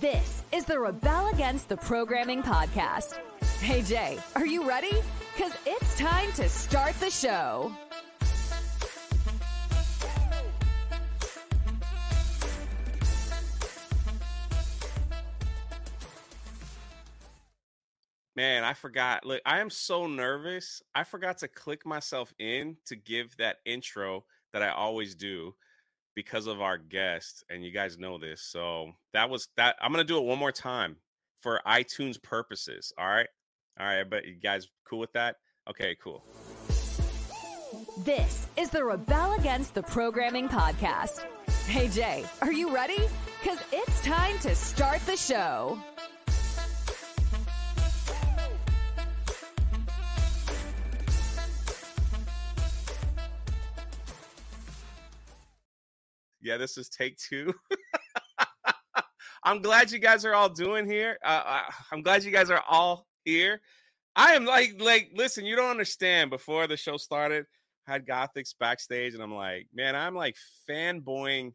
[0.00, 3.14] This is the Rebel Against the Programming podcast.
[3.60, 4.92] Hey, Jay, are you ready?
[5.34, 7.72] Because it's time to start the show.
[18.34, 19.24] Man, I forgot.
[19.24, 20.82] Look, I am so nervous.
[20.94, 25.54] I forgot to click myself in to give that intro that I always do
[26.16, 28.42] because of our guest and you guys know this.
[28.42, 30.96] So, that was that I'm to do it one more time
[31.40, 33.28] for iTunes purposes, all right?
[33.78, 35.36] All right, but you guys cool with that?
[35.68, 36.24] Okay, cool.
[37.98, 41.24] This is the Rebel Against the Programming podcast.
[41.66, 42.98] Hey, Jay, are you ready?
[43.42, 45.78] Because it's time to start the show.
[56.46, 57.52] Yeah, this is take two.
[59.44, 61.18] I'm glad you guys are all doing here.
[61.24, 63.60] Uh, uh, I'm glad you guys are all here.
[64.14, 66.30] I am like, like, listen, you don't understand.
[66.30, 67.46] Before the show started,
[67.88, 70.36] I had Gothix backstage, and I'm like, man, I'm like
[70.70, 71.52] fanboying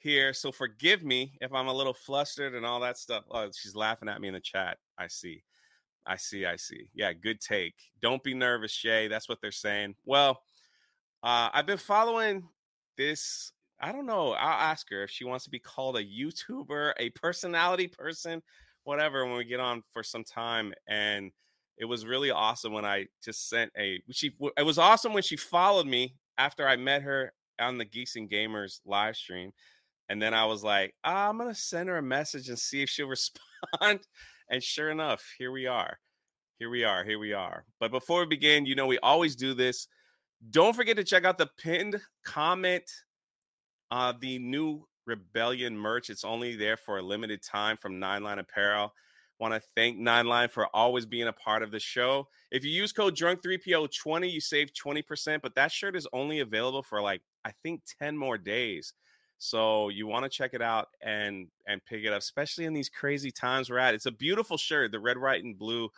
[0.00, 0.34] here.
[0.34, 3.24] So forgive me if I'm a little flustered and all that stuff.
[3.30, 4.76] Oh, she's laughing at me in the chat.
[4.98, 5.42] I see.
[6.06, 6.44] I see.
[6.44, 6.88] I see.
[6.94, 7.74] Yeah, good take.
[8.02, 9.08] Don't be nervous, Shay.
[9.08, 9.94] That's what they're saying.
[10.04, 10.42] Well,
[11.22, 12.44] uh, I've been following
[12.98, 14.32] this I don't know.
[14.32, 18.42] I'll ask her if she wants to be called a YouTuber, a personality person,
[18.84, 20.74] whatever, when we get on for some time.
[20.86, 21.32] And
[21.78, 25.36] it was really awesome when I just sent a she it was awesome when she
[25.36, 29.52] followed me after I met her on the Geeks and Gamers live stream.
[30.10, 33.08] And then I was like, I'm gonna send her a message and see if she'll
[33.80, 34.00] respond.
[34.50, 35.98] and sure enough, here we are.
[36.58, 37.02] Here we are.
[37.04, 37.64] Here we are.
[37.78, 39.88] But before we begin, you know, we always do this.
[40.50, 42.84] Don't forget to check out the pinned comment
[43.90, 46.10] uh, the new Rebellion merch.
[46.10, 48.92] It's only there for a limited time from Nine Line Apparel.
[49.38, 52.28] Want to thank Nine Line for always being a part of the show.
[52.50, 57.00] If you use code Drunk3PO20, you save 20%, but that shirt is only available for
[57.00, 58.92] like, I think 10 more days.
[59.38, 62.90] So you want to check it out and and pick it up, especially in these
[62.90, 63.94] crazy times we're at.
[63.94, 65.88] It's a beautiful shirt, the red, white, and blue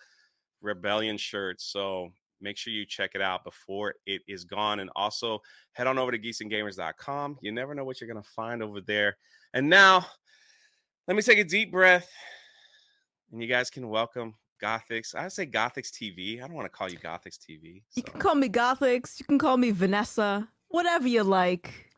[0.61, 1.61] rebellion shirt.
[1.61, 4.81] So make sure you check it out before it is gone.
[4.81, 5.41] And also
[5.73, 7.39] head on over to geeksandgamers.com.
[7.41, 9.17] You never know what you're going to find over there.
[9.55, 10.07] And now,
[11.07, 12.11] let me take a deep breath.
[13.31, 15.15] And you guys can welcome Gothix.
[15.15, 16.43] I say Gothix TV.
[16.43, 17.83] I don't want to call you Gothix TV.
[17.89, 17.97] So.
[17.97, 19.19] You can call me Gothix.
[19.19, 20.49] You can call me Vanessa.
[20.69, 21.89] Whatever you like.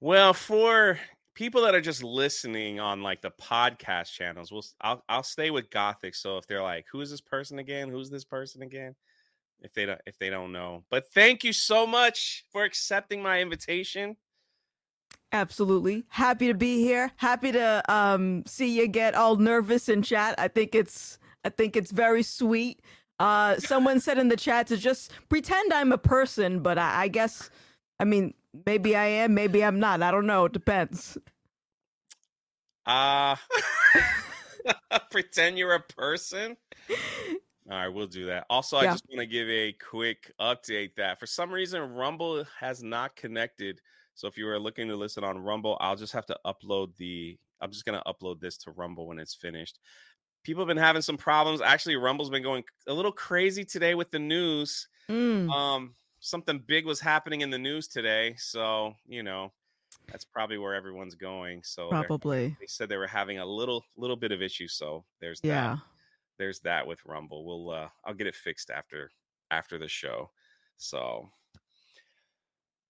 [0.00, 0.98] Well, for
[1.34, 5.70] people that are just listening on like the podcast channels, we'll I'll I'll stay with
[5.70, 6.16] Gothix.
[6.16, 7.88] So if they're like, who is this person again?
[7.88, 8.94] Who's this person again?
[9.62, 10.84] If they don't if they don't know.
[10.90, 14.16] But thank you so much for accepting my invitation.
[15.32, 16.04] Absolutely.
[16.08, 17.12] Happy to be here.
[17.16, 20.34] Happy to um see you get all nervous in chat.
[20.38, 22.80] I think it's I think it's very sweet.
[23.18, 27.08] Uh someone said in the chat to just pretend I'm a person, but I, I
[27.08, 27.50] guess
[27.98, 28.34] I mean
[28.66, 30.02] maybe I am, maybe I'm not.
[30.02, 30.46] I don't know.
[30.46, 31.16] It depends.
[32.84, 33.36] Uh
[35.10, 36.56] pretend you're a person?
[37.70, 38.46] All right, we'll do that.
[38.50, 42.82] Also, I just want to give a quick update that for some reason Rumble has
[42.82, 43.80] not connected.
[44.14, 47.38] So if you were looking to listen on Rumble, I'll just have to upload the
[47.60, 49.78] I'm just going to upload this to Rumble when it's finished.
[50.42, 51.60] People have been having some problems.
[51.60, 54.88] Actually, Rumble's been going a little crazy today with the news.
[55.08, 55.48] Mm.
[55.50, 59.52] Um something big was happening in the news today, so, you know,
[60.10, 61.62] that's probably where everyone's going.
[61.64, 64.68] So probably they said they were having a little little bit of issue.
[64.68, 65.74] So there's yeah.
[65.74, 65.80] That
[66.38, 67.44] there's that with Rumble.
[67.44, 69.10] We'll uh I'll get it fixed after
[69.50, 70.30] after the show.
[70.76, 71.30] So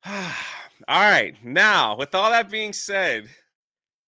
[0.07, 0.31] all
[0.89, 1.35] right.
[1.45, 3.29] Now, with all that being said,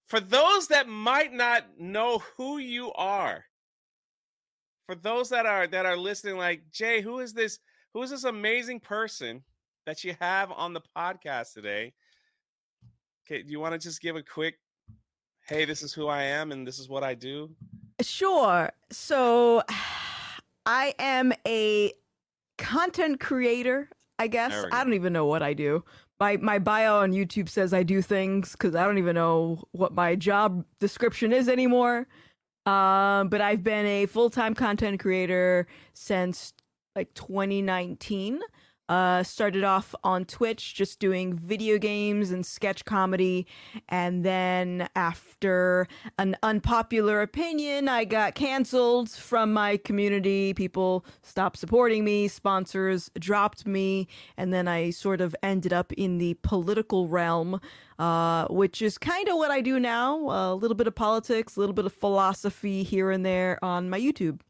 [0.07, 3.45] for those that might not know who you are,
[4.87, 7.59] for those that are that are listening like, "Jay, who is this
[7.93, 9.45] who is this amazing person
[9.87, 11.95] that you have on the podcast today?"
[13.27, 14.57] Okay, do you want to just give a quick
[15.47, 17.55] hey, this is who I am and this is what I do?
[18.01, 18.71] Sure.
[18.91, 19.63] So
[20.67, 21.93] I am a
[22.59, 23.89] content creator,
[24.19, 24.53] I guess.
[24.73, 25.85] I don't even know what I do.
[26.21, 29.93] My my bio on YouTube says I do things cuz I don't even know what
[29.95, 32.07] my job description is anymore.
[32.67, 36.55] Um, but I've been a full-time content creator since
[36.97, 38.41] like 2019.
[38.89, 43.47] Uh, started off on Twitch just doing video games and sketch comedy.
[43.89, 45.89] And then, after
[46.19, 50.53] an unpopular opinion, I got canceled from my community.
[50.53, 54.07] People stopped supporting me, sponsors dropped me.
[54.37, 57.61] And then I sort of ended up in the political realm,
[57.99, 61.61] uh, which is kind of what I do now a little bit of politics, a
[61.61, 64.41] little bit of philosophy here and there on my YouTube.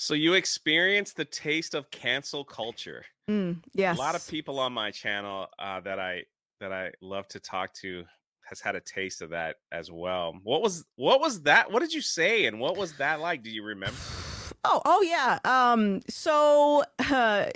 [0.00, 3.04] So you experienced the taste of cancel culture.
[3.30, 3.98] Mm, yes.
[3.98, 6.22] A lot of people on my channel uh, that I
[6.58, 8.04] that I love to talk to
[8.48, 10.38] has had a taste of that as well.
[10.42, 11.70] What was what was that?
[11.70, 13.42] What did you say and what was that like?
[13.42, 13.98] Do you remember?
[14.64, 15.38] Oh, oh yeah.
[15.44, 17.50] Um so uh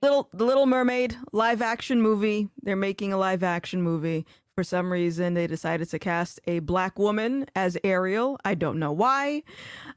[0.00, 2.50] Little The Little Mermaid live action movie.
[2.62, 4.26] They're making a live action movie.
[4.60, 8.38] For some reason, they decided to cast a black woman as Ariel.
[8.44, 9.42] I don't know why.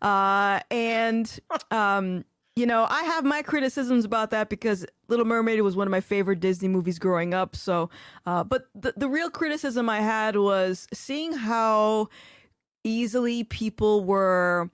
[0.01, 1.37] Uh, and,
[1.69, 2.23] um,
[2.55, 5.99] you know, I have my criticisms about that because Little Mermaid was one of my
[5.99, 7.57] favorite Disney movies growing up.
[7.57, 7.89] So,
[8.25, 12.07] uh, but the, the real criticism I had was seeing how
[12.85, 14.69] easily people were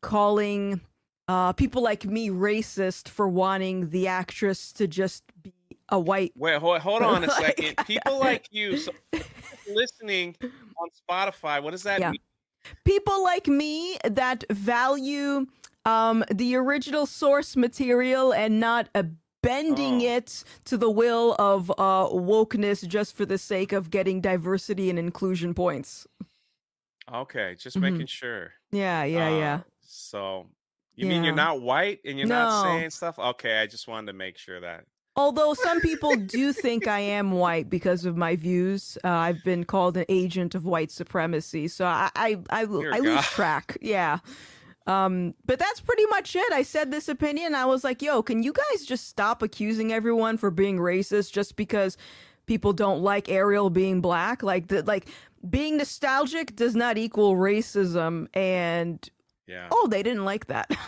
[0.00, 0.80] calling
[1.28, 5.52] uh, people like me racist for wanting the actress to just be
[5.90, 6.32] a white.
[6.36, 7.76] Wait, hold, hold on a Like- second.
[7.86, 8.92] People like you, so
[9.68, 12.10] listening on Spotify, what does that Yeah.
[12.12, 12.20] mean?
[12.86, 15.46] people like me that value
[15.84, 19.02] um, the original source material and not uh,
[19.42, 20.16] bending Oh.
[20.16, 24.98] it to the will of uh, wokeness just for the sake of getting diversity and
[24.98, 26.06] inclusion points.
[27.12, 27.80] Okay, just Mhm.
[27.82, 28.54] making sure.
[28.72, 29.60] Yeah, yeah, Uh, yeah.
[29.82, 30.46] So
[30.94, 33.18] you mean you're not white and you're not saying stuff?
[33.18, 34.86] Okay, I just wanted to make sure that.
[35.16, 39.64] Although some people do think I am white because of my views, uh, I've been
[39.64, 41.68] called an agent of white supremacy.
[41.68, 43.76] So I, I, I, I lose track.
[43.80, 44.18] Yeah.
[44.86, 46.52] Um, but that's pretty much it.
[46.52, 47.54] I said this opinion.
[47.54, 51.54] I was like, yo, can you guys just stop accusing everyone for being racist just
[51.56, 51.96] because
[52.46, 54.42] people don't like Ariel being black?
[54.42, 55.06] Like, the, like
[55.48, 58.26] being nostalgic does not equal racism.
[58.34, 59.08] And
[59.46, 59.68] Yeah.
[59.70, 60.70] oh, they didn't like that.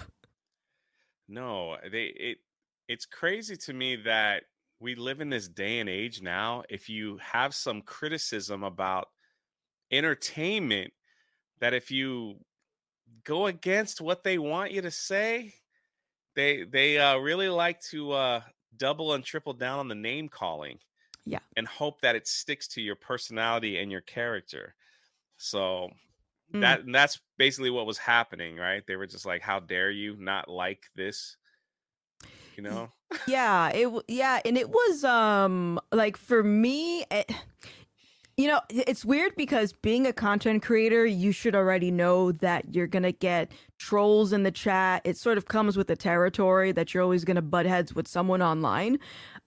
[1.29, 2.39] No, they it
[2.89, 4.45] it's crazy to me that
[4.81, 6.63] we live in this day and age now.
[6.69, 9.09] If you have some criticism about
[9.91, 10.93] entertainment,
[11.61, 12.45] that if you
[13.25, 15.55] go against what they want you to say,
[16.35, 18.43] they they uh, really like to uh,
[18.77, 20.79] double and triple down on the name calling.
[21.27, 21.41] Yeah.
[21.57, 24.75] and hope that it sticks to your personality and your character.
[25.37, 25.91] So
[26.53, 26.61] Mm.
[26.61, 28.87] that that's basically what was happening, right?
[28.87, 31.37] They were just like, "How dare you not like this?"
[32.57, 32.91] You know?
[33.27, 37.31] yeah it yeah and it was um like for me it,
[38.37, 42.89] you know it's weird because being a content creator you should already know that you're
[42.89, 47.03] gonna get trolls in the chat it sort of comes with the territory that you're
[47.03, 48.99] always gonna butt heads with someone online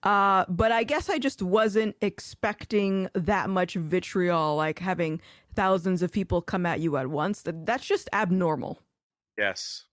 [0.04, 5.20] uh but i guess i just wasn't expecting that much vitriol like having
[5.54, 8.80] thousands of people come at you at once that that's just abnormal
[9.38, 9.86] Yes.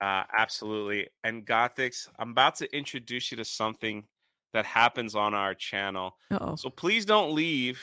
[0.00, 1.08] Uh, absolutely.
[1.22, 4.04] And Gothix, I'm about to introduce you to something
[4.52, 6.16] that happens on our channel.
[6.30, 7.80] oh So please don't leave.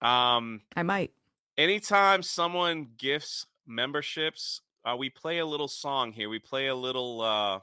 [0.00, 1.10] Um, i might
[1.56, 6.28] anytime someone gifts memberships, uh, we play a little song here.
[6.28, 7.60] We play a little uh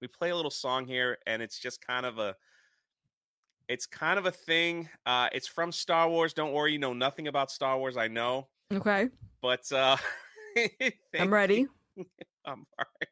[0.00, 2.34] we play a little song here and it's just kind of a
[3.68, 4.88] it's kind of a thing.
[5.06, 6.32] Uh it's from Star Wars.
[6.34, 8.48] Don't worry, you know nothing about Star Wars, I know.
[8.72, 9.08] okay
[9.40, 9.96] But uh
[11.18, 11.66] i'm ready
[12.44, 13.08] I'm all right.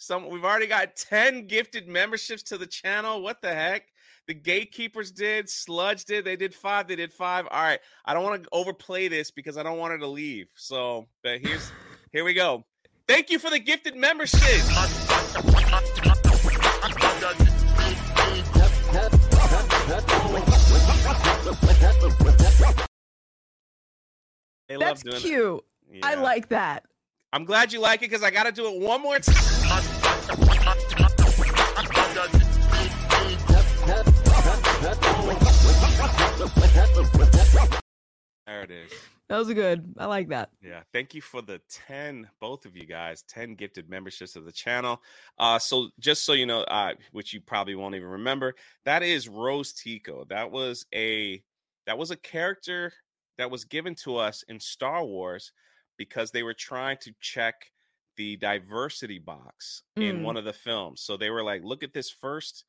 [0.00, 3.20] Some we've already got 10 gifted memberships to the channel.
[3.20, 3.82] What the heck?
[4.26, 7.46] The gatekeepers did, Sludge did, they did five, they did five.
[7.50, 7.80] All right.
[8.06, 10.46] I don't want to overplay this because I don't want her to leave.
[10.56, 11.70] So, but here's
[12.12, 12.64] here we go.
[13.06, 14.40] Thank you for the gifted membership.
[24.66, 25.62] They love that's cute
[26.02, 26.20] i Yeah.
[26.20, 26.84] like that
[27.32, 29.34] I'm glad you like it because I got to do it one more time.
[38.46, 38.90] There it is.
[39.28, 39.94] That was good.
[39.96, 40.50] I like that.
[40.60, 40.80] Yeah.
[40.92, 45.00] Thank you for the 10, both of you guys, 10 gifted memberships of the channel.
[45.38, 49.28] Uh, so just so you know, uh, which you probably won't even remember, that is
[49.28, 50.24] Rose Tico.
[50.28, 51.40] That was a
[51.86, 52.92] that was a character
[53.38, 55.52] that was given to us in Star Wars
[56.00, 57.70] because they were trying to check
[58.16, 60.22] the diversity box in Mm.
[60.22, 61.02] one of the films.
[61.02, 62.64] So they were like, look at this first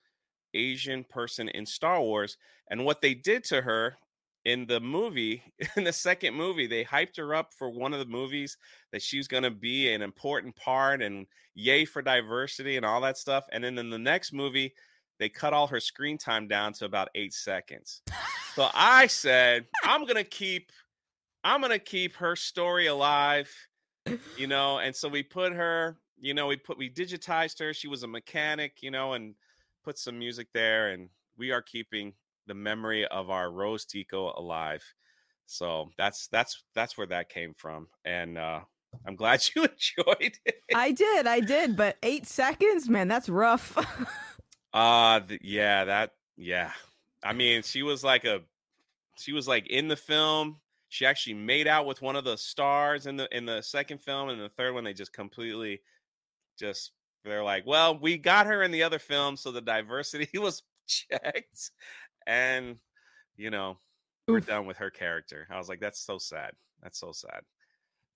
[0.53, 2.35] Asian person in Star Wars.
[2.69, 3.95] And what they did to her
[4.43, 5.43] in the movie,
[5.77, 8.57] in the second movie, they hyped her up for one of the movies
[8.91, 12.99] that she was going to be an important part and yay for diversity and all
[12.99, 13.45] that stuff.
[13.53, 14.73] And then in the next movie,
[15.19, 18.01] they cut all her screen time down to about eight seconds.
[18.55, 20.71] so I said, I'm going to keep,
[21.43, 23.51] I'm going to keep her story alive,
[24.37, 24.79] you know.
[24.79, 27.73] And so we put her, you know, we put, we digitized her.
[27.73, 29.35] She was a mechanic, you know, and
[29.83, 30.89] put some music there.
[30.89, 32.13] And we are keeping
[32.47, 34.83] the memory of our Rose Tico alive.
[35.45, 38.61] So that's that's that's where that came from, and uh,
[39.05, 40.55] I'm glad you enjoyed it.
[40.73, 43.77] I did, I did, but eight seconds, man, that's rough.
[44.73, 46.71] uh th- yeah, that yeah.
[47.23, 48.41] I mean, she was like a
[49.17, 50.57] she was like in the film.
[50.91, 54.27] She actually made out with one of the stars in the in the second film,
[54.27, 55.81] and the third one they just completely
[56.59, 56.91] just
[57.23, 61.71] they're like, well, we got her in the other film, so the diversity was checked
[62.27, 62.75] and
[63.37, 63.77] you know
[64.27, 65.47] we're done with her character.
[65.49, 66.51] I was like that's so sad.
[66.83, 67.41] That's so sad.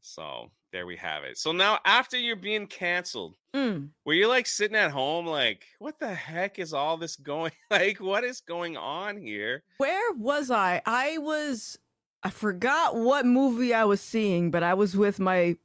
[0.02, 1.38] So there we have it.
[1.38, 3.92] So now after you're being canceled Mm.
[4.06, 8.02] were you like sitting at home like what the heck is all this going like
[8.02, 9.64] what is going on here?
[9.78, 10.82] Where was I?
[10.86, 11.80] I was
[12.26, 15.58] I forgot what movie I was seeing, but I was with my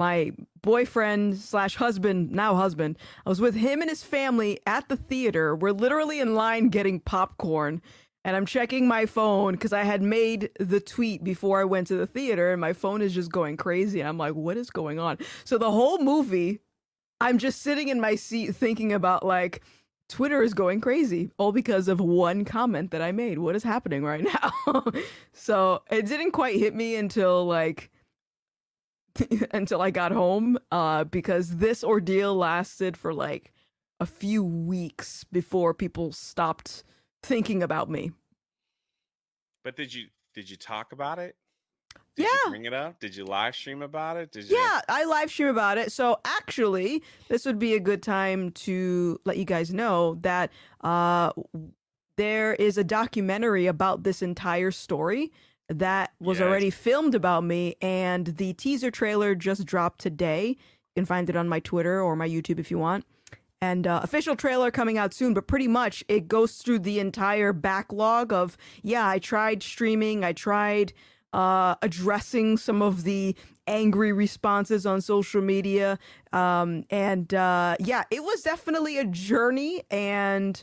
[0.00, 2.98] my boyfriend slash husband, now husband.
[3.24, 5.54] I was with him and his family at the theater.
[5.54, 7.80] We're literally in line getting popcorn.
[8.24, 11.96] And I'm checking my phone because I had made the tweet before I went to
[11.96, 14.00] the theater, and my phone is just going crazy.
[14.00, 15.16] And I'm like, what is going on?
[15.44, 16.60] So the whole movie,
[17.20, 19.62] I'm just sitting in my seat thinking about like,
[20.10, 23.38] Twitter is going crazy, all because of one comment that I made.
[23.38, 24.84] What is happening right now?
[25.32, 27.90] so it didn't quite hit me until like
[29.52, 33.52] until I got home, uh, because this ordeal lasted for like
[34.00, 36.84] a few weeks before people stopped
[37.22, 38.10] thinking about me.
[39.62, 41.36] but did you did you talk about it
[42.16, 42.28] did Yeah.
[42.44, 45.30] you bring it up did you live stream about it did you Yeah, I live
[45.30, 45.92] stream about it.
[45.92, 50.50] So actually, this would be a good time to let you guys know that
[50.82, 51.32] uh,
[52.16, 55.32] there is a documentary about this entire story
[55.68, 56.46] that was Yes.
[56.46, 60.48] already filmed about me, and the teaser trailer just dropped today.
[60.48, 60.56] You
[60.96, 63.04] can find it on my Twitter or my YouTube if you want.
[63.62, 67.52] And uh, official trailer coming out soon, but pretty much it goes through the entire
[67.52, 70.92] backlog of yeah, I tried streaming, I tried
[71.32, 75.98] uh, addressing some of the angry responses on social media.
[76.32, 79.82] Um, and uh, yeah, it was definitely a journey.
[79.90, 80.62] And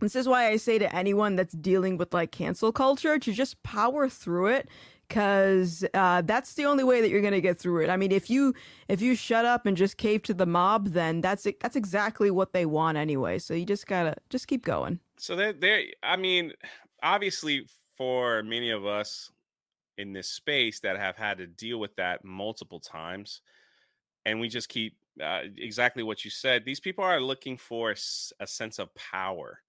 [0.00, 3.62] this is why I say to anyone that's dealing with like cancel culture to just
[3.62, 4.68] power through it.
[5.08, 7.90] Cause uh, that's the only way that you're gonna get through it.
[7.90, 8.54] I mean, if you
[8.88, 12.54] if you shut up and just cave to the mob, then that's that's exactly what
[12.54, 13.38] they want anyway.
[13.38, 15.00] So you just gotta just keep going.
[15.18, 15.82] So there, there.
[16.02, 16.54] I mean,
[17.02, 17.66] obviously,
[17.98, 19.30] for many of us
[19.98, 23.40] in this space that have had to deal with that multiple times,
[24.24, 26.64] and we just keep uh, exactly what you said.
[26.64, 29.60] These people are looking for a sense of power,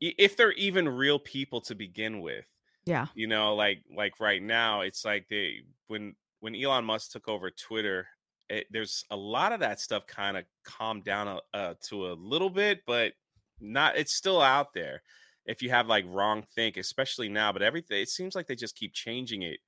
[0.00, 2.46] if they're even real people to begin with.
[2.84, 3.06] Yeah.
[3.14, 7.50] You know, like like right now, it's like they when when Elon Musk took over
[7.50, 8.06] Twitter.
[8.50, 12.14] It, there's a lot of that stuff kind of calmed down a, uh, to a
[12.14, 13.12] little bit, but
[13.60, 15.00] not it's still out there
[15.46, 18.76] if you have like wrong think especially now but everything it seems like they just
[18.76, 19.60] keep changing it.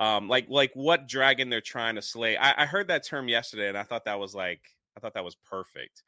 [0.00, 3.68] Um like like what dragon they're trying to slay i, I heard that term yesterday
[3.68, 4.62] and i thought that was like
[4.96, 6.02] i thought that was perfect.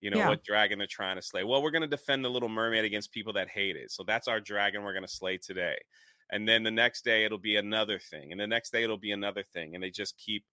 [0.00, 0.28] You know Yeah.
[0.28, 1.44] what dragon they're trying to slay.
[1.44, 4.28] Well we're going to defend the little mermaid against people that hate it so that's
[4.28, 5.78] our dragon we're going to slay today.
[6.30, 9.12] And then the next day it'll be another thing and the next day it'll be
[9.12, 10.44] another thing and they just keep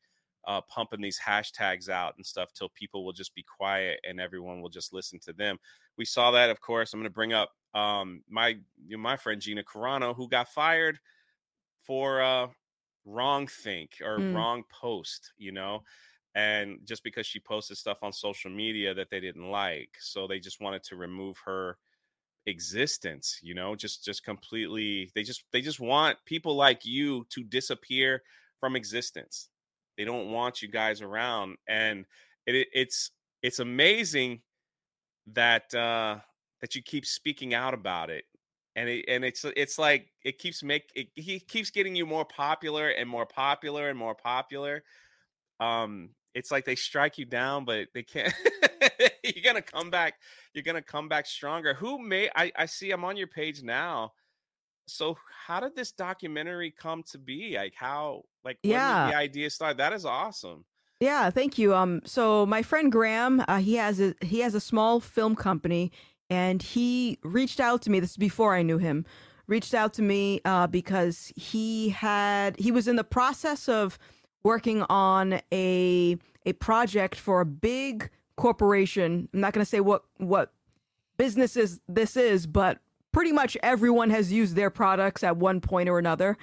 [0.47, 4.61] uh, pumping these hashtags out and stuff till people will just be quiet and everyone
[4.61, 5.57] will just listen to them
[5.97, 6.93] we saw that, of course.
[6.93, 8.49] I'm going to bring up um, my
[8.85, 10.99] you know, my friend Gina Carano, who got fired
[11.83, 12.47] for uh,
[13.05, 14.31] wrong think or Mm.
[14.31, 15.83] wrong post, you know,
[16.35, 20.39] and just because she posted stuff on social media that they didn't like, so they
[20.39, 21.77] just wanted to remove her
[22.47, 25.11] existence, you know, just just completely.
[25.15, 28.23] They just they just want people like you to disappear
[28.59, 29.49] from existence.
[29.97, 32.05] They don't want you guys around, and
[32.45, 33.11] it, it- it's
[33.41, 34.41] it's amazing
[35.33, 36.17] that uh
[36.61, 38.25] that you keep speaking out about it
[38.75, 42.25] and it, and it's it's like it keeps make it he keeps getting you more
[42.25, 44.83] popular and more popular and more popular
[45.59, 48.33] um it's like they strike you down but they can't
[49.23, 50.15] you're gonna come back
[50.53, 51.73] you're gonna come back stronger.
[51.73, 54.13] Who may i i see i'm on your page now
[54.87, 59.09] so how did this documentary come to be like how like Yeah.
[59.09, 60.65] the idea started that is awesome
[60.99, 61.75] Yeah, thank you.
[61.75, 65.91] Um, so my friend Graham, uh, he has a he has a small film company,
[66.29, 67.99] and he reached out to me.
[67.99, 69.05] This is before I knew him.
[69.47, 73.99] reached out to me uh, because he had he was in the process of
[74.43, 79.27] working on a a project for a big corporation.
[79.33, 80.53] I'm not going to say what what
[81.17, 82.79] businesses this is, but
[83.15, 86.37] pretty much everyone has used their products at one point or another.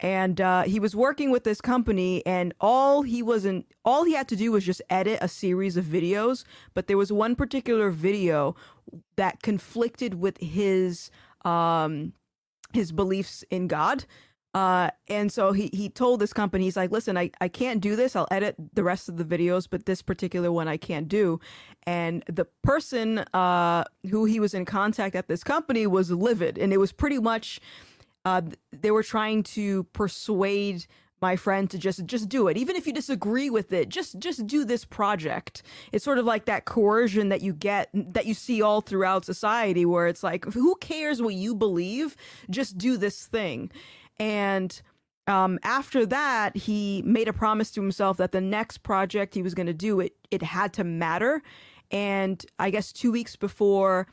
[0.00, 4.26] And uh, he was working with this company, and all he wasn't all he had
[4.28, 6.44] to do was just edit a series of videos.
[6.72, 8.56] But there was one particular video
[9.16, 11.10] that conflicted with his
[11.44, 12.14] um,
[12.72, 14.06] his beliefs in God.
[14.54, 17.96] Uh, and so he, he told this company, he's like, listen, I, I can't do
[17.96, 18.14] this.
[18.14, 21.40] I'll edit the rest of the videos, but this particular one I can't do.
[21.82, 26.56] And the person uh, who he was in contact at this company was livid.
[26.56, 27.60] And it was pretty much,
[28.24, 28.42] uh,
[28.72, 30.86] they were trying to persuade
[31.20, 34.46] my friend to just just do it even if you disagree with it just just
[34.46, 38.60] do this project it's sort of like that coercion that you get that you see
[38.60, 42.14] all throughout society where it's like who cares what you believe
[42.50, 43.70] just do this thing
[44.18, 44.80] and
[45.26, 49.54] um, after that, he made a promise to himself that the next project he was
[49.54, 51.42] going to do it it had to matter.
[51.90, 54.06] And I guess two weeks before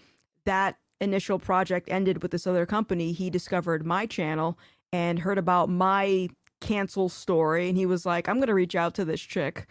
[0.45, 4.57] that initial project ended with this other company, he discovered my channel
[4.93, 6.29] and heard about my
[6.61, 7.67] cancel story.
[7.67, 9.67] And he was like, "I'm going to reach out to this chick."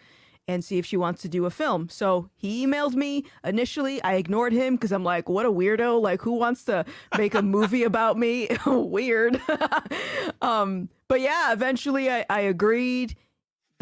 [0.47, 1.89] And see if she wants to do a film.
[1.89, 3.25] So he emailed me.
[3.43, 6.01] Initially, I ignored him because I'm like, what a weirdo.
[6.01, 6.85] Like, who wants to
[7.17, 8.49] make a movie about me?
[8.65, 9.41] Weird.
[10.41, 13.15] um, but yeah, eventually I, I agreed.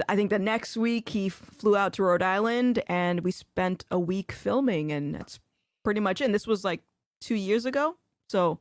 [0.07, 3.99] I think the next week he flew out to Rhode Island and we spent a
[3.99, 5.39] week filming, and that's
[5.83, 6.25] pretty much it.
[6.25, 6.81] And this was like
[7.19, 7.97] two years ago.
[8.29, 8.59] So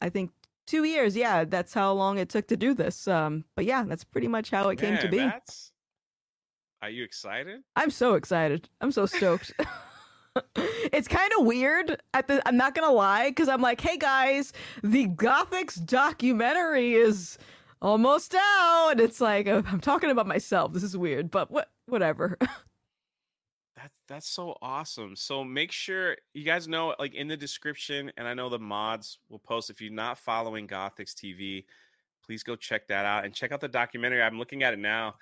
[0.00, 0.30] I think
[0.66, 1.16] two years.
[1.16, 3.08] Yeah, that's how long it took to do this.
[3.08, 5.18] Um, but yeah, that's pretty much how it Man, came to be.
[5.18, 5.71] That's
[6.82, 7.62] are you excited?
[7.76, 8.68] I'm so excited.
[8.80, 9.52] I'm so stoked.
[10.56, 13.96] it's kind of weird at the I'm not going to lie cuz I'm like, "Hey
[13.96, 17.38] guys, the Gothix documentary is
[17.80, 20.72] almost out." And it's like uh, I'm talking about myself.
[20.72, 22.38] This is weird, but what whatever.
[23.76, 25.16] That's that's so awesome.
[25.16, 29.18] So make sure you guys know like in the description and I know the mods
[29.28, 31.64] will post if you're not following Gothix TV,
[32.24, 34.22] please go check that out and check out the documentary.
[34.22, 35.16] I'm looking at it now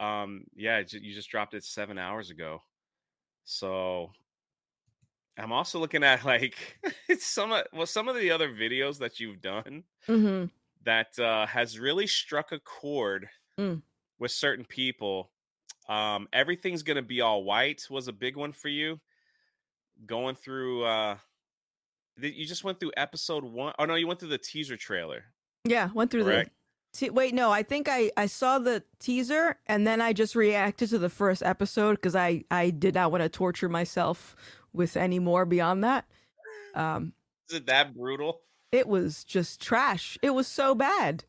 [0.00, 2.62] um, yeah, you just dropped it seven hours ago.
[3.44, 4.10] So
[5.38, 6.56] I'm also looking at like
[7.08, 10.46] it's some of well some of the other videos that you've done mm-hmm.
[10.84, 13.28] that uh, has really struck a chord
[13.58, 13.80] mm.
[14.18, 15.30] with certain people.
[15.88, 19.00] Um, everything's gonna be all white was a big one for you.
[20.06, 21.16] Going through, uh,
[22.20, 23.72] you just went through episode one.
[23.78, 25.24] Oh no, you went through the teaser trailer.
[25.64, 26.50] Yeah, went through Correct?
[26.92, 30.88] Te- wait, no, I think I, I saw the teaser and then I just reacted
[30.90, 34.34] to the first episode because I, I did not want to torture myself
[34.72, 36.06] with any more beyond that.
[36.74, 37.12] Um,
[37.48, 38.40] Is it that brutal?
[38.72, 40.18] It was just trash.
[40.22, 41.24] It was so bad.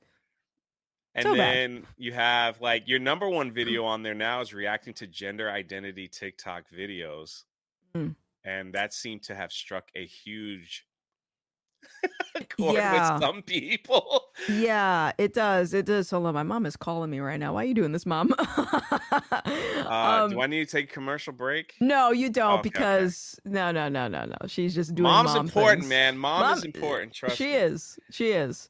[1.15, 1.87] And so then bad.
[1.97, 6.07] you have like your number one video on there now is reacting to gender identity
[6.07, 7.43] TikTok videos.
[7.95, 8.15] Mm.
[8.43, 10.85] And that seemed to have struck a huge
[12.57, 13.13] yeah.
[13.13, 14.25] with some people.
[14.47, 15.73] Yeah, it does.
[15.73, 16.09] It does.
[16.09, 17.53] Hold on, my mom is calling me right now.
[17.53, 18.33] Why are you doing this, mom?
[18.39, 21.75] uh, um, do I need to take a commercial break?
[21.81, 23.53] No, you don't, okay, because okay.
[23.53, 24.37] no, no, no, no, no.
[24.47, 25.03] She's just doing.
[25.03, 25.89] Mom's mom important, things.
[25.89, 26.17] man.
[26.17, 27.13] Mom, mom, is important.
[27.13, 27.53] Trust she me.
[27.53, 27.99] is.
[28.11, 28.69] She is.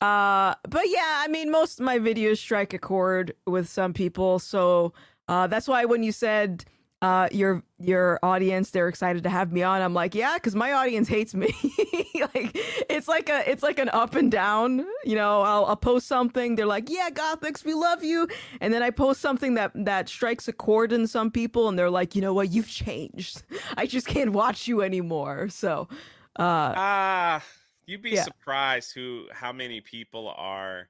[0.00, 4.38] Uh, but yeah, I mean, most of my videos strike a chord with some people,
[4.38, 4.94] so
[5.28, 6.64] uh, that's why when you said
[7.02, 9.82] uh, your your audience they're excited to have me on.
[9.82, 11.52] I'm like yeah because my audience hates me.
[12.34, 12.56] Like
[12.88, 16.54] it's like a it's like an up and down you know I'll, I'll post something
[16.54, 18.28] they're like yeah Gothix we love you.
[18.60, 21.90] And then i post something that that strikes a chord in some people and they're
[21.90, 23.42] like you know what you've changed.
[23.76, 25.48] I just can't watch you anymore.
[25.48, 25.88] So
[26.38, 27.40] uh ah uh,
[27.86, 28.22] you'd be yeah.
[28.22, 30.88] surprised who how many people are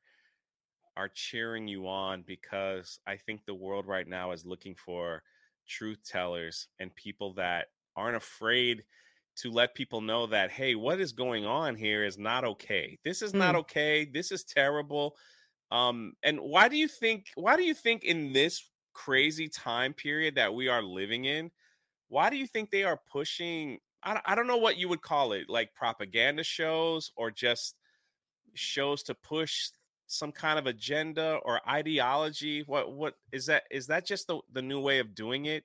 [0.98, 5.22] are cheering you on because i think the world right now is looking for
[5.66, 8.85] truth tellers and people that aren't afraid
[9.35, 12.98] to let people know that hey what is going on here is not okay.
[13.05, 13.59] This is not mm.
[13.61, 14.05] okay.
[14.05, 15.16] This is terrible.
[15.70, 20.35] Um and why do you think why do you think in this crazy time period
[20.35, 21.51] that we are living in
[22.09, 25.33] why do you think they are pushing I, I don't know what you would call
[25.33, 27.75] it like propaganda shows or just
[28.55, 29.70] shows to push
[30.12, 32.62] some kind of agenda or ideology?
[32.66, 33.64] What what is that?
[33.70, 35.64] Is that just the, the new way of doing it?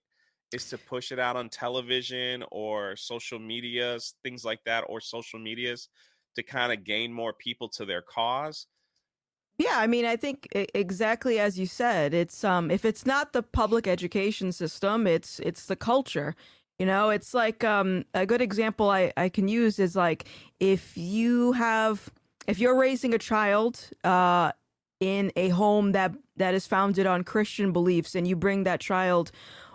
[0.53, 5.39] Is to push it out on television or social medias, things like that, or social
[5.39, 5.89] medias
[6.35, 8.67] to kind of gain more people to their cause?
[9.59, 13.41] Yeah, I mean, I think exactly as you said, it's um if it's not the
[13.41, 16.35] public education system, it's it's the culture.
[16.77, 20.25] You know, it's like um a good example I I can use is like
[20.59, 22.11] if you have
[22.47, 24.51] if you're raising a child uh,
[24.99, 29.31] in a home that that is founded on Christian beliefs, and you bring that child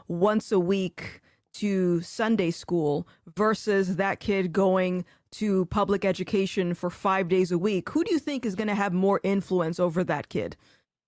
[0.08, 1.20] once a week
[1.54, 3.06] to Sunday school
[3.36, 8.18] versus that kid going to public education for five days a week, who do you
[8.18, 10.56] think is going to have more influence over that kid?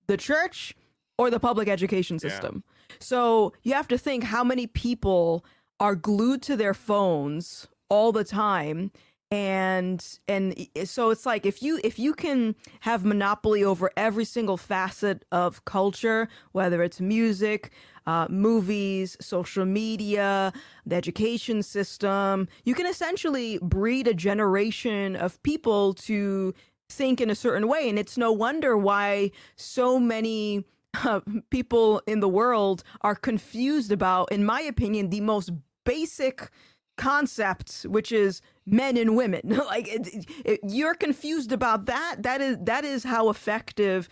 [0.06, 0.74] The church
[1.18, 2.64] or the public education system?
[2.66, 2.96] Yeah.
[3.00, 5.44] So you have to think how many people
[5.80, 8.90] are glued to their phones all the time
[9.34, 14.56] and and so it's like if you if you can have monopoly over every single
[14.56, 17.72] facet of culture whether it's music
[18.06, 20.52] uh, movies social media
[20.86, 26.54] the education system you can essentially breed a generation of people to
[26.88, 27.88] think in a certain way.
[27.88, 30.64] And it's no wonder why so many
[31.04, 31.20] uh,
[31.50, 35.50] people in the world are confused about in my opinion the most
[35.84, 36.50] basic
[36.96, 39.40] concept which is men and women.
[39.64, 42.16] Like it, it, you're confused about that.
[42.20, 44.08] That is that is how effective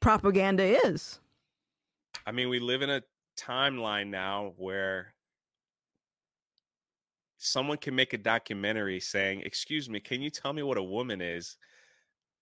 [0.00, 1.20] propaganda is.
[2.26, 3.02] I mean we live in a
[3.38, 5.14] timeline now where
[7.38, 11.20] someone can make a documentary saying excuse me can you tell me what a woman
[11.20, 11.56] is?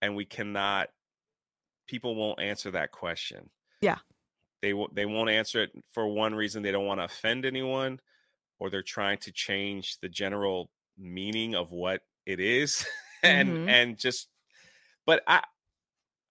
[0.01, 0.89] And we cannot
[1.87, 3.49] people won't answer that question.
[3.81, 3.97] Yeah.
[4.61, 7.99] They they won't answer it for one reason they don't want to offend anyone
[8.59, 12.85] or they're trying to change the general meaning of what it is
[13.23, 13.69] and mm-hmm.
[13.69, 14.27] and just
[15.05, 15.41] but i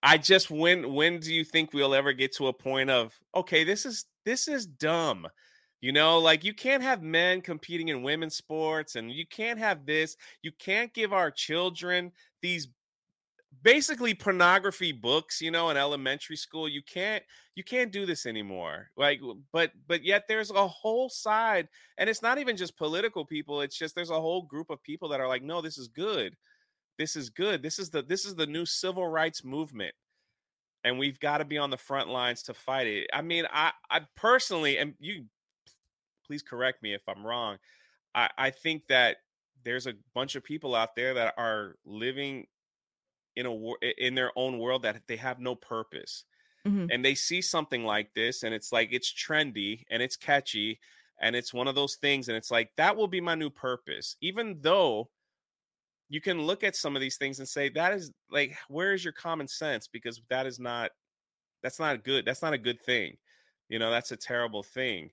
[0.03, 3.65] i just when when do you think we'll ever get to a point of okay
[3.65, 5.27] this is this is dumb
[5.81, 9.85] you know like you can't have men competing in women's sports and you can't have
[9.85, 12.11] this you can't give our children
[12.41, 12.69] these
[13.63, 17.23] basically pornography books you know in elementary school you can't
[17.55, 19.21] you can't do this anymore like
[19.53, 23.77] but but yet there's a whole side and it's not even just political people it's
[23.79, 26.37] just there's a whole group of people that are like no this is good.
[26.99, 27.63] This is good.
[27.63, 29.95] This is the this is the new civil rights movement
[30.85, 33.09] and we've got to be on the front lines to fight it.
[33.13, 35.25] I mean i i personally and you
[36.27, 37.59] please correct me if i'm wrong
[38.15, 39.19] i i think that
[39.63, 42.47] there's a bunch of people out there that are living
[43.37, 43.55] in a
[43.99, 46.25] in their own world that they have no purpose.
[46.67, 46.87] Mm-hmm.
[46.91, 50.81] and they see something like this and it's like it's trendy and it's catchy
[51.21, 54.17] and it's one of those things and it's like that will be my new purpose.
[54.23, 55.11] Even though
[56.09, 59.05] you can look at some of these things and say that is like where is
[59.05, 59.89] your common sense?
[59.89, 60.91] because that is not
[61.63, 63.19] that's not good that's not a good thing.
[63.69, 65.11] You know that's a terrible thing.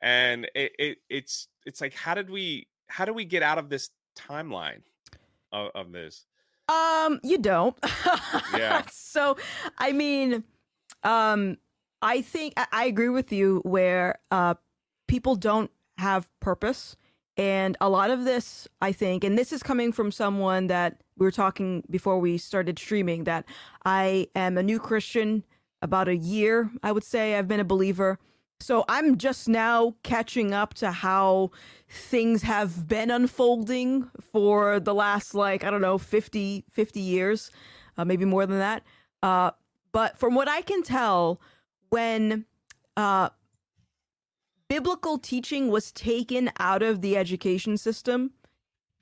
[0.00, 3.68] And it, it it's it's like how did we how do we get out of
[3.68, 4.80] this timeline
[5.52, 6.24] of, of this
[6.68, 7.76] um, you don't.
[8.56, 8.82] yeah.
[8.90, 9.36] so,
[9.78, 10.44] I mean,
[11.02, 11.56] um,
[12.02, 14.54] I think I, I agree with you where uh,
[15.06, 16.96] people don't have purpose.
[17.36, 21.24] And a lot of this, I think, and this is coming from someone that we
[21.24, 23.44] were talking before we started streaming, that
[23.84, 25.44] I am a new Christian
[25.80, 27.36] about a year, I would say.
[27.36, 28.18] I've been a believer.
[28.60, 31.52] So I'm just now catching up to how
[31.88, 37.50] things have been unfolding for the last like I don't know 50 50 years,
[37.96, 38.82] uh, maybe more than that.
[39.22, 39.52] Uh,
[39.92, 41.40] but from what I can tell,
[41.88, 42.44] when
[42.96, 43.30] uh,
[44.68, 48.32] biblical teaching was taken out of the education system,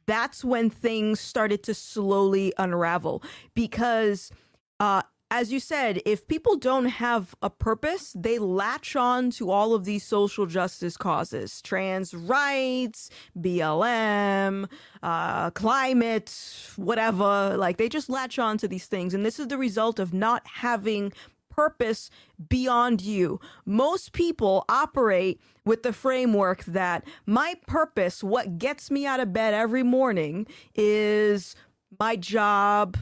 [0.07, 3.23] that's when things started to slowly unravel
[3.55, 4.31] because
[4.79, 9.75] uh, as you said, if people don't have a purpose, they latch on to all
[9.75, 14.71] of these social justice causes trans rights, BLM,
[15.03, 16.33] uh, climate,
[16.77, 17.57] whatever.
[17.57, 19.15] Like they just latch on to these things.
[19.15, 21.13] And this is the result of not having
[21.51, 22.11] purpose
[22.49, 23.41] beyond you.
[23.65, 29.55] Most people operate with the framework that my purpose, what gets me out of bed
[29.55, 31.57] every morning, is
[31.99, 32.97] my job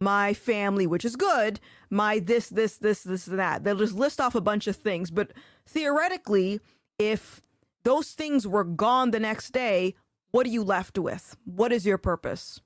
[0.00, 1.60] my family, which is good,
[1.90, 3.64] my this, this, this, this, that.
[3.64, 5.10] They'll just list off a bunch of things.
[5.10, 5.32] But
[5.66, 6.60] theoretically,
[6.98, 7.42] if
[7.84, 9.94] those things were gone the next day,
[10.30, 11.36] what are you left with?
[11.44, 12.60] What is your purpose?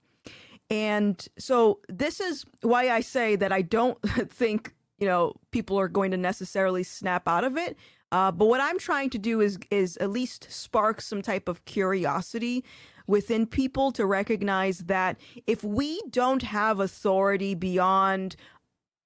[0.71, 5.89] And so this is why I say that I don't think, you know, people are
[5.89, 7.77] going to necessarily snap out of it.
[8.13, 11.65] Uh, but what I'm trying to do is is at least spark some type of
[11.65, 12.65] curiosity
[13.07, 18.37] within people to recognize that if we don't have authority beyond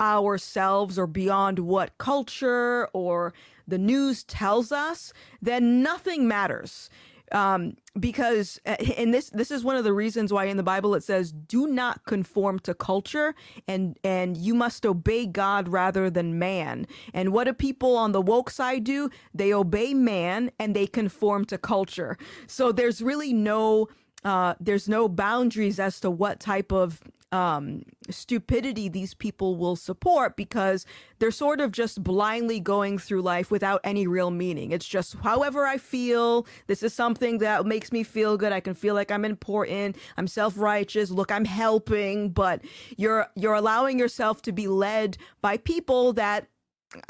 [0.00, 3.34] ourselves or beyond what culture or
[3.66, 6.88] the news tells us, then nothing matters.
[7.33, 10.95] Um, because uh, and this this is one of the reasons why in the Bible
[10.95, 13.35] it says do not conform to culture
[13.67, 16.87] and and you must obey God rather than man.
[17.12, 19.11] And what do people on the woke side do?
[19.35, 22.17] They obey man and they conform to culture.
[22.47, 23.88] So there's really no
[24.25, 27.01] uh, there's no boundaries as to what type of
[27.33, 30.87] um, stupidity these people will support because
[31.19, 34.73] they're sort of just blindly going through life without any real meaning.
[34.73, 36.47] It's just however I feel.
[36.67, 38.53] This is something that makes me feel good.
[38.53, 39.97] I can feel like I'm important.
[40.17, 41.11] I'm self-righteous.
[41.11, 42.62] Look, I'm helping, but
[42.97, 46.49] you're you're allowing yourself to be led by people that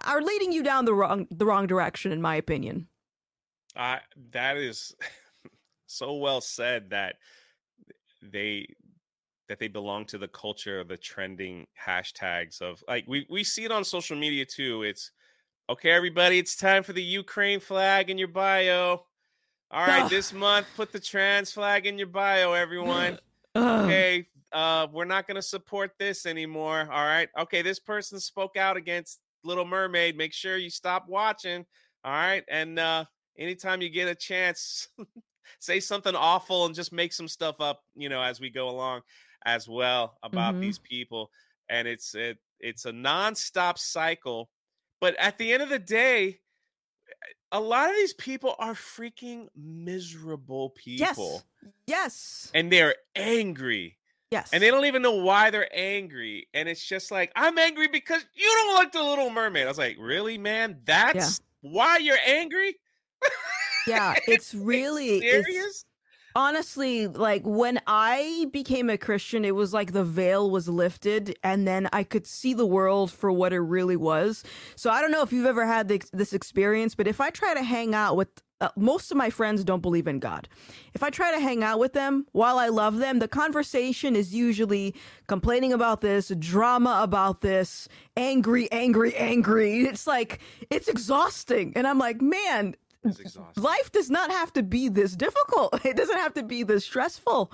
[0.04, 2.88] are leading you down the wrong the wrong direction in my opinion.
[3.76, 3.98] Uh,
[4.32, 4.94] that is
[5.86, 7.16] so well said that
[8.20, 8.66] they
[9.48, 13.64] that they belong to the culture of the trending hashtags of like we we see
[13.64, 14.82] it on social media too.
[14.82, 15.10] It's
[15.70, 19.04] okay, everybody, it's time for the Ukraine flag in your bio.
[19.70, 23.18] All right, this month put the trans flag in your bio, everyone.
[23.56, 26.88] okay, uh, we're not gonna support this anymore.
[26.90, 27.28] All right.
[27.38, 30.16] Okay, this person spoke out against Little Mermaid.
[30.16, 31.64] Make sure you stop watching.
[32.04, 32.44] All right.
[32.48, 33.04] And uh
[33.38, 34.88] anytime you get a chance,
[35.58, 39.02] say something awful and just make some stuff up, you know, as we go along
[39.48, 40.62] as well about mm-hmm.
[40.62, 41.30] these people.
[41.68, 44.50] And it's it it's a nonstop cycle.
[45.00, 46.40] But at the end of the day,
[47.52, 51.42] a lot of these people are freaking miserable people.
[51.86, 52.50] Yes.
[52.50, 52.50] Yes.
[52.54, 53.96] And they're angry.
[54.30, 54.50] Yes.
[54.52, 56.48] And they don't even know why they're angry.
[56.52, 59.64] And it's just like, I'm angry because you don't like the little mermaid.
[59.64, 60.80] I was like, really, man?
[60.84, 61.70] That's yeah.
[61.70, 62.76] why you're angry?
[63.86, 65.46] yeah, it's really serious.
[65.48, 65.84] It's,
[66.38, 71.66] honestly, like when I became a Christian, it was like the veil was lifted, and
[71.66, 74.44] then I could see the world for what it really was.
[74.76, 77.54] So I don't know if you've ever had this, this experience, but if I try
[77.54, 78.28] to hang out with
[78.60, 80.48] uh, most of my friends don't believe in God.
[80.92, 84.34] If I try to hang out with them while I love them, the conversation is
[84.34, 84.96] usually
[85.28, 89.82] complaining about this, drama about this, angry, angry, angry.
[89.82, 91.72] It's like, it's exhausting.
[91.76, 92.74] And I'm like, man,
[93.56, 95.80] life does not have to be this difficult.
[95.84, 97.52] It doesn't have to be this stressful.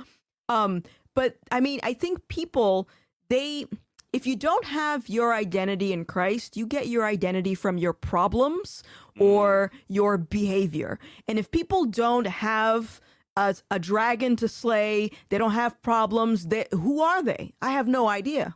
[0.48, 0.82] Um,
[1.14, 2.88] but I mean, I think people
[3.28, 3.66] they
[4.12, 8.84] if you don't have your identity in Christ, you get your identity from your problems
[9.18, 9.78] or mm.
[9.88, 11.00] your behavior.
[11.26, 13.00] And if people don't have
[13.36, 17.54] a, a dragon to slay, they don't have problems, they, who are they?
[17.60, 18.54] I have no idea.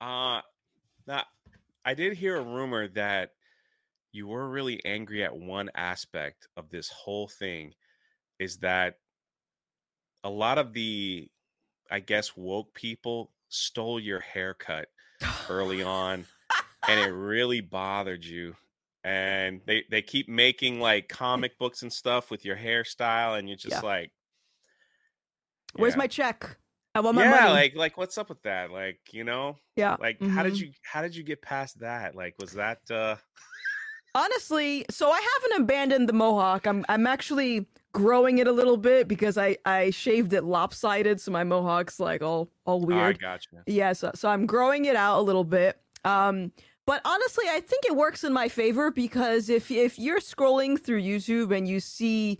[0.00, 0.42] Uh,
[1.08, 1.24] now,
[1.84, 3.32] I did hear a rumor that
[4.16, 7.74] you were really angry at one aspect of this whole thing
[8.38, 8.94] is that
[10.24, 11.28] a lot of the
[11.90, 14.88] i guess woke people stole your haircut
[15.50, 16.24] early on
[16.88, 18.56] and it really bothered you
[19.04, 23.58] and they they keep making like comic books and stuff with your hairstyle and you're
[23.58, 23.80] just yeah.
[23.80, 24.10] like
[25.74, 25.82] yeah.
[25.82, 26.56] where's my check
[26.94, 27.50] I want my yeah, money.
[27.50, 28.70] like like what's up with that?
[28.70, 29.58] Like, you know?
[29.76, 29.96] Yeah.
[30.00, 30.34] Like mm-hmm.
[30.34, 30.64] how did mm-hmm.
[30.64, 32.14] you how did you get past that?
[32.14, 33.16] Like was that uh
[34.16, 36.66] Honestly, so I haven't abandoned the mohawk.
[36.66, 41.30] I'm I'm actually growing it a little bit because I I shaved it lopsided, so
[41.30, 43.00] my mohawk's like all all weird.
[43.22, 43.48] Oh, I gotcha.
[43.66, 45.78] Yeah, so, so I'm growing it out a little bit.
[46.04, 46.50] Um,
[46.86, 51.02] but honestly, I think it works in my favor because if if you're scrolling through
[51.02, 52.38] YouTube and you see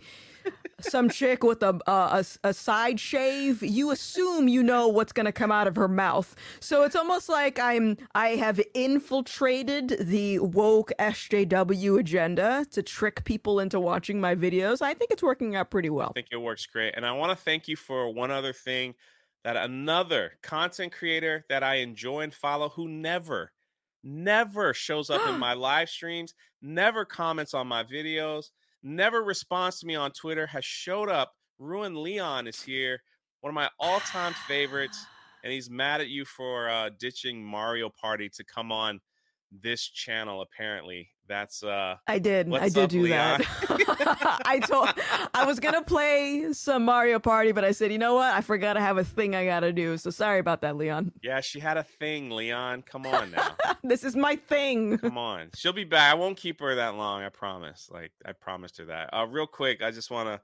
[0.81, 5.51] some chick with a, a, a side shave, you assume you know what's gonna come
[5.51, 6.35] out of her mouth.
[6.59, 13.59] So it's almost like I'm I have infiltrated the woke SJW agenda to trick people
[13.59, 14.81] into watching my videos.
[14.81, 16.09] I think it's working out pretty well.
[16.11, 18.95] I think it works great, and I want to thank you for one other thing
[19.43, 23.51] that another content creator that I enjoy and follow who never
[24.03, 28.51] never shows up in my live streams, never comments on my videos
[28.83, 31.33] never responds to me on Twitter, has showed up.
[31.59, 33.01] Ruin Leon is here,
[33.41, 35.05] one of my all time favorites.
[35.43, 38.99] And he's mad at you for uh, ditching Mario Party to come on
[39.51, 43.39] this channel apparently that's uh i did i did up, do Leon?
[43.39, 44.89] that i told
[45.33, 48.33] i was gonna play some mario party but i said you know what?
[48.33, 51.11] I forgot to have a thing i gotta do so sorry about that leon.
[51.23, 52.83] Yeah she had a thing leon.
[52.83, 53.55] Come on now.
[53.83, 54.97] This is my thing.
[54.97, 55.49] Come on.
[55.55, 56.11] She'll be back.
[56.11, 57.89] I won't keep her that long i promise.
[57.91, 59.09] Like i promised her that.
[59.13, 60.41] Uh real quick i just want to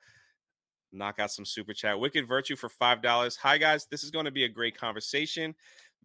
[0.93, 1.99] knock out some super chat.
[1.99, 3.35] Wicked virtue for five dollars.
[3.37, 3.85] Hi guys.
[3.89, 5.55] This is going to be a great conversation.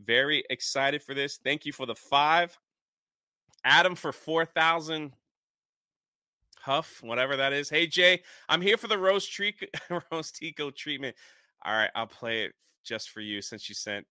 [0.03, 1.39] Very excited for this.
[1.43, 2.57] Thank you for the five
[3.65, 5.13] Adam for 4,000
[6.61, 7.71] Huff, whatever that is.
[7.71, 9.55] Hey, Jay, I'm here for the Rose, tre-
[10.13, 11.17] Rose Tico treatment.
[11.65, 12.53] All right, I'll play it
[12.85, 14.07] just for you since you sent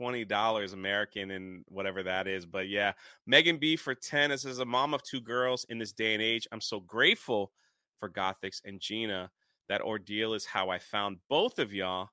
[0.00, 2.46] $20 American and whatever that is.
[2.46, 2.92] But yeah,
[3.26, 4.30] Megan B for 10.
[4.30, 6.46] This is a mom of two girls in this day and age.
[6.52, 7.52] I'm so grateful
[7.98, 9.30] for Gothix and Gina.
[9.68, 12.08] That ordeal is how I found both of y'all.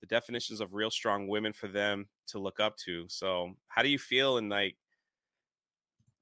[0.00, 3.04] The definitions of real strong women for them to look up to.
[3.08, 4.76] So, how do you feel And like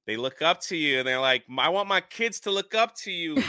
[0.09, 2.95] they look up to you and they're like, I want my kids to look up
[2.95, 3.43] to you.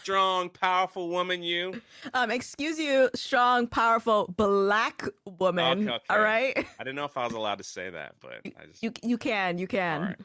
[0.00, 1.82] strong, powerful woman, you.
[2.14, 5.88] Um, excuse you, strong, powerful black woman.
[5.88, 6.04] Okay, okay.
[6.08, 6.56] All right.
[6.78, 8.80] I didn't know if I was allowed to say that, but I just.
[8.80, 10.00] You you can you can.
[10.00, 10.18] All right.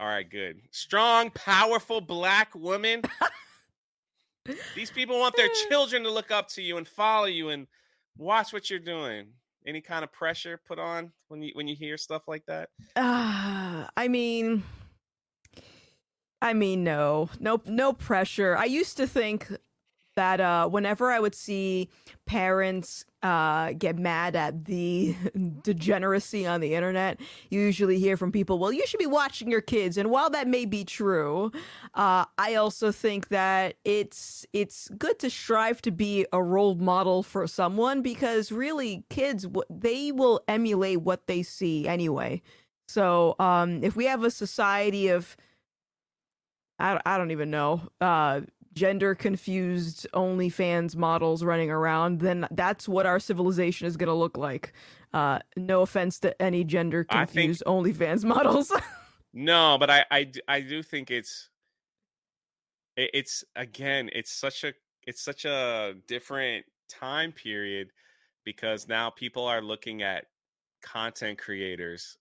[0.00, 0.60] All right, good.
[0.70, 3.00] Strong, powerful black woman.
[4.74, 7.66] These people want their children to look up to you and follow you and
[8.18, 9.28] watch what you're doing.
[9.66, 12.68] Any kind of pressure put on when you when you hear stuff like that?
[12.94, 14.62] Uh, I mean,
[16.46, 18.56] I mean, no, no, no pressure.
[18.56, 19.50] I used to think
[20.14, 21.90] that uh, whenever I would see
[22.24, 25.16] parents uh, get mad at the
[25.64, 27.18] degeneracy on the internet,
[27.50, 29.98] you usually hear from people, well, you should be watching your kids.
[29.98, 31.50] And while that may be true,
[31.94, 37.24] uh, I also think that it's it's good to strive to be a role model
[37.24, 42.40] for someone because really, kids they will emulate what they see anyway.
[42.86, 45.36] So um, if we have a society of
[46.78, 48.42] I, I don't even know uh,
[48.74, 54.36] gender confused OnlyFans models running around, then that's what our civilization is going to look
[54.36, 54.72] like.
[55.14, 58.70] Uh, no offense to any gender I think- confused OnlyFans models.
[59.32, 61.50] No, but I I do think it's
[62.96, 64.72] it, it's again it's such a
[65.06, 67.90] it's such a different time period
[68.44, 70.26] because now people are looking at
[70.82, 72.16] content creators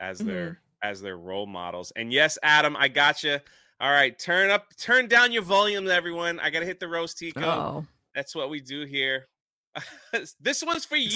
[0.00, 1.92] as their as their role models.
[1.96, 3.38] And yes, Adam, I got you.
[3.80, 6.40] All right, turn up, turn down your volume, everyone.
[6.40, 7.40] I gotta hit the roast Tico.
[7.40, 7.86] oh.
[8.12, 9.28] That's what we do here.
[10.40, 11.12] this one's for you.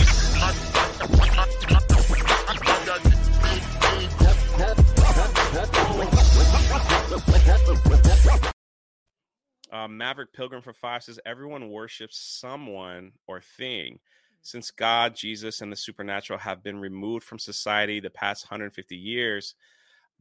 [9.73, 13.99] Uh, Maverick Pilgrim for Five says everyone worships someone or thing.
[14.43, 19.55] Since God, Jesus, and the supernatural have been removed from society the past 150 years,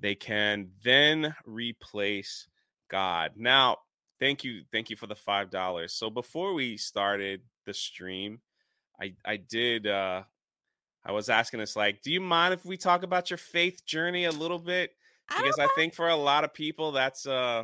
[0.01, 2.47] they can then replace
[2.89, 3.33] God.
[3.37, 3.77] Now,
[4.19, 5.93] thank you, thank you for the five dollars.
[5.93, 8.41] So before we started the stream,
[8.99, 10.23] I I did uh
[11.05, 14.25] I was asking us like, do you mind if we talk about your faith journey
[14.25, 14.91] a little bit?
[15.29, 17.63] because I think for a lot of people that's uh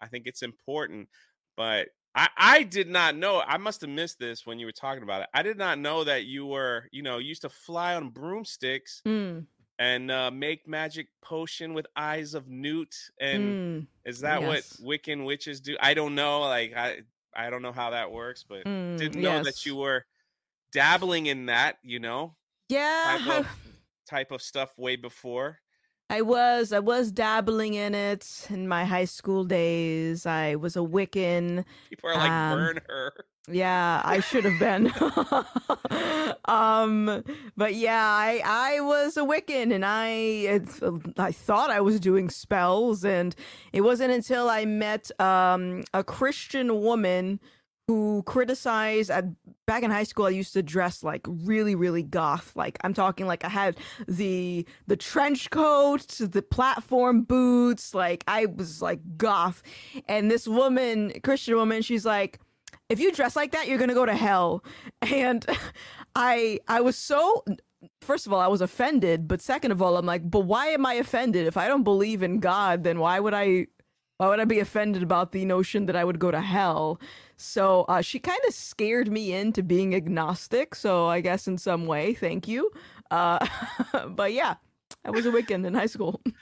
[0.00, 1.08] I think it's important.
[1.56, 3.40] But I I did not know.
[3.40, 5.28] I must have missed this when you were talking about it.
[5.32, 9.46] I did not know that you were, you know, used to fly on broomsticks Mm,
[9.78, 14.48] and uh make magic potion with eyes of newt and mm, is that yes.
[14.78, 15.76] what Wiccan witches do?
[15.80, 16.40] I don't know.
[16.40, 16.98] Like I
[17.36, 20.04] I don't know how that works, but mm, didn't know that you were
[20.72, 22.36] dabbling in that, you know,
[22.68, 23.48] Yeah, type of
[24.08, 25.60] type of stuff way before.
[26.10, 30.26] I was I was dabbling in it in my high school days.
[30.26, 31.64] I was a Wiccan.
[31.88, 33.12] People are like, Um, burn her.
[33.46, 34.90] Yeah, I should have been.
[36.46, 37.22] um,
[37.56, 40.60] but yeah, I I was a Wiccan, and I
[41.18, 43.34] I thought I was doing spells, and
[43.72, 47.38] it wasn't until I met um a Christian woman
[47.86, 49.10] who criticized
[49.66, 53.26] back in high school I used to dress like really really goth like I'm talking
[53.26, 53.76] like I had
[54.08, 59.62] the the trench coat the platform boots like I was like goth
[60.08, 62.40] and this woman Christian woman she's like
[62.88, 64.64] if you dress like that you're to go to hell
[65.02, 65.46] and
[66.14, 67.44] I I was so
[68.00, 70.86] first of all I was offended but second of all I'm like but why am
[70.86, 73.66] I offended if I don't believe in God then why would I
[74.18, 77.00] why would I be offended about the notion that I would go to hell?
[77.36, 80.74] So uh, she kind of scared me into being agnostic.
[80.74, 82.70] So I guess in some way, thank you.
[83.10, 83.44] Uh,
[84.08, 84.54] but yeah,
[85.04, 86.20] I was a Wiccan in high school.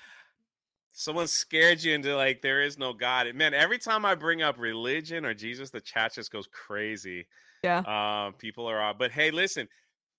[0.92, 3.33] Someone scared you into like there is no God.
[3.35, 7.26] Man, every time I bring up religion or Jesus, the chat just goes crazy.
[7.64, 7.83] Yeah.
[7.85, 9.68] Um, people are uh, but hey, listen,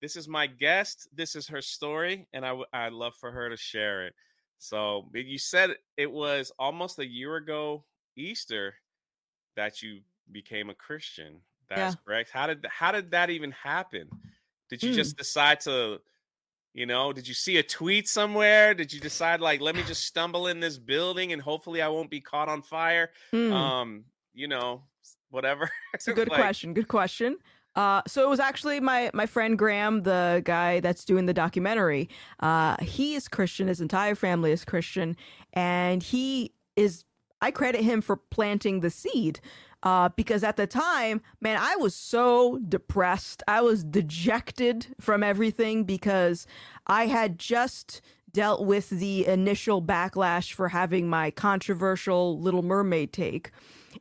[0.02, 1.08] this is my guest.
[1.12, 4.14] This is her story, and I I'd love for her to share it.
[4.58, 7.84] So you said it was almost a year ago
[8.16, 8.74] Easter
[9.56, 10.00] that you
[10.32, 11.40] became a Christian.
[11.68, 12.00] That's Yeah.
[12.04, 12.30] correct.
[12.30, 14.08] How did how did that even happen?
[14.68, 14.96] Did you Hmm.
[14.96, 16.00] just decide to
[16.74, 18.74] you know, did you see a tweet somewhere?
[18.74, 22.10] Did you decide like let me just stumble in this building and hopefully I won't
[22.10, 23.10] be caught on fire?
[23.30, 23.52] Hmm.
[23.52, 24.82] Um, you know,
[25.30, 25.70] whatever.
[25.94, 26.74] It's a good Like, question.
[26.74, 27.38] Good question.
[27.76, 32.08] Uh, so it was actually my my friend Graham, the guy that's doing the documentary.
[32.40, 33.68] Uh, he is Christian.
[33.68, 35.16] His entire family is Christian,
[35.52, 37.04] and he is.
[37.40, 39.40] I credit him for planting the seed.
[39.84, 43.42] Uh, because at the time, man, I was so depressed.
[43.46, 46.46] I was dejected from everything because
[46.86, 48.00] I had just
[48.32, 53.50] dealt with the initial backlash for having my controversial Little Mermaid take.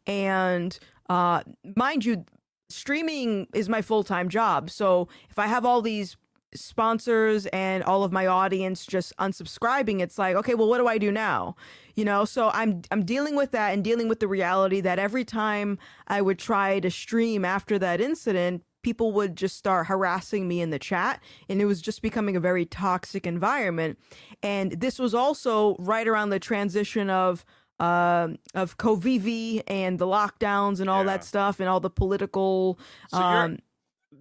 [0.07, 1.43] And uh,
[1.75, 2.23] mind you,
[2.69, 4.69] streaming is my full time job.
[4.69, 6.15] So if I have all these
[6.55, 10.97] sponsors and all of my audience just unsubscribing, it's like, okay, well, what do I
[10.97, 11.55] do now?
[11.95, 15.23] You know, so I'm I'm dealing with that and dealing with the reality that every
[15.25, 15.77] time
[16.07, 20.69] I would try to stream after that incident, people would just start harassing me in
[20.69, 23.97] the chat and it was just becoming a very toxic environment.
[24.41, 27.45] And this was also right around the transition of
[27.79, 31.13] uh, of COVID and the lockdowns and all Yeah.
[31.17, 32.77] that stuff and all the political
[33.09, 33.57] So um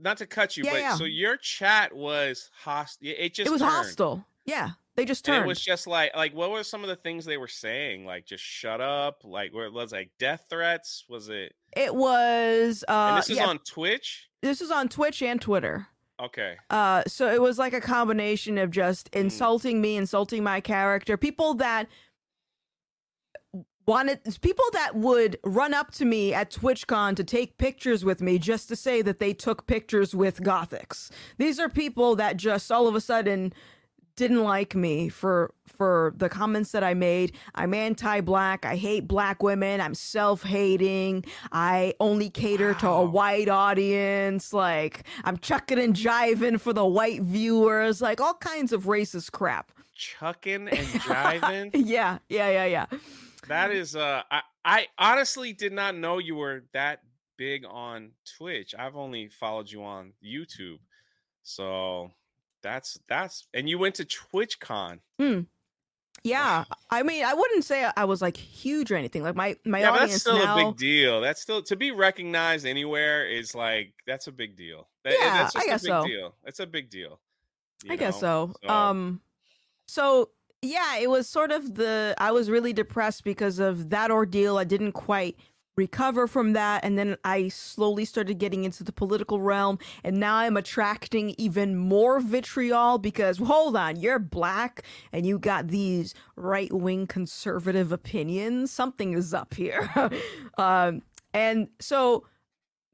[0.03, 0.95] Not to cut you, Yeah, but yeah.
[0.97, 3.09] so your chat was hostile.
[3.17, 3.73] It just it was turned.
[3.73, 4.27] hostile.
[4.45, 4.71] Yeah.
[4.95, 5.45] They just And turned.
[5.45, 8.05] it was just like like what were some of the things they were saying?
[8.05, 9.23] Like just shut up.
[9.25, 11.05] Like where it was like death threats.
[11.09, 11.55] Was it?
[11.77, 14.29] It was uh and this is yeah, on Twitch.
[14.43, 15.87] this is on Twitch and Twitter.
[16.21, 16.57] Okay.
[16.69, 19.21] Uh so it was like a combination of just Mm.
[19.23, 21.87] insulting me, insulting my character, people that
[23.87, 28.39] wanted people that would run up to me at TwitchCon to take pictures with me
[28.39, 31.11] just to say that they took pictures with Gothix.
[31.39, 33.53] These are people that just all of a sudden
[34.17, 37.35] didn't like me for for the comments that I made.
[37.55, 38.67] I'm anti-black.
[38.67, 39.81] I hate black women.
[39.81, 41.25] I'm self-hating.
[41.51, 44.53] I only cater to a white audience.
[44.53, 48.01] Like I'm chucking and jiving for the white viewers.
[48.03, 49.73] Like all kinds of racist crap.
[49.95, 51.71] Chucking and jiving.
[51.75, 52.87] Yeah, yeah, yeah, yeah.
[53.49, 57.01] That is uh I, I honestly did not know you were that
[57.37, 58.75] big on Twitch.
[58.79, 60.79] I've only followed you on YouTube.
[61.43, 62.13] So
[62.63, 65.01] that's that's and you went to TwitchCon.
[66.23, 69.23] Yeah, I mean, I wouldn't say I was like huge or anything.
[69.23, 70.57] Like my my yeah, audience that's still now.
[70.57, 71.21] a big deal.
[71.21, 74.89] That's still to be recognized anywhere is like that's a big deal.
[75.05, 76.07] That- Yeah, I guess a big so.
[76.07, 76.35] deal.
[76.45, 77.19] It's a big deal.
[77.89, 78.55] I you guess know?
[78.63, 78.69] so.
[78.69, 79.21] Um,
[79.87, 80.31] so
[80.63, 84.57] yeah, it was sort of the I was really depressed because of that ordeal.
[84.59, 85.37] I didn't quite
[85.77, 90.37] recover from that, and then I slowly started getting into the political realm, and now
[90.37, 96.73] I'm attracting even more vitriol because hold on, you're black and you got these right
[96.73, 98.71] wing conservative opinions.
[98.71, 99.91] Something is up here,
[100.59, 101.03] um,
[101.35, 102.25] and so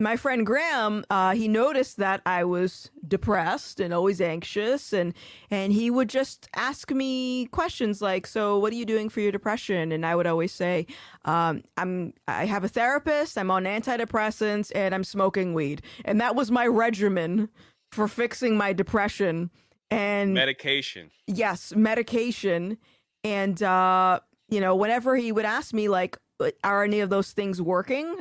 [0.01, 5.13] my friend Graham, uh, he noticed that I was depressed and always anxious, and
[5.51, 9.33] and he would just ask me questions like, "So, what are you doing for your
[9.33, 10.87] depression?" And I would always say,
[11.25, 13.37] um, "I'm I have a therapist.
[13.37, 17.49] I'm on antidepressants, and I'm smoking weed." And that was my regimen
[17.91, 19.51] for fixing my depression.
[19.91, 21.11] And medication.
[21.27, 22.77] yes medication
[23.25, 24.21] and uh
[24.51, 26.19] you know whenever he would ask me like
[26.63, 28.15] are any of those things working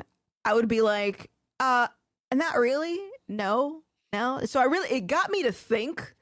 [0.45, 1.87] i would be like uh
[2.33, 2.99] not really.
[3.27, 3.81] No
[4.13, 4.41] no.
[4.45, 6.15] So i really it got me to think.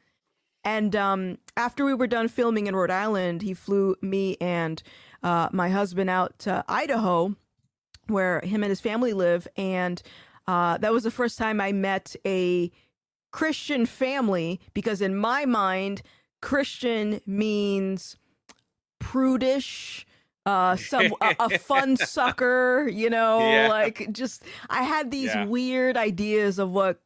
[0.64, 4.82] And um after we were done filming in rhode island he flew me and
[5.24, 7.36] uh my husband out to idaho
[8.08, 9.48] where him and his family live.
[9.58, 10.02] And
[10.48, 12.72] uh that was the first time i met a
[13.32, 16.02] christian family because in my mind
[16.46, 18.18] Christian means
[19.00, 20.06] prudish,
[20.46, 23.68] uh, some a, a fun sucker, you know, Yeah.
[23.68, 25.46] like just I had these Yeah.
[25.46, 27.02] weird ideas of what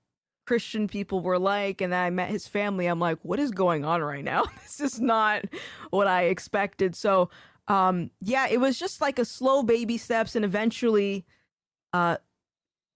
[0.45, 2.87] Christian people were like, and then I met his family.
[2.87, 4.45] I'm like, what is going on right now?
[4.63, 5.45] this is not
[5.91, 6.95] what I expected.
[6.95, 7.29] So,
[7.67, 11.25] um, yeah, it was just like a slow baby steps, and eventually,
[11.93, 12.17] uh,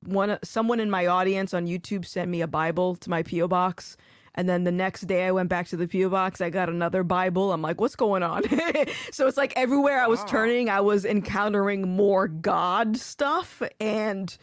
[0.06, 3.96] one someone in my audience on YouTube sent me a Bible to my PO box.
[4.36, 6.41] And then the next day I went back to the PO box.
[6.41, 7.53] I got another Bible.
[7.53, 8.43] I'm like, what's going on?
[9.11, 10.25] so it's like everywhere I was Wow.
[10.27, 13.61] turning, I was encountering more God stuff.
[13.79, 14.36] And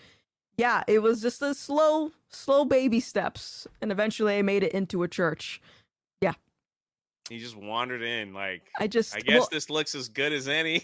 [0.57, 3.66] yeah, it was just a slow, slow baby steps.
[3.80, 5.61] And eventually I made it into a church.
[7.31, 10.49] He just wandered in like I just, I guess well, this looks as good as
[10.49, 10.83] any.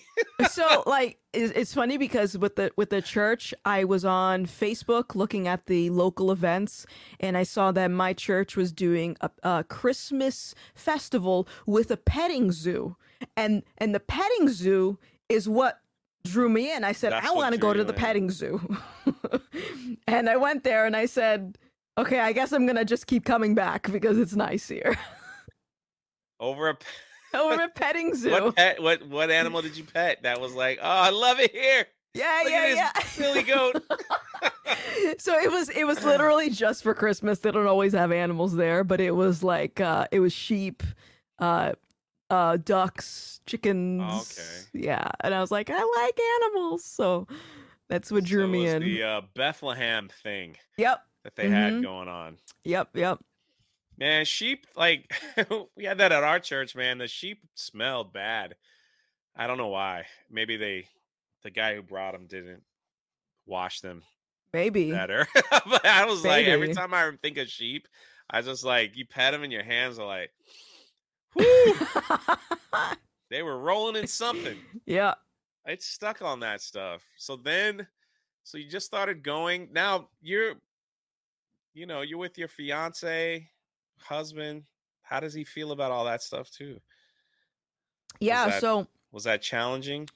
[0.49, 5.47] so like it's, funny because with the with the church i was on facebook looking
[5.49, 6.86] at the local events
[7.20, 12.53] and i saw that my church was doing a, a christmas festival with a petting
[12.53, 12.97] zoo
[13.36, 15.80] and and the petting zoo is what
[16.24, 17.99] drew me in i said That's i want to go to the in.
[17.99, 18.76] petting zoo
[20.07, 21.59] and i went there and i said
[21.99, 24.97] okay i guess i'm gonna just keep coming back because it's nice here
[26.41, 26.78] Over a
[27.37, 30.78] over a petting zoo what pet what what animal did you pet that was like,
[30.80, 31.87] oh I love it here.
[32.14, 33.82] yeah Look yeah at yeah silly goat.
[35.18, 37.41] so it was it was literally just for Christmas.
[37.41, 40.82] They don't always have animals there, but it was like uh it was sheep,
[41.39, 41.72] uh
[42.30, 44.37] uh ducks, chickens.
[44.39, 44.84] Okay.
[44.87, 45.09] Yeah.
[45.20, 45.74] And I was like, I
[46.05, 46.84] like animals.
[46.84, 47.26] So
[47.89, 48.82] that's what drew So it me in.
[48.82, 51.05] The uh, Bethlehem thing Yep.
[51.24, 51.82] that they had Mhm.
[51.82, 52.37] going on.
[52.64, 52.91] Yep.
[52.95, 53.18] Yep.
[53.99, 55.12] Man, sheep like
[55.76, 56.99] we had that at our church, man.
[56.99, 58.55] The sheep smelled bad.
[59.34, 60.07] I don't know why.
[60.30, 60.88] Maybe they
[61.42, 62.62] the guy who brought them didn't
[63.47, 64.03] wash them
[64.53, 64.90] Maybe.
[64.90, 65.26] better.
[65.51, 67.88] but I was like every time I think of sheep,
[68.28, 70.30] I just like you pet them and your hands are like,
[73.30, 74.57] they were rolling in something.
[74.84, 75.14] yeah.
[75.64, 77.03] It's stuck on that stuff.
[77.16, 77.86] So then,
[78.44, 79.68] so you just started going.
[79.72, 80.55] Now you're,
[81.74, 83.49] you know, you're with your fiance,
[84.01, 84.64] husband.
[85.03, 86.80] How does he feel about all that stuff too?
[88.20, 88.47] Yeah.
[88.49, 90.09] that- so Was that challenging?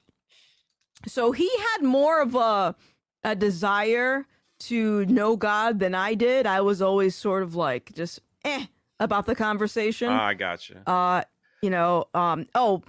[1.07, 2.75] so he had more of a
[3.23, 4.25] a desire
[4.59, 6.45] to know God than I did.
[6.45, 8.65] I was always sort of like just eh
[8.99, 10.09] about the conversation.
[10.09, 10.83] Ah, I gotcha.
[10.87, 11.23] Uh,
[11.63, 12.81] you know, um, oh,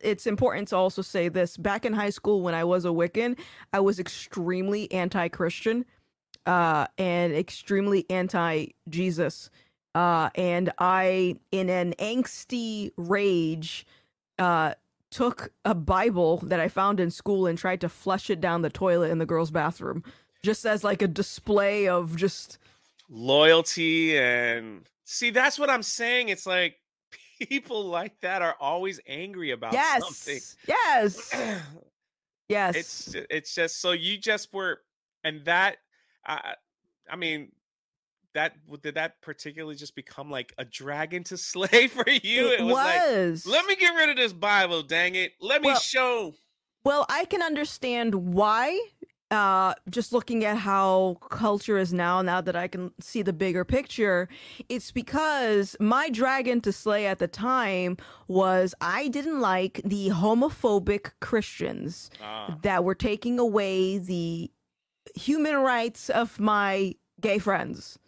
[0.00, 1.56] it's important to also say this.
[1.56, 3.38] Back in high school, when I was a Wiccan,
[3.72, 5.84] I was extremely anti-Christian,
[6.46, 9.50] uh, and extremely anti-Jesus.
[9.94, 13.86] Uh, and I, in an angsty rage,
[14.38, 14.74] uh,
[15.10, 18.70] took a Bible that I found in school and tried to flush it down the
[18.70, 20.02] toilet in the girls' bathroom,
[20.42, 22.58] just as like a display of just
[23.10, 26.30] Loyalty and see, that's what I'm saying.
[26.30, 26.76] It's like
[27.48, 30.40] people like that are always angry about something.
[30.66, 31.60] yes, yes,
[32.48, 32.76] yes.
[32.76, 34.80] it's it's just so you just were
[35.22, 35.76] and that
[36.26, 36.54] i
[37.10, 37.50] i mean
[38.34, 43.46] that did that particularly just become like a dragon to slay for you it, was.
[43.46, 46.34] like let me get rid of this bible dang it let me Well- show
[46.84, 48.78] Well, I can understand why.
[49.30, 53.64] Uh, just looking at how culture is now, now that I can see the bigger
[53.64, 54.28] picture,
[54.68, 57.96] it's because my dragon to slay at the time
[58.28, 64.50] was I didn't like the homophobic Christians Ah, that were taking away the
[65.16, 67.98] human rights of my gay friends.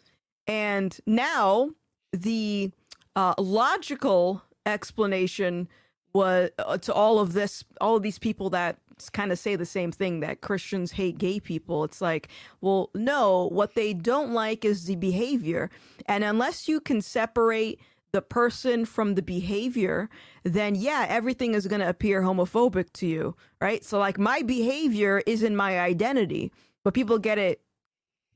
[0.46, 1.70] And now
[2.12, 2.70] the
[3.14, 5.68] uh, logical explanation
[6.12, 8.78] was uh, to all of this, all of these people that
[9.12, 11.84] kind of say the same thing that Christians hate gay people.
[11.84, 12.28] It's like,
[12.60, 15.70] well, no, what they don't like is the behavior.
[16.06, 17.80] And unless you can separate
[18.12, 20.08] the person from the behavior,
[20.42, 23.84] then yeah, everything is going to appear homophobic to you, right?
[23.84, 26.50] So like my behavior isn't my identity,
[26.82, 27.60] but people get it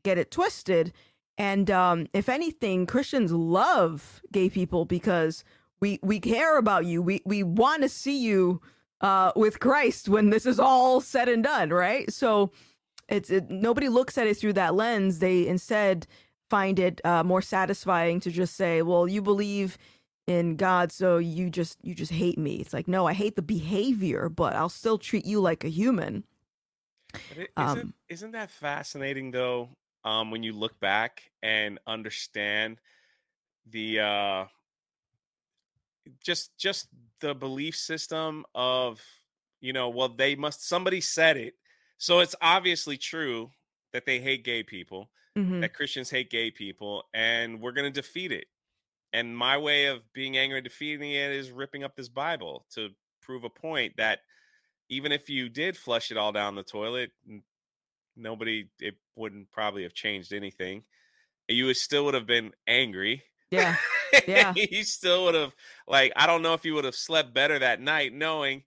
[0.02, 0.92] get it twisted.
[1.40, 5.42] And um, if anything, Christians love gay people because
[5.80, 7.00] we we care about you.
[7.00, 8.60] We we want to see you
[9.00, 12.12] uh, with Christ when this is all said and done, right?
[12.12, 12.52] So
[13.08, 15.20] it's it, nobody looks at it through that lens.
[15.20, 16.06] They instead
[16.50, 19.78] find it uh, more satisfying to just say, "Well, you believe
[20.26, 23.40] in God, so you just you just hate me." It's like, no, I hate the
[23.40, 26.24] behavior, but I'll still treat you like a human.
[27.14, 29.70] but it, um, isn't, isn't that fascinating though
[30.04, 32.78] um when you look back and understand
[33.70, 34.44] the uh
[36.22, 36.88] just just
[37.20, 39.00] the belief system of
[39.60, 41.54] you know well they must somebody said it.
[41.98, 43.50] So it's obviously true
[43.92, 48.00] that they hate gay people hmm that christians hate gay people and we're going to
[48.00, 48.46] defeat it.
[49.12, 52.90] And my way of being angry and defeating it is ripping up this bible to
[53.22, 54.20] prove a point that
[54.88, 57.12] even if you did flush it all down the toilet
[58.20, 60.82] nobody it wouldn't probably have changed anything
[61.48, 63.76] you still would have been angry Yeah,
[64.28, 64.52] Yeah.
[64.54, 65.52] you still would have
[65.88, 68.62] like I don't know if you would have slept better that night knowing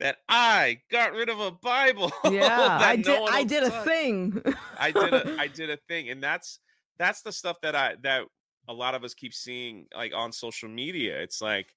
[0.00, 2.10] that I got rid of a Bible.
[2.30, 2.78] yeah.
[2.80, 3.20] I did.
[3.20, 4.42] one I did a thing.
[4.78, 6.58] I did a I did a thing, and that's
[6.98, 8.24] that's the stuff that I that
[8.68, 11.22] a lot of us keep seeing like on social media.
[11.22, 11.68] It's like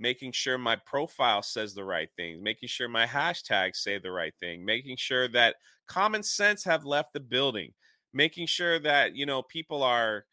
[0.00, 4.34] making sure my profile says the right things, making sure my hashtags say the right
[4.40, 7.72] thing, making sure that common sense have left the building,
[8.12, 10.24] making sure that you know people are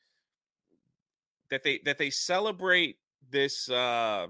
[1.52, 2.98] that they that they celebrate
[3.30, 4.28] this uh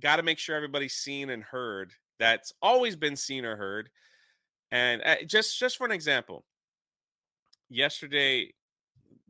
[0.00, 3.90] got to make sure everybody's seen and heard that's always been seen or heard.
[4.72, 6.44] And uh, just just for an example
[7.70, 8.52] yesterday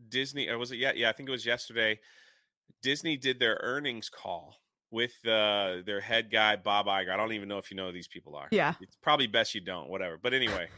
[0.08, 1.98] disney or was it yeah yeah i think it was yesterday
[2.82, 4.54] disney did their earnings call
[4.90, 7.10] with uh their head guy bob Iger.
[7.10, 8.74] i don't even know if you know who these people are Yeah.
[8.80, 10.68] it's probably best you don't whatever but anyway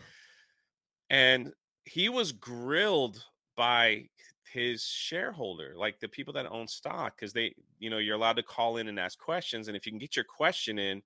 [1.08, 1.52] and
[1.84, 3.24] he was grilled
[3.56, 4.08] by
[4.52, 8.42] his shareholder like the people that own stock because they you know you're allowed to
[8.42, 11.02] call in and ask questions and if you can get your question in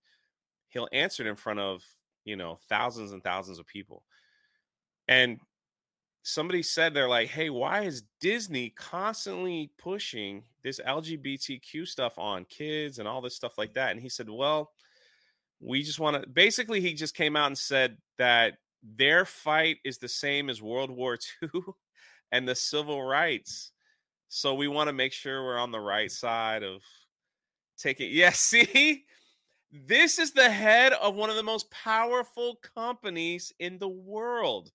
[0.68, 1.82] he'll answer it in front of
[2.24, 4.02] you know thousands and thousands of people
[5.09, 5.38] and
[6.27, 12.99] somebody said they're like hey why is disney constantly pushing this lgbtq stuff on kids
[12.99, 13.93] and all this stuff like that?
[13.93, 14.72] And he said well
[15.61, 18.55] we just want to basically he just came out and said that
[18.97, 21.49] their fight is the same as world war ii
[22.33, 23.70] and the civil rights
[24.29, 26.83] so we want to make sure we're on the right side of
[27.79, 29.05] taking yeah see?
[29.70, 34.70] This is the head of one of the most powerful companies in the world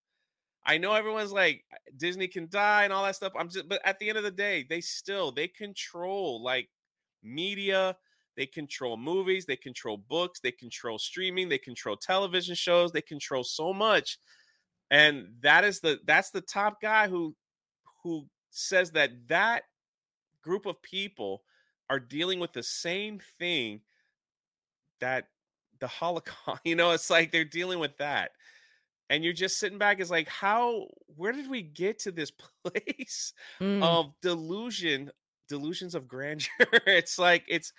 [0.66, 3.34] I know everyone's like uh, Disney can die and all that stuff.
[3.38, 6.70] I'm just but at the end of the day, they still they control like
[7.24, 7.96] media,
[8.38, 13.44] they control movies, they control books, they control streaming, they control television shows, they control
[13.44, 14.18] so much.
[14.92, 17.36] And that is the that's the top guy who
[18.04, 19.64] who says that that
[20.44, 21.44] group of people
[21.90, 23.82] are dealing with the same thing
[25.00, 25.28] that
[25.80, 28.32] the Holocaust, you know, it's like they're dealing with that.
[29.10, 30.86] And you're just sitting back, is like, how,
[31.16, 32.32] where did we get to this
[32.64, 33.84] place Mm.
[33.84, 35.12] of delusion,
[35.48, 36.48] delusions of grandeur?
[36.86, 37.74] it's like, it's,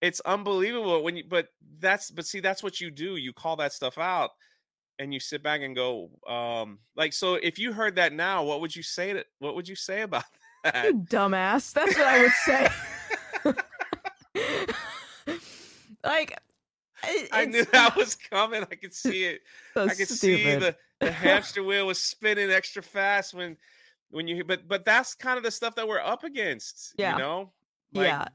[0.00, 1.48] it's unbelievable when you, but
[1.80, 3.16] that's, but see, that's what you do.
[3.16, 4.30] You call that stuff out
[4.98, 8.60] and you sit back and go, um, like, so if you heard that now, what
[8.60, 10.24] would you say to, what would you say about
[10.64, 10.84] that?
[10.84, 11.72] You dumbass.
[11.72, 12.68] That's what I would say.
[16.04, 16.38] like,
[17.08, 18.62] it- I knew that was coming.
[18.70, 19.42] I could see it.
[19.74, 23.56] so I could see the, the hamster wheel was spinning extra fast when
[24.10, 26.94] when you but but that's kind of the stuff that we're up against.
[26.96, 27.12] Yeah.
[27.12, 27.52] You know?
[27.92, 28.28] Like, yeah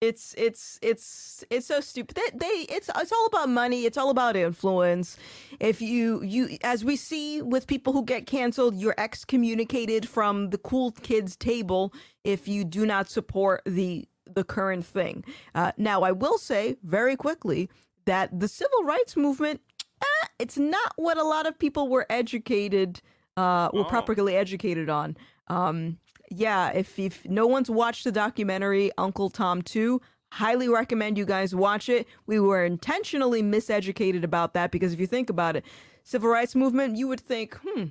[0.00, 4.08] it's it's it's it's so stupid they, they it's it's all about money it's all
[4.08, 5.18] about influence
[5.60, 10.58] if you you as we see with people who get canceled you're excommunicated from the
[10.58, 11.92] cool kids table
[12.24, 17.16] if you do not support the the current thing uh, now i will say very
[17.16, 17.68] quickly
[18.04, 19.60] that the civil rights movement
[20.02, 23.00] eh, it's not what a lot of people were educated
[23.36, 23.84] uh were Oh.
[23.84, 25.16] properly educated on
[25.48, 25.98] um
[26.32, 30.00] yeah, if if no one's watched the documentary Uncle Tom 2,
[30.32, 32.06] highly recommend you guys watch it.
[32.26, 35.64] We were intentionally miseducated about that because if you think about it,
[36.04, 37.86] civil rights movement, you would think, hmm,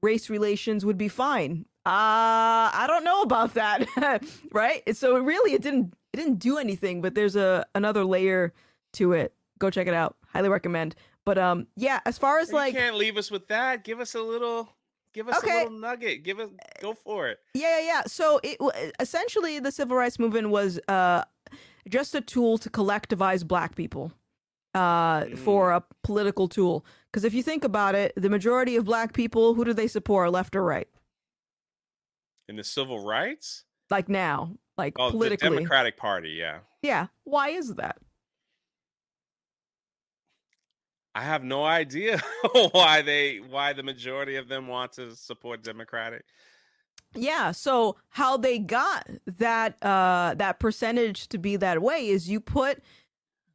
[0.00, 1.66] race relations would be fine.
[1.86, 3.86] Uh, I don't know about that,
[4.52, 4.82] right?
[4.96, 8.52] So it really it didn't it didn't do anything, but there's a another layer
[8.94, 9.32] to it.
[9.60, 10.16] Go check it out.
[10.32, 10.96] Highly recommend.
[11.24, 13.84] But um yeah, as far as you like can't leave us with that.
[13.84, 14.68] Give us a little
[15.14, 15.60] give us Okay.
[15.60, 16.24] a little nugget.
[16.24, 16.50] Give us
[16.82, 17.38] go for it.
[17.54, 18.02] Yeah, yeah, yeah.
[18.08, 18.58] So it
[18.98, 21.22] essentially the civil rights movement was uh,
[21.88, 24.10] just a tool to collectivize black people
[24.74, 26.84] uh, for a political tool.
[27.12, 30.32] Because if you think about it, the majority of black people, who do they support,
[30.32, 30.88] left or right?
[32.48, 33.64] In the civil rights?
[33.90, 35.36] Like now, like Oh, the.
[35.36, 36.58] Democratic Party, yeah.
[36.82, 37.06] Yeah.
[37.24, 37.98] Why is that?
[41.14, 42.20] I have no idea
[42.72, 46.24] why they why the majority of them want to support Democratic.
[47.14, 52.38] Yeah, so how they got that uh that percentage to be that way is you
[52.38, 52.82] put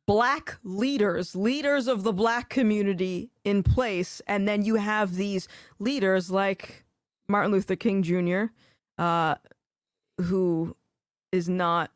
[0.07, 6.31] black leaders, leaders of the black community in place and then you have these leaders
[6.31, 6.83] like
[7.27, 8.45] Martin Luther King Jr.
[9.01, 9.35] uh
[10.21, 10.75] who
[11.31, 11.91] is not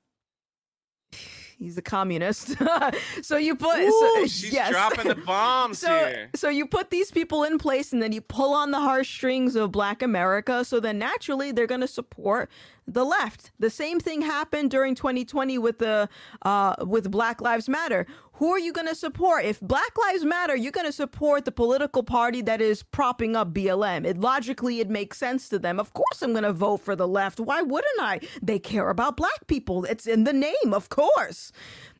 [1.57, 2.55] he's a communist.
[3.21, 4.69] so you put so, she's yes.
[4.71, 6.29] dropping the bombs so, here.
[6.35, 9.55] so you put these people in place and then you pull on the harsh strings
[9.55, 10.65] of black America.
[10.65, 12.49] So then naturally they're going to support
[12.87, 13.51] the left.
[13.57, 16.07] The same thing happened during 2020 with the
[16.43, 18.05] uh, with Black Lives Matter.
[18.39, 19.45] Who are you going to support?
[19.45, 23.53] If Black Lives Matter, you're going to support the political party that is propping up
[23.53, 24.05] BLM.
[24.05, 25.79] It logically it makes sense to them.
[25.79, 27.39] Of course I'm going to vote for the left.
[27.39, 28.19] Why wouldn't I?
[28.41, 29.85] They care about black people.
[29.85, 31.53] It's in the name, of course.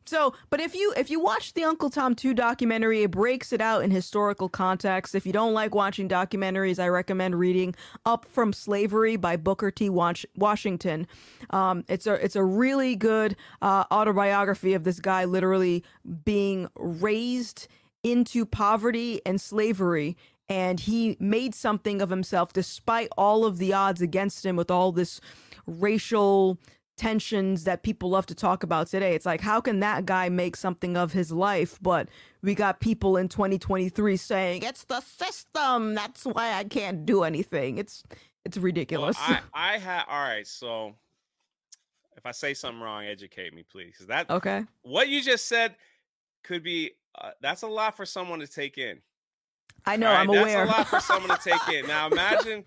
[0.06, 3.60] So, but if you if you watch the Uncle Tom 2 documentary, it breaks it
[3.60, 5.16] out in historical context.
[5.16, 9.90] If you don't like watching documentaries, I recommend reading Up from Slavery by Booker T.
[9.90, 11.08] Washington.
[11.50, 15.82] Um, it's a it's a really good uh, autobiography of this guy literally
[16.24, 17.66] being raised
[18.04, 20.16] into poverty and slavery
[20.48, 24.92] and he made something of himself despite all of the odds against him with all
[24.92, 25.20] this
[25.66, 26.58] racial
[26.96, 29.14] tensions that people love to talk about today.
[29.14, 31.78] It's like, how can that guy make something of his life?
[31.80, 32.08] But
[32.42, 35.94] we got people in 2023 saying it's the system.
[35.94, 37.78] That's why I can't do anything.
[37.78, 38.02] It's
[38.44, 39.16] it's Well, ridiculous.
[39.20, 40.46] I I had all right.
[40.46, 40.94] So
[42.16, 43.96] if I say something wrong, educate me, please.
[44.08, 44.64] that okay.
[44.82, 45.76] what you just said
[46.42, 48.98] could be uh, that's a lot for someone to take in.
[49.84, 50.06] I know.
[50.08, 50.20] right?
[50.20, 50.66] I'm aware.
[50.66, 51.86] That's a lot for someone to take in.
[51.88, 52.64] Now imagine,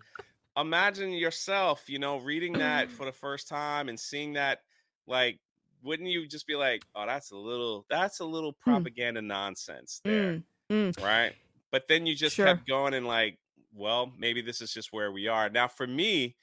[0.59, 4.59] imagine yourself, you know, reading that for the first time and seeing that,
[5.07, 5.39] like,
[5.81, 10.39] wouldn't you just be like, oh, that's a little, that's a little propaganda nonsense there,
[10.71, 11.33] Mm, right?
[11.71, 12.45] But then you just Sure.
[12.45, 13.39] kept going and like,
[13.73, 15.67] well, maybe this is just where we are now.
[15.67, 16.37] For me,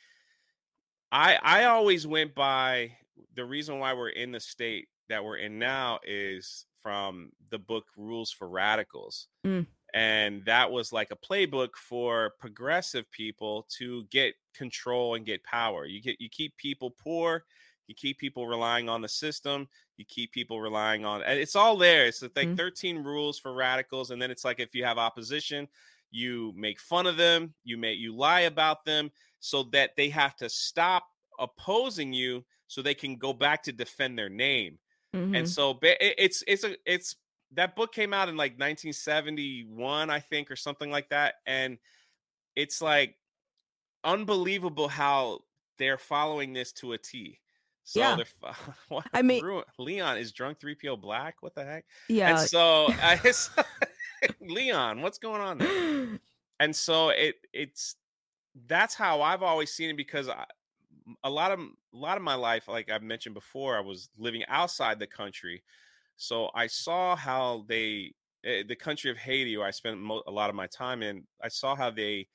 [1.12, 2.98] I I always went by
[3.34, 7.86] the reason why we're in the state that we're in now is from the book
[7.96, 9.28] Rules for Radicals.
[9.44, 9.66] Mm.
[9.94, 15.86] And that was like a playbook for progressive people to get control and get power.
[15.86, 17.44] You get you keep people poor,
[17.86, 21.76] you keep people relying on the system, you keep people relying on and it's all
[21.76, 22.06] there.
[22.06, 22.56] It's like Mm.
[22.56, 25.68] 13 rules for radicals and then it's like if you have opposition,
[26.10, 29.10] you make fun of them, you make you lie about them
[29.40, 31.04] so that they have to stop
[31.38, 34.78] opposing you so they can go back to defend their name.
[35.14, 35.34] Mm-hmm.
[35.34, 37.16] And so it's it's a it's
[37.52, 41.78] that book came out in like 1971 I think or something like that and
[42.54, 43.16] it's like
[44.04, 45.40] unbelievable how
[45.78, 47.38] they're following this to a T.
[47.84, 48.16] So yeah.
[48.88, 51.36] what, I mean, Leon is Drunk3po black.
[51.40, 51.84] What the heck?
[52.08, 52.30] Yeah.
[52.30, 53.20] And so I,
[54.40, 56.20] Leon, what's going on there?
[56.58, 57.96] And so it it's
[58.66, 60.46] that's how I've always seen it because I,
[61.22, 64.42] a lot of a lot of my life, like I've mentioned before, I was living
[64.48, 65.62] outside the country,
[66.16, 68.14] so I saw how they
[68.44, 71.24] eh, the country of Haiti, where I spent a lot of my time in.
[71.42, 72.28] I saw how they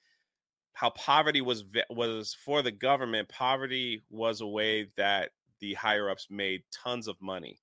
[0.74, 3.30] how poverty was was for the government.
[3.30, 7.60] Poverty was a way that the higher ups made tons of money.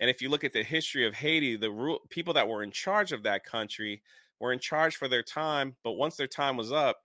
[0.00, 2.70] And if you look at the history of Haiti, the ru- people that were in
[2.70, 4.02] charge of that country
[4.38, 6.98] were in charge for their time, but once their time was up,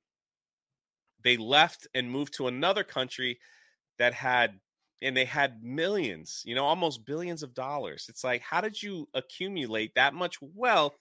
[1.23, 3.39] they left and moved to another country
[3.97, 4.59] that had
[5.03, 8.07] and they had millions, you know, almost billions of dollars.
[8.09, 10.97] It's like how did you accumulate that much wealth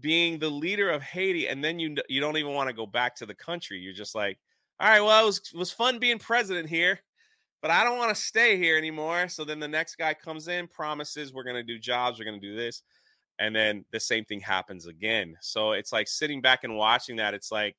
[0.00, 3.16] being the leader of Haiti and then you you don't even want to go back
[3.16, 3.78] to the country.
[3.78, 4.38] You're just like,
[4.80, 7.00] "All right, well, it was it was fun being president here
[7.60, 9.28] but I don't want to stay here anymore.
[9.28, 12.40] So then the next guy comes in, promises we're going to do jobs, we're going
[12.40, 12.82] to do this.
[13.40, 15.36] And then the same thing happens again.
[15.40, 17.34] So it's like sitting back and watching that.
[17.34, 17.76] It's like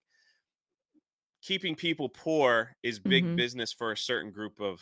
[1.41, 3.35] keeping people poor is big mm-hmm.
[3.35, 4.79] business for a certain group of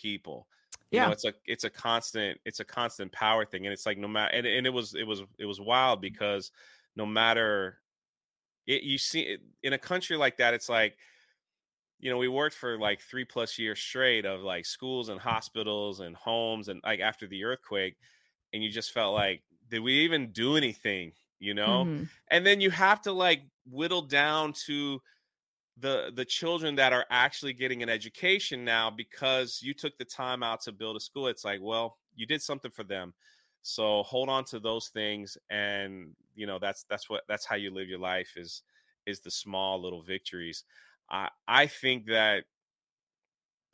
[0.00, 0.46] people.
[0.90, 1.06] You yeah.
[1.06, 4.08] know, it's a it's a constant it's a constant power thing, and it's like no
[4.08, 6.50] matter and, and it was it was it was wild because
[6.96, 7.78] no matter
[8.66, 10.96] it, you see it, in a country like that, it's like
[12.00, 16.00] you know, we worked for like three plus years straight of like schools and hospitals
[16.00, 17.96] and homes and like after the earthquake,
[18.52, 21.12] and you just felt like, did we even do anything?
[21.40, 21.84] You know?
[21.84, 22.04] Mm-hmm.
[22.30, 25.02] And then you have to like whittle down to
[25.80, 30.42] the the children that are actually getting an education now because you took the time
[30.42, 31.28] out to build a school.
[31.28, 33.14] It's like, well, you did something for them.
[33.62, 37.70] So hold on to those things and you know that's that's what that's how you
[37.72, 38.62] live your life is
[39.06, 40.64] is the small little victories.
[41.10, 42.44] I I think that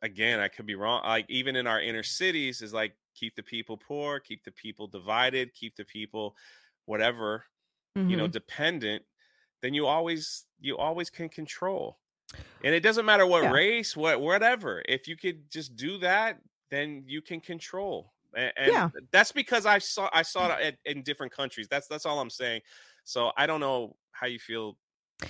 [0.02, 1.02] again, I could be wrong.
[1.02, 4.86] Like even in our inner cities, is like keep the people poor, keep the people
[4.86, 6.36] divided, keep the people
[6.84, 7.44] whatever,
[7.96, 8.08] mm-hmm.
[8.10, 8.32] you know, mm-hmm.
[8.32, 9.02] dependent.
[9.64, 11.96] Then you always you always can control.
[12.62, 13.50] And it doesn't matter what yeah.
[13.50, 14.82] race, what whatever.
[14.86, 16.38] If you could just do that,
[16.70, 18.12] then you can control.
[18.36, 18.88] And, and yeah.
[19.10, 20.92] that's because I saw I saw it mm.
[20.92, 21.66] in different countries.
[21.66, 22.60] That's that's all I'm saying.
[23.04, 24.76] So I don't know how you feel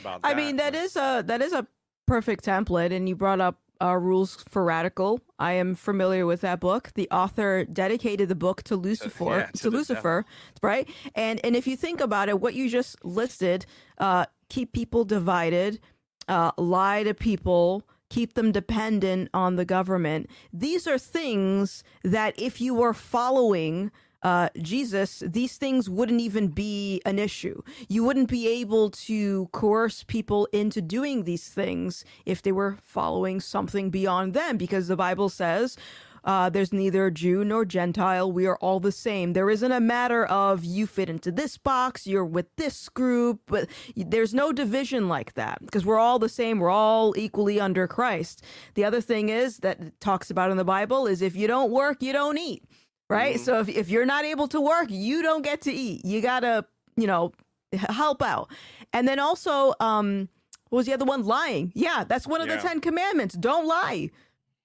[0.01, 0.28] about that.
[0.28, 1.64] I mean, that is a that is a
[2.05, 2.93] perfect template.
[2.93, 5.20] And you brought up uh, Rules for Radical.
[5.39, 6.91] I am familiar with that book.
[6.95, 10.61] The author dedicated the book to Lucifer, yeah, to, to Lucifer, devil.
[10.62, 10.89] right?
[11.14, 13.66] And and if you think about it, what you just listed,
[13.99, 15.81] uh, keep people divided,
[16.29, 20.31] uh, lie to people, keep them dependent on the government.
[20.53, 23.91] These are things that if you were following
[24.25, 27.61] uh, Jesus, these things wouldn't even be an issue.
[27.89, 33.39] You wouldn't be able to coerce people into doing these things if they were following
[33.39, 35.77] something beyond them, because the Bible says,
[36.25, 38.33] uh, there's neither Jew nor Gentile.
[38.33, 39.35] We are all the same.
[39.35, 43.68] There isn't a matter of you fit into this box, you're with this group, but
[43.95, 46.61] there's no division like that because we're all the same.
[46.61, 48.43] We're all equally under Christ.
[48.72, 52.03] The other thing is that talks about in the Bible is if you don't work,
[52.03, 52.64] you don't eat
[53.09, 53.37] right?
[53.37, 53.45] Mm-hmm.
[53.45, 56.05] So if, if you're not able to work, you don't get to eat.
[56.05, 56.65] You gotta,
[56.97, 57.33] you know,
[57.73, 58.51] help out.
[58.93, 60.29] And then also, um,
[60.71, 61.25] what was the other one?
[61.25, 61.73] Lying.
[61.75, 62.57] Yeah, that's one of yeah.
[62.57, 63.35] the Ten Commandments.
[63.35, 64.11] Don't lie.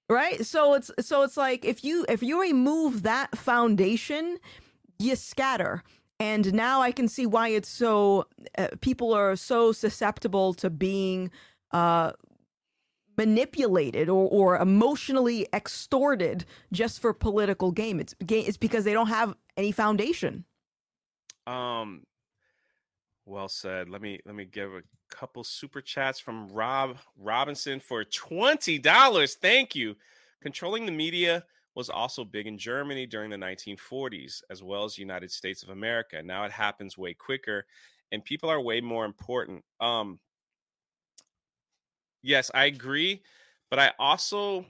[0.08, 0.44] Right.
[0.44, 4.38] So it's so it's like if you if you remove that foundation,
[4.98, 5.84] you scatter.
[6.18, 8.26] And now I can see why it's so
[8.58, 11.30] uh, people are so susceptible to being
[11.70, 12.12] uh,
[13.20, 18.00] manipulated or, or emotionally extorted just for political game.
[18.00, 20.46] It's it's because they don't have any foundation.
[21.46, 22.04] Um
[23.26, 23.90] well said.
[23.90, 29.36] Let me let me give a couple super chats from Rob Robinson for $20.
[29.36, 29.96] Thank you.
[30.40, 31.44] Controlling the media
[31.74, 36.22] was also big in Germany during the 1940s as well as United States of America.
[36.22, 37.66] Now it happens way quicker
[38.12, 39.62] and people are way more important.
[39.78, 40.20] Um
[42.22, 43.22] yes, I agree,
[43.70, 44.66] but I also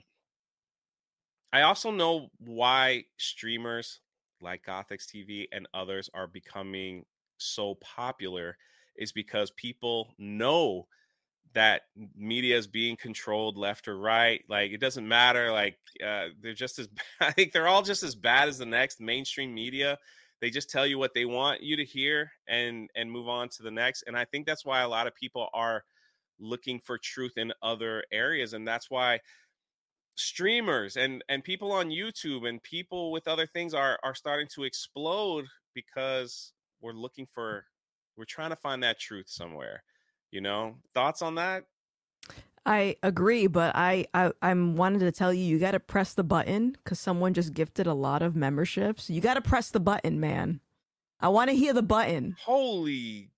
[1.53, 3.99] I also know why streamers
[4.41, 7.05] like Gothix TV and others are becoming
[7.37, 8.57] so popular
[8.95, 10.87] is because people know
[11.53, 11.83] that
[12.15, 14.43] media is being controlled left or right.
[14.49, 15.51] Like it doesn't matter.
[15.51, 16.89] Like uh, they're just as
[17.21, 19.97] I think they're all just as bad as the next mainstream media.
[20.41, 23.63] they just tell you what they want you to hear and and move on to
[23.63, 25.83] the next and i think that's why a lot of people are
[26.41, 29.19] looking for truth in other areas and that's why
[30.15, 34.63] streamers and and people on youtube and people with other things are are starting to
[34.63, 37.65] explode because we're looking for
[38.17, 39.83] we're trying to find that truth somewhere
[40.31, 41.63] you know thoughts on that
[42.63, 46.23] I agree, but I, I I'm wanted to tell you you got to press the
[46.23, 49.09] button because someone just gifted a lot of memberships.
[49.09, 50.59] You got to press the button, man.
[51.19, 52.35] I want to hear the button.
[52.43, 53.31] Holy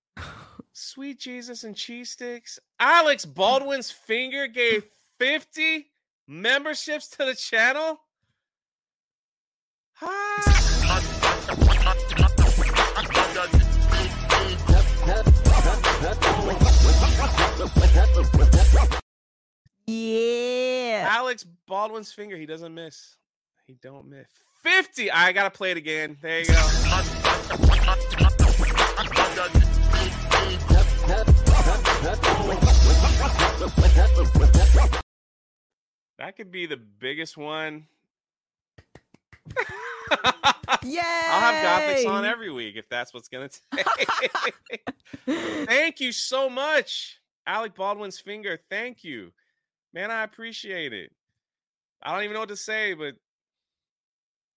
[0.74, 2.58] sweet Jesus and cheese sticks!
[2.78, 4.84] Alec Baldwin's finger gave
[5.18, 5.86] fifty
[6.28, 8.00] memberships to the channel.
[19.86, 21.08] Yeah.
[21.10, 23.16] Alec Baldwin's finger, he doesn't miss.
[23.66, 24.26] He don't miss.
[24.62, 25.10] 50.
[25.10, 26.16] I gotta play it again.
[26.20, 26.54] There you go.
[36.18, 37.86] That could be the biggest one.
[40.82, 41.00] Yay!
[41.02, 44.82] I'll have Gothix on every week if that's what's gonna take.
[45.66, 48.58] Thank you so much, Alec Baldwin's finger.
[48.70, 49.32] Thank you,
[49.92, 50.10] man.
[50.10, 51.12] I appreciate it.
[52.02, 53.14] I don't even know what to say, but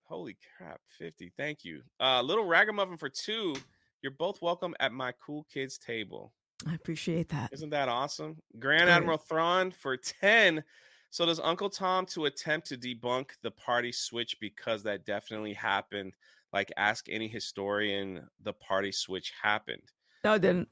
[0.04, 1.34] holy crap, fifty.
[1.36, 3.56] Thank you, uh, little ragamuffin for two.
[4.02, 6.34] You're both welcome at my cool kids table.
[6.66, 7.52] I appreciate that.
[7.54, 8.38] Isn't that awesome?
[8.60, 10.64] Grand Admiral Thrawn for 10.
[11.10, 16.14] So does Uncle Tom 2 attempt to debunk the party switch because that definitely happened.
[16.52, 19.84] Like ask any historian, the party switch happened.
[20.24, 20.68] No, I didn't.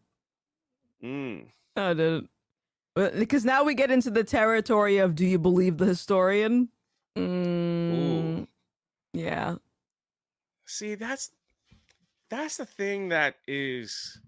[1.03, 1.47] Mm.
[1.75, 2.29] No, I didn't.
[2.95, 6.69] Because now we get into the territory of do you believe the historian?
[7.17, 8.47] Mm, Ooh.
[9.13, 9.55] yeah.
[10.65, 11.31] See, that's
[12.29, 14.19] that's the thing that is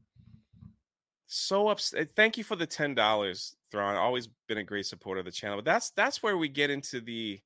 [1.28, 2.02] so upset.
[2.02, 3.96] Eh, thank you for the ten dollars, Thrawn.
[3.96, 5.58] Always been a great supporter of the channel.
[5.58, 7.40] But that's that's where we get into the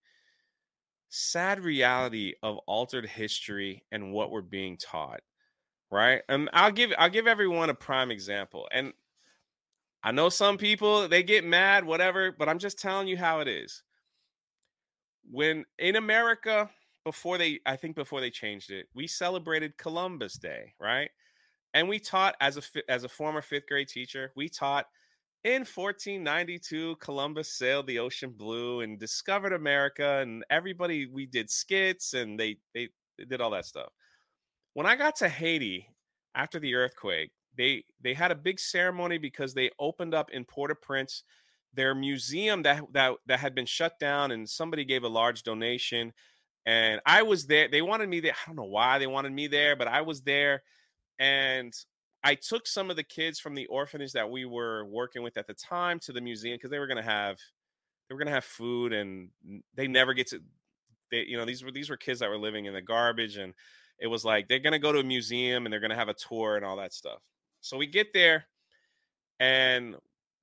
[1.09, 5.21] sad reality of altered history and what we're being taught.
[5.91, 6.21] Right.
[6.29, 8.67] And I'll give I'll give everyone a prime example.
[8.71, 8.93] And
[10.03, 13.47] I know some people they get mad, whatever, but I'm just telling you how it
[13.47, 13.83] is.
[15.29, 16.69] When in America,
[17.03, 21.09] before they i think before they changed it we celebrated columbus day right
[21.73, 22.61] and we taught as a
[22.91, 24.85] as a former fifth grade teacher we taught
[25.43, 32.13] in 1492 columbus sailed the ocean blue and discovered america and everybody we did skits
[32.13, 33.89] and they they, they did all that stuff
[34.73, 35.87] when i got to haiti
[36.35, 41.23] after the earthquake they they had a big ceremony because they opened up in port-au-prince
[41.73, 46.13] their museum that that that had been shut down and somebody gave a large donation
[46.65, 47.67] and I was there.
[47.67, 48.33] They wanted me there.
[48.33, 50.63] I don't know why they wanted me there, but I was there,
[51.21, 51.73] and
[52.23, 55.47] I took some of the kids from the orphanage that we were working with at
[55.47, 57.37] the time to the museum because they were gonna have
[58.09, 59.29] they were gonna have food, and
[59.75, 60.41] they never get to.
[61.11, 63.53] They, you know, these were these were kids that were living in the garbage, and
[63.99, 66.57] it was like they're gonna go to a museum and they're gonna have a tour
[66.57, 67.19] and all that stuff.
[67.61, 68.47] So we get there,
[69.39, 69.95] and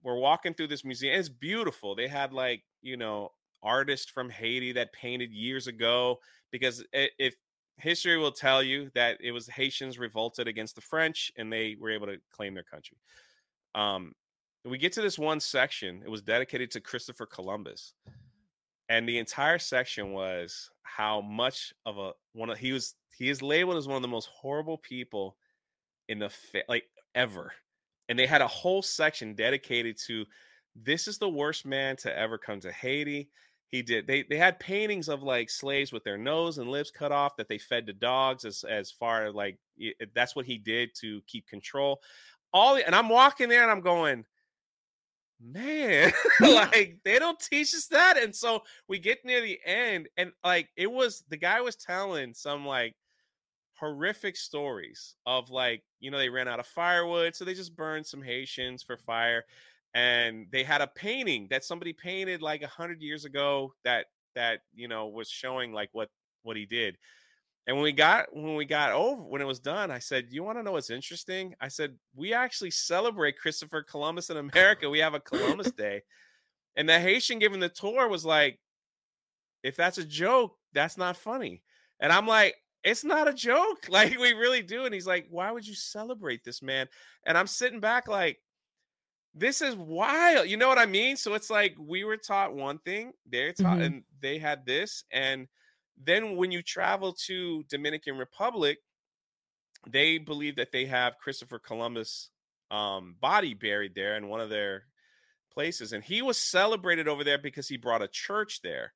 [0.02, 1.18] we're walking through this museum.
[1.18, 1.94] It's beautiful.
[1.94, 6.18] They had like you know artists from Haiti that painted years ago
[6.52, 7.34] because if
[7.78, 11.90] history will tell you that it was Haitians revolted against the French and they were
[11.90, 12.98] able to claim their country.
[13.74, 14.14] Um
[14.64, 17.94] we get to this one section, it was dedicated to Christopher Columbus.
[18.88, 23.42] And the entire section was how much of a one of he was he is
[23.42, 25.36] labeled as one of the most horrible people
[26.08, 26.30] in the
[26.68, 27.52] like ever.
[28.08, 30.24] And they had a whole section dedicated to
[30.74, 33.28] this is the worst man to ever come to Haiti.
[33.70, 34.06] He did.
[34.06, 37.48] They they had paintings of like slaves with their nose and lips cut off that
[37.48, 41.46] they fed to dogs as as far like i- that's what he did to keep
[41.46, 42.00] control.
[42.52, 44.24] All the, and I'm walking there and I'm going,
[45.40, 48.16] man, like they don't teach us that.
[48.18, 52.34] And so we get near the end and like it was the guy was telling
[52.34, 52.94] some like
[53.78, 58.06] horrific stories of like you know they ran out of firewood so they just burned
[58.06, 59.44] some haitians for fire
[59.94, 64.60] and they had a painting that somebody painted like a hundred years ago that that
[64.74, 66.08] you know was showing like what
[66.42, 66.96] what he did.
[67.66, 70.42] And when we got when we got over when it was done i said you
[70.42, 71.54] want to know what's interesting?
[71.60, 74.88] I said we actually celebrate christopher columbus in america.
[74.88, 76.02] We have a columbus day.
[76.76, 78.58] And the haitian giving the tour was like
[79.62, 81.62] if that's a joke that's not funny.
[82.00, 83.86] And i'm like it's not a joke.
[83.90, 84.84] Like we really do.
[84.84, 86.88] And he's like why would you celebrate this man?
[87.26, 88.38] And i'm sitting back like
[89.34, 90.48] this is wild.
[90.48, 91.16] You know what I mean?
[91.16, 93.82] So it's like we were taught one thing, they're taught, Mhm.
[93.82, 95.04] and they had this.
[95.12, 95.48] And
[95.96, 98.78] then when you travel to Dominican Republic,
[99.88, 102.30] they believe that they have Christopher Columbus
[102.70, 104.84] um, body buried there in one of their
[105.52, 108.94] places, and he was celebrated over there because he brought a church there.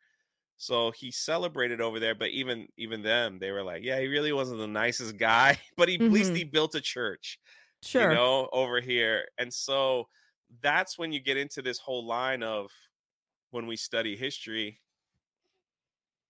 [0.58, 4.32] So he celebrated over there, but even even them, they were like, "Yeah, he really
[4.32, 6.36] wasn't the nicest guy, but he, at least Mhm.
[6.36, 7.40] he built a church,
[7.82, 7.92] Sure.
[7.94, 10.08] you know, over here." And so
[10.60, 12.70] that's when you get into this whole line of
[13.50, 14.80] when we study history,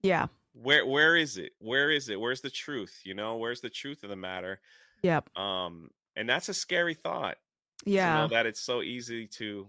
[0.03, 0.27] Yeah.
[0.53, 1.53] where where is it?
[1.59, 2.20] Where is it?
[2.20, 3.01] Where's the truth?
[3.05, 4.61] You know, where's the truth of the matter?
[5.03, 5.37] Yep.
[5.37, 7.39] Um, and that's a scary thought.
[7.85, 8.14] Yeah.
[8.14, 9.66] to know that it's so easy to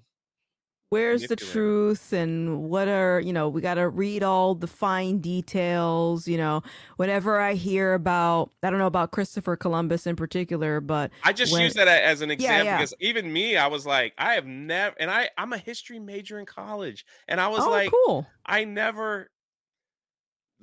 [0.94, 5.20] Where's the truth and what are, you know, we got to read all the fine
[5.20, 6.62] details, you know,
[6.98, 11.52] whenever I hear about I don't know about Christopher Columbus in particular, but I just
[11.52, 12.78] when- use that as an example yeah.
[12.78, 16.40] because even me, I was like, I have never, and I I'm a history major
[16.40, 18.28] in college, and I was oh, like, cool.
[18.46, 19.32] I never,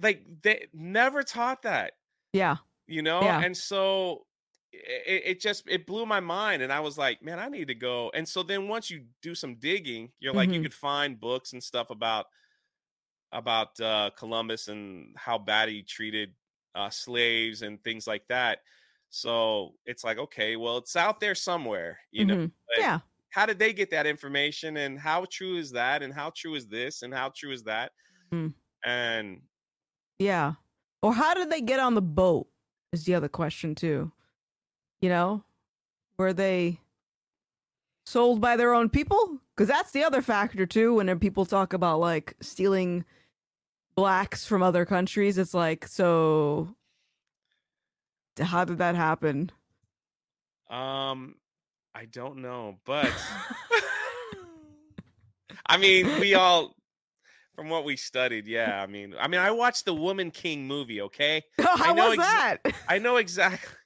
[0.01, 1.95] like they never taught that,
[2.33, 2.57] Yeah.
[2.87, 3.41] you know, Yeah.
[3.41, 4.26] and so
[4.72, 7.74] it, it just it blew my mind, and I was like, man, I need to
[7.74, 8.10] go.
[8.14, 10.62] And so then once you do some digging, you're like, you Mhm.
[10.62, 12.26] could find books and stuff about
[13.32, 16.34] about uh, Columbus and how bad he treated
[16.74, 18.60] uh, slaves and things like that.
[19.08, 22.36] So it's like, okay, well, it's out there somewhere, you know.
[22.36, 22.52] Mhm.
[22.68, 23.00] but Yeah.
[23.30, 26.66] How did they get that information, and how true is that, and how true is
[26.66, 27.92] this, and how true is that?
[28.32, 28.54] Mhm.
[28.84, 29.42] And
[30.18, 30.54] Yeah.
[31.02, 32.48] Or how did they get on the boat?
[32.92, 34.12] Is the other question too.
[35.01, 35.44] You know,
[36.18, 36.80] were they
[38.05, 39.38] sold by their own people?
[39.55, 40.94] Because that's the other factor too.
[40.94, 43.05] When people talk about like stealing
[43.94, 46.74] blacks from other countries, it's like, so
[48.40, 49.51] how did that happen?
[50.70, 51.34] um,
[51.94, 53.09] I don't know, but
[55.66, 56.76] I mean, we all,
[57.57, 58.80] from what we studied, yeah.
[58.80, 61.01] I mean, I mean, I watched the Woman King movie.
[61.03, 62.59] Okay, how know was exa- that?
[62.88, 63.76] I know exactly.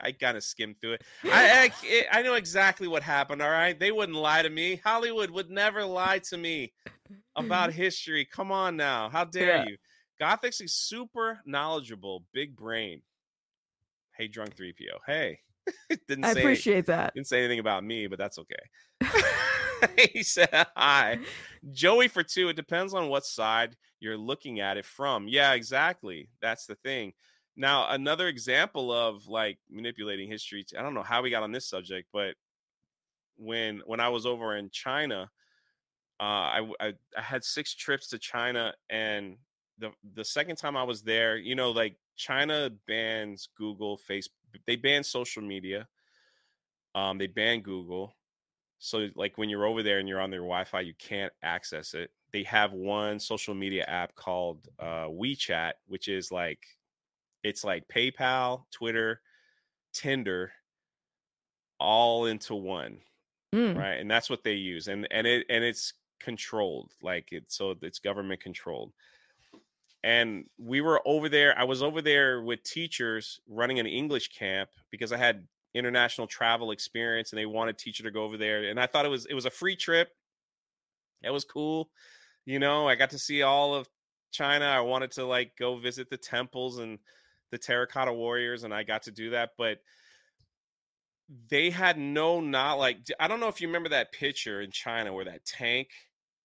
[0.00, 1.02] I kind of skimmed through it.
[1.24, 1.70] I,
[2.12, 3.42] I I know exactly what happened.
[3.42, 4.80] All right, they wouldn't lie to me.
[4.84, 6.72] Hollywood would never lie to me
[7.36, 8.24] about history.
[8.24, 9.64] Come on now, how dare Yeah.
[9.66, 9.76] you?
[10.20, 13.02] Gothix is super knowledgeable, big brain.
[14.16, 14.98] Hey, Drunk3po.
[15.06, 15.38] Hey,
[16.08, 17.14] didn't I appreciate that.
[17.14, 18.56] didn't say anything about me, but that's okay.
[20.12, 21.18] he said hi.
[21.70, 22.48] Joey for two.
[22.48, 25.28] It depends on what side you're looking at it from.
[25.28, 26.30] Yeah, exactly.
[26.42, 27.12] That's the thing.
[27.58, 30.64] Now, another example of like manipulating history.
[30.78, 32.36] I don't know how we got on this subject, but
[33.36, 35.28] when when I was over in China,
[36.20, 39.38] uh, I, I I had six trips to China, and
[39.76, 44.28] the the second time I was there, you know, like China bans Google, Facebook,
[44.68, 45.88] they ban social media.
[46.94, 48.14] Um, they ban Google.
[48.78, 52.12] So like when you're over there and you're on their Wi-Fi, you can't access it.
[52.32, 56.60] They have one social media app called uh, WeChat, which is like
[57.42, 59.20] it's like PayPal, Twitter,
[59.92, 60.52] Tinder,
[61.78, 62.98] all into one
[63.54, 63.76] Mm.
[63.76, 63.94] right?
[63.94, 67.98] And that's what they use and and it and it's controlled like it's so it's
[67.98, 68.92] government controlled.
[70.04, 74.70] And we were over there i was over there with teachers running an english camp
[74.90, 78.78] because i had international travel experience and they wanted teacher to go over there and
[78.78, 80.10] i thought it was it was a free trip.
[81.22, 81.90] It was cool
[82.46, 82.88] you know?
[82.88, 83.88] I got to see all of
[84.30, 86.98] china i wanted to like go visit the temples and
[87.50, 89.78] the terracotta warriors and i got to do that but
[91.50, 95.12] they had no not like I don't know if you remember that picture in China
[95.12, 95.90] where that tank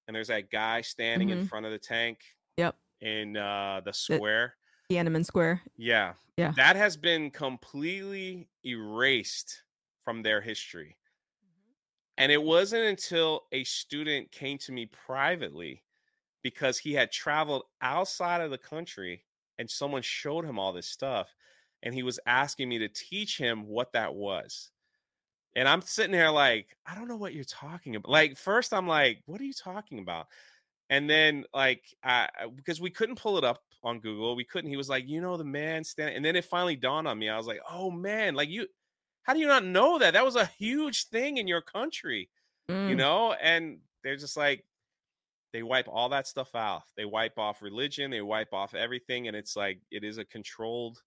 [0.07, 1.47] and there's that guy standing in Mhm.
[1.47, 2.19] front of the tank
[2.57, 2.77] Yep.
[2.99, 4.57] in uh the square.
[4.91, 5.61] Tiananmen Square.
[5.77, 6.15] yeah.
[6.35, 6.51] Yeah.
[6.57, 9.63] That has been completely erased
[10.03, 10.97] from their history.
[12.17, 15.85] And it wasn't until a student came to me privately
[16.41, 19.25] because he had traveled outside of the country
[19.57, 21.35] and someone showed him all this stuff
[21.83, 24.71] and he was asking me to teach him what that was.
[25.55, 28.11] And I'm sitting there like, I don't know what you're talking about.
[28.11, 30.27] Like first I'm like, what are you talking about?
[30.89, 34.35] And then like I because we couldn't pull it up on Google.
[34.35, 34.69] We couldn't.
[34.69, 37.29] He was like, you know, the man standing and then it finally dawned on me.
[37.29, 38.67] I was like, oh man, like you
[39.23, 40.13] how do you not know that?
[40.13, 42.29] That was a huge thing in your country
[42.85, 42.97] you Mm.
[42.97, 44.65] know and they're just like
[45.53, 46.91] they wipe all that stuff off.
[46.97, 51.01] They wipe off religion they wipe off everything and it's like it is a controlled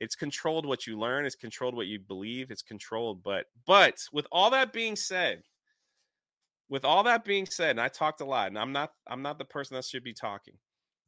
[0.00, 4.26] it's controlled what you learn it's controlled what you believe it's controlled but but with
[4.30, 5.42] all that being said
[6.68, 9.38] with all that being said and i talked a lot and i'm not i'm not
[9.38, 10.54] the person that should be talking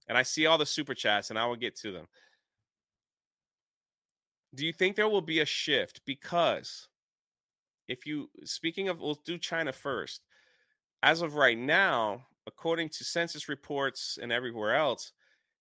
[0.08, 2.06] and i see all the super chats and i will get to them.
[4.54, 6.00] Do you think there will be a shift?
[6.06, 6.88] Because
[7.86, 10.22] if you speaking of we'll do china first.
[11.02, 15.12] As of right now according to census reports and everywhere else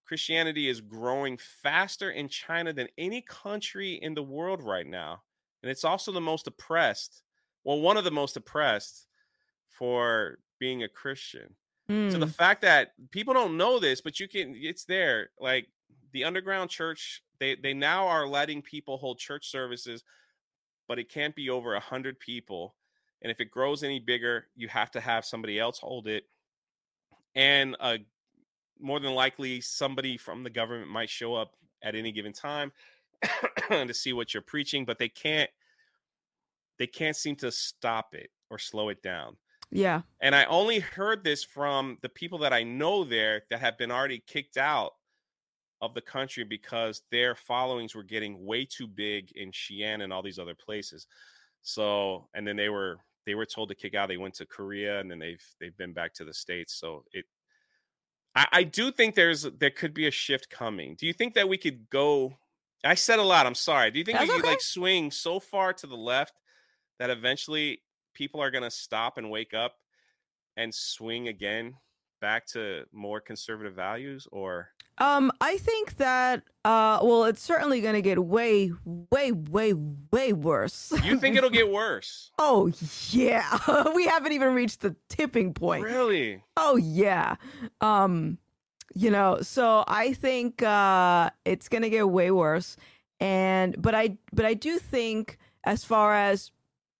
[0.07, 5.21] Christianity is growing faster in China than any country in the world right now.
[5.61, 7.23] And it's also the most oppressed,
[7.65, 9.07] well, one of the most oppressed
[9.67, 11.53] for being a Christian.
[11.89, 12.11] Mm.
[12.11, 12.31] So the hmm.
[12.31, 15.29] fact that people don't know this, but you can, it's there.
[15.39, 15.67] Like
[16.13, 20.03] the underground church, they they now are letting people hold church services,
[20.87, 22.75] but it can't be over a hundred people.
[23.21, 26.23] And if it grows any bigger, you have to have somebody else hold it.
[27.37, 27.99] And uh,
[28.79, 32.71] more than likely, somebody from the government might show up at any given time
[33.69, 35.49] to see what you're preaching, but they can't
[36.79, 39.37] they can't seem to stop it or slow it down.
[39.71, 40.01] Yeah.
[40.21, 43.91] And I only heard this from the people that I know there that have been
[43.91, 44.93] already kicked out
[45.81, 50.21] of the country because their followings were getting way too big in Xi'an and all
[50.23, 51.07] these other places.
[51.61, 54.07] So, and then they were they were told to kick out.
[54.07, 56.73] They went to Korea and then they've they've been back to the states.
[56.73, 57.25] So it,
[58.33, 60.95] I, I do think there's there could be a shift coming.
[60.97, 62.37] Do you think that we could go?
[62.83, 63.45] I said a lot.
[63.45, 63.91] I'm sorry.
[63.91, 64.53] Do you think That's we could okay.
[64.53, 66.39] like swing so far to the left
[66.99, 67.81] that eventually
[68.13, 69.75] people are going to stop and wake up
[70.55, 71.75] and swing again
[72.21, 74.69] back to more conservative values or
[74.99, 79.73] um i think that uh well it's certainly going to get way way way
[80.11, 80.91] way worse.
[81.03, 82.31] You think it'll get worse?
[82.39, 82.71] Oh
[83.11, 83.57] yeah.
[83.95, 85.83] We haven't even reached the tipping point.
[85.85, 86.43] Really?
[86.55, 87.35] Oh yeah.
[87.81, 88.37] Um
[88.95, 92.77] you know so i think uh it's going to get way worse.
[93.19, 96.51] And but i but i do think as far as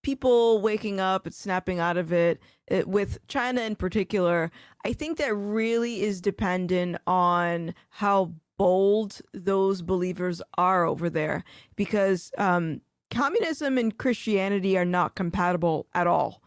[0.08, 4.50] people waking up and snapping out of it, it, with China in particular,
[4.86, 11.44] I think that really is dependent on how bold those believers are over there
[11.76, 12.80] because um,
[13.12, 16.42] communism and Christianity are not compatible at all.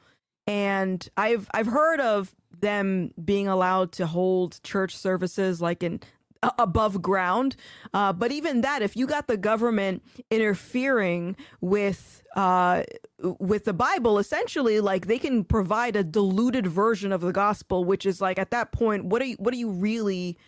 [0.46, 6.00] And I've I've heard of them being allowed to hold church services like in
[6.42, 7.56] above ground.
[7.92, 12.84] Uh, but even that, if you got the government interfering with uh,
[13.18, 18.06] with the Bible, essentially, like they can provide a diluted version of the gospel, which
[18.06, 20.38] is like at that point, what are you, what are you really,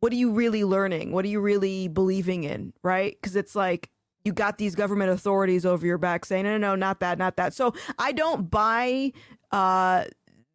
[0.00, 1.12] what are you really learning?
[1.12, 2.72] What are you really believing in?
[2.82, 3.16] Right?
[3.20, 3.90] Because it's like
[4.24, 7.36] you got these government authorities over your back saying, no, no, no, not that, not
[7.36, 7.54] that.
[7.54, 9.12] So I don't buy
[9.52, 10.04] uh,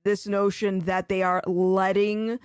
[0.03, 2.39] this notion that they are letting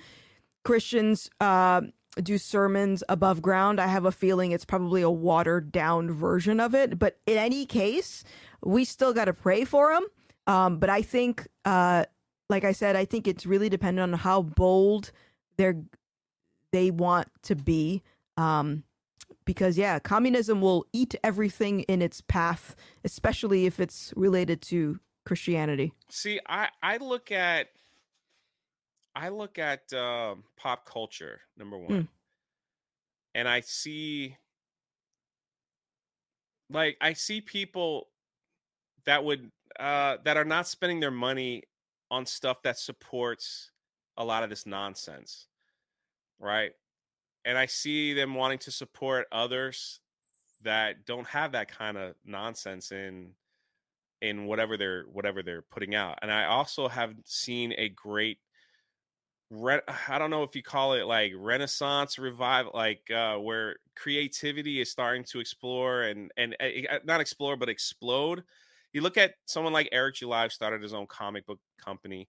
[0.69, 1.81] Christians uh,
[2.23, 3.81] do sermons above ground.
[3.81, 6.99] I have a feeling it's probably a watered down version of it.
[6.99, 8.23] But in any case,
[8.63, 10.07] we still got to pray for them.
[10.47, 12.05] Um, but I think, uh,
[12.51, 15.11] like I said, I think it's really dependent on how bold
[15.57, 15.83] they're
[16.71, 18.03] they want to be.
[18.37, 18.85] Um,
[19.47, 25.95] because yeah, communism will eat everything in its path, especially if it's related to Christianity.
[26.11, 27.69] See, I I look at
[29.19, 32.09] I look at uh, pop culture number one, mm.
[33.35, 34.37] and I see
[36.71, 38.11] like I see people
[39.07, 39.51] that would
[39.81, 41.65] uh, that are not spending their money
[42.13, 43.73] on stuff that supports
[44.17, 45.49] a lot of this nonsense,
[46.39, 46.71] right?
[47.45, 49.99] And I see them wanting to support others
[50.63, 53.33] that don't have that kind of nonsense in
[54.23, 56.21] in whatever they're whatever they're putting out.
[56.23, 58.39] And I also have seen a great
[59.51, 64.81] re- I don't know if you call it like Renaissance revival, like uh, where creativity
[64.81, 68.45] is starting to explore and and uh, not explore but explode.
[68.93, 72.29] You look at someone like Eric July, started his own comic book company,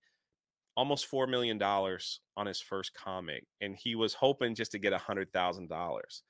[0.77, 4.93] almost four million dollars on his first comic, and he was hoping just to get
[4.93, 6.23] a hundred thousand dollars.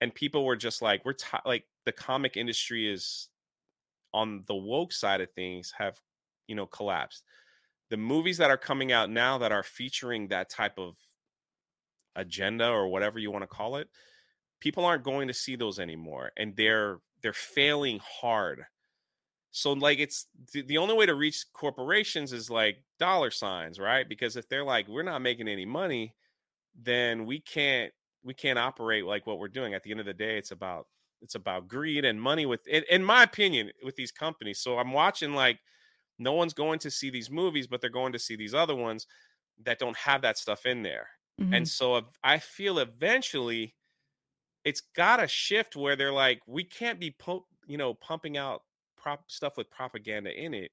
[0.00, 3.28] And people were just like, "We're t- like the comic industry is
[4.14, 5.98] on the woke side of things have
[6.46, 7.24] you know collapsed."
[7.94, 10.96] The movies that are coming out now that are featuring that type of
[12.16, 13.88] agenda or whatever you want to call it
[14.58, 18.64] people aren't going to see those anymore and they're they're failing hard.
[19.52, 24.08] So like it's the, only way to reach corporations is like dollar signs right?
[24.08, 26.16] Because if they're like we're not making any money
[26.82, 27.92] then we can't
[28.24, 29.72] we can't operate like what we're doing.
[29.72, 30.88] At the end of the day it's about
[31.22, 34.58] it's about greed and money with in my opinion with these companies.
[34.58, 35.60] So i'm watching like
[36.18, 39.06] no one's going to see these movies, but they're going to see these other ones
[39.64, 41.08] that don't have that stuff in there.
[41.40, 41.54] Mm-hmm.
[41.54, 43.74] And so I feel eventually
[44.64, 47.14] it's got to shift where they're like, we can't be,
[47.66, 48.62] you know, pumping out
[48.96, 50.70] prop stuff with propaganda in it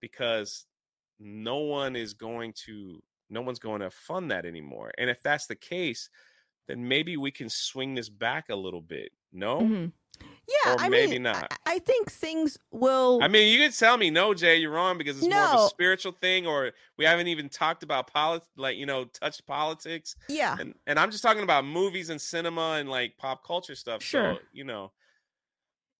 [0.00, 0.66] because
[1.20, 4.90] no one is going to, no one's going to fund that anymore.
[4.98, 6.08] And if that's the case,
[6.68, 9.10] then maybe we can swing this back a little bit.
[9.32, 9.60] No?
[9.60, 9.92] Mhm.
[10.64, 11.52] Yeah, Or I maybe mean, not.
[11.66, 13.20] I, I think things will.
[13.22, 15.68] I mean, you can tell me, no, Jay, you're wrong because it's more of a
[15.68, 20.56] spiritual thing, or we haven't even talked about politics, like you know, touched politics, yeah,
[20.58, 24.02] and and I'm just talking about movies and cinema and like pop culture stuff.
[24.02, 24.34] Sure.
[24.36, 24.90] So, you know,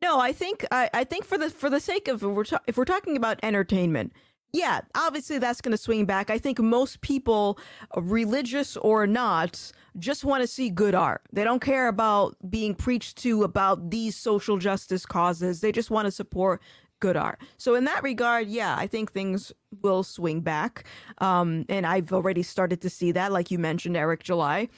[0.01, 2.62] No, I think I, I think for the for the sake of if we're ta-
[2.66, 4.12] if we're talking about entertainment,
[4.53, 6.31] yeah, obviously that's going to swing back.
[6.31, 7.59] I think most people,
[7.97, 11.23] religious or not, just want to see good art.
[11.32, 15.60] They don't care about being preached to about these social justice causes.
[15.60, 16.60] They just want to support
[17.01, 17.40] good art.
[17.56, 19.52] So in that regard, yeah, I think things
[19.82, 20.85] will swing back.
[21.19, 24.69] Um, and I've already started to see that, like you mentioned, Eric July.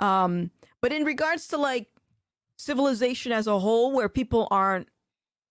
[0.00, 1.88] Um, but in regards to like
[2.58, 4.88] civilization as a whole where people aren't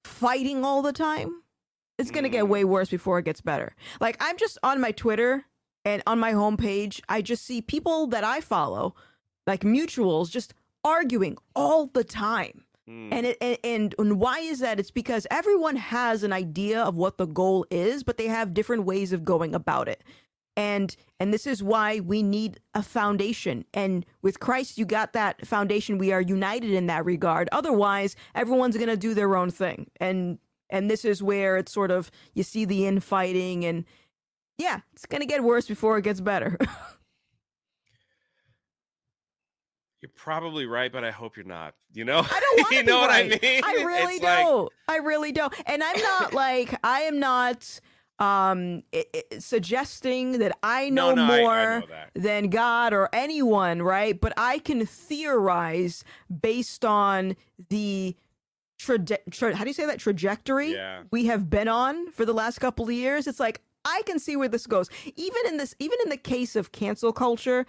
[0.04, 1.42] fighting all the time
[1.98, 2.50] it's going to get Mm.
[2.50, 5.46] way worse before it gets better like i'm just on my twitter
[5.86, 8.94] and on my homepage i just see people that i follow
[9.48, 10.54] like mutuals just
[10.84, 12.64] arguing all the time.
[12.88, 14.80] Hmm, and it and, and and why is that?
[14.80, 18.84] It's because everyone has an idea of what the goal is but they have different
[18.84, 20.04] ways of going about it.
[20.56, 23.66] And and this is why we need a foundation.
[23.74, 25.98] And with christ you got that foundation.
[25.98, 27.50] We are united in that regard.
[27.52, 29.90] Otherwise everyone's going to do their own thing.
[30.00, 30.38] And
[30.70, 33.86] and this is where it's sort of you see the infighting and
[34.58, 36.58] yeah it's going to get worse before it gets better
[40.02, 41.74] you're probably right, but I hope you're not.
[41.94, 43.10] You know, I don't want to you know be what.
[43.10, 43.62] I mean?
[43.64, 44.72] I really It's don't.
[44.88, 45.54] I really don't.
[45.66, 47.80] And I'm not like I am not
[48.20, 52.94] um i- i- suggesting that I know no, no, I- I more know than God
[52.94, 54.20] or anyone, right?
[54.20, 56.04] But I can theorize
[56.42, 57.36] based on
[57.70, 58.16] the
[58.80, 61.04] traje- tra- how do you say that trajectory Yeah.
[61.12, 63.26] we have been on for the last couple of years.
[63.26, 64.90] It's like I can see where this goes.
[65.16, 67.66] Even in this, even in the case of cancel culture,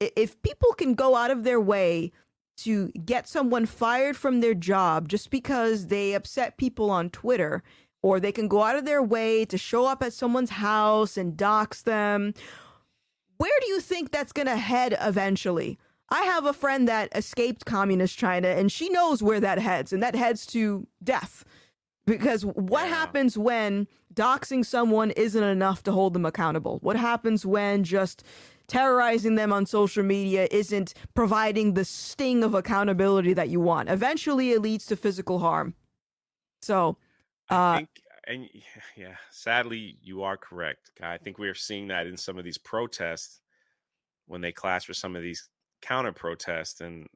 [0.00, 2.10] if people can go out of their way
[2.58, 7.62] to get someone fired from their job just because they upset people on Twitter,
[8.02, 11.36] or they can go out of their way to show up at someone's house and
[11.36, 12.32] dox them,
[13.36, 15.78] where do you think that's going to head eventually?
[16.10, 20.02] I have a friend that escaped communist China and she knows where that heads, and
[20.02, 21.44] that heads to death.
[22.06, 22.94] Because what Yeah.
[22.94, 26.78] happens when doxing someone isn't enough to hold them accountable?
[26.82, 28.24] What happens when just
[28.66, 33.88] terrorizing them on social media isn't providing the sting of accountability that you want?
[33.88, 35.74] Eventually, it leads to physical harm.
[36.62, 36.96] So,
[37.48, 37.88] I uh, think,
[38.26, 38.48] and
[38.96, 40.90] yeah, sadly, you are correct.
[41.02, 43.40] I think we are seeing that in some of these protests
[44.26, 45.48] when they clash with some of these
[45.82, 47.08] counter protests, and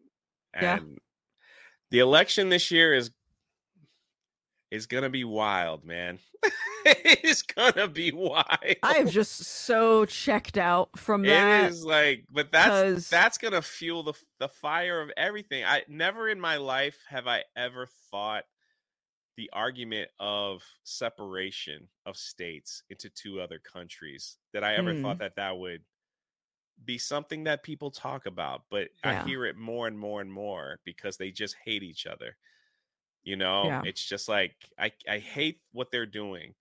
[0.60, 0.78] Yeah.
[0.78, 0.98] and
[1.90, 3.10] the election this year is
[4.70, 6.18] is gonna be wild, man.
[6.84, 8.44] it's gonna be wild.
[8.82, 11.64] I am just so checked out from that.
[11.64, 15.64] It is like, but that's 'cause- that's gonna fuel the the fire of everything.
[15.64, 18.44] I never in my life have I ever thought
[19.36, 25.02] the argument of separation of states into two other countries that I ever Hmm.
[25.02, 25.84] thought that that would
[26.84, 28.62] be something that people talk about.
[28.70, 29.22] But Yeah.
[29.22, 32.36] I hear it more and more and more because they just hate each other.
[33.24, 33.82] You know, Yeah.
[33.84, 36.54] it's just like I I hate what they're doing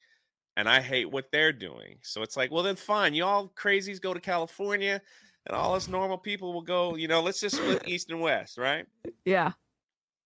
[0.56, 1.98] and I hate what they're doing.
[2.03, 3.14] So it's like, well, then fine.
[3.14, 5.02] You all crazies go to California,
[5.45, 6.95] and all us normal people will go.
[6.95, 8.85] You know, let's just split east and west, right?
[9.26, 9.52] yeah.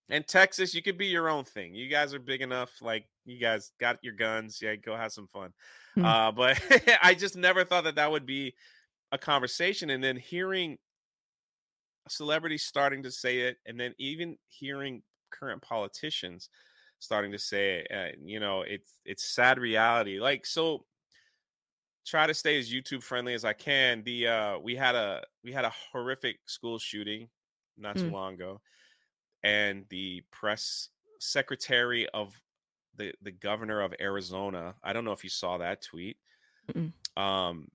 [0.10, 1.76] And Texas, you could be your own thing.
[1.76, 2.72] You guys are big enough.
[2.82, 4.60] Like you guys got your guns.
[4.62, 5.52] Yeah, go have some fun.
[5.96, 6.06] Hmm.
[6.06, 6.62] Uh, but
[7.04, 8.54] I just never thought that that would be
[9.12, 9.90] a conversation.
[9.90, 10.78] And then hearing
[12.08, 16.50] celebrities starting to say it, and then even hearing current politicians
[17.00, 20.20] starting to say uh, you know, it's it's sad reality.
[20.20, 20.86] Like so,
[22.06, 24.04] try to stay as YouTube friendly as I can.
[24.04, 27.30] The uh, we had a we had a horrific school shooting
[27.78, 28.12] not too Mm.
[28.12, 28.62] long ago,
[29.44, 30.90] and the press
[31.20, 32.34] secretary of
[32.96, 34.76] the the governor of Arizona.
[34.84, 36.18] I don't know if you saw that tweet.
[36.72, 36.92] Mm-mm.
[37.22, 37.70] Um,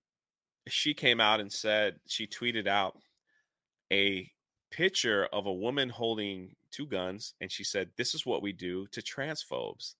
[0.68, 2.98] she came out and said she tweeted out
[3.92, 4.30] a
[4.70, 8.86] picture of a woman holding two guns, and she said, "This is what we do
[8.88, 9.96] to transphobes."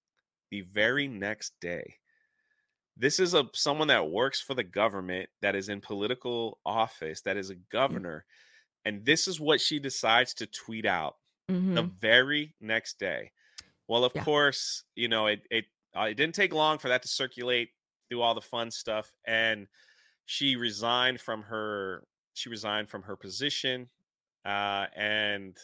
[0.50, 2.00] The very next day,
[2.96, 7.36] this is a someone that works for the government that is in political office that
[7.36, 8.26] is a governor,
[8.84, 11.18] and this is what she decides to tweet out
[11.48, 11.76] Mhm.
[11.76, 13.32] the very next day.
[13.88, 14.24] Well, of Yeah.
[14.24, 15.46] course, you know it.
[15.50, 15.66] It
[15.96, 17.70] uh, it didn't take long for that to circulate
[18.10, 19.68] through all the fun stuff, and
[20.26, 22.06] she resigned from her.
[22.34, 23.90] She resigned from her position,
[24.44, 25.58] uh, and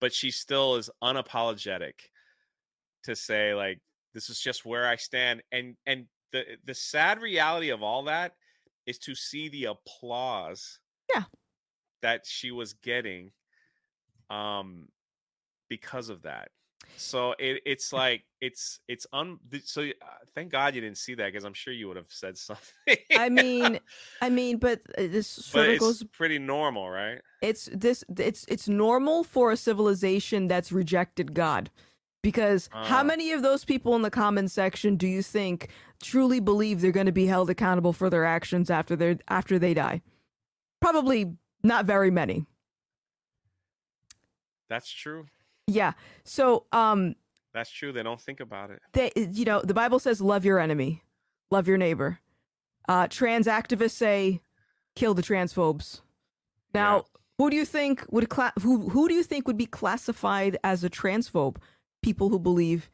[0.00, 1.94] but she still is unapologetic
[3.04, 3.80] to say like
[4.14, 8.32] this is just where I stand, and and the the sad reality of all that
[8.86, 10.78] is to see the applause
[11.14, 11.24] Yeah.
[12.02, 13.32] that she was getting
[14.30, 14.88] um
[15.68, 16.48] because of that
[16.96, 19.90] so it, it's like it's it's un so uh,
[20.34, 23.28] thank god you didn't see that because i'm sure you would have said something I
[23.40, 23.80] mean,
[24.22, 26.04] I mean, but uh, this sort but of it's goes.
[26.04, 28.04] pretty normal right It's this.
[28.18, 31.70] It's it's normal for a civilization that's rejected God,
[32.22, 33.02] because how Ah.
[33.04, 35.68] many of those people in the comment section do you think
[36.02, 39.74] truly believe they're going to be held accountable for their actions after they after they
[39.74, 40.00] die?
[40.80, 41.32] Probably
[41.62, 42.46] not very many.
[44.68, 45.26] that's true
[45.66, 45.92] Yeah.
[46.24, 47.14] So, um,
[47.52, 50.58] that's true they don't think about it they, you know, the Bible says, "Love your
[50.58, 51.02] enemy,
[51.50, 52.18] love your neighbor."
[52.88, 54.42] Uh, trans activists say,
[54.94, 56.02] "Kill the transphobes."
[56.74, 57.02] Now, Yeah.
[57.38, 60.84] who do you think would cla- who who do you think would be classified as
[60.84, 61.56] a transphobe?
[62.02, 62.90] People who believe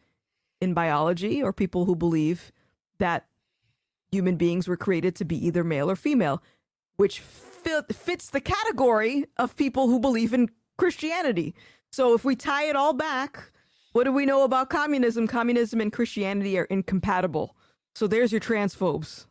[0.60, 2.52] in biology, or people who believe
[2.98, 3.26] that
[4.12, 6.40] human beings were created to be either male or female,
[6.96, 11.54] which fit, fits the category of people who believe in Christianity.
[11.92, 13.52] So, if we tie it all back,
[13.92, 15.26] what do we know about communism?
[15.26, 17.54] Communism and Christianity are incompatible.
[17.94, 19.26] So there's your transphobes,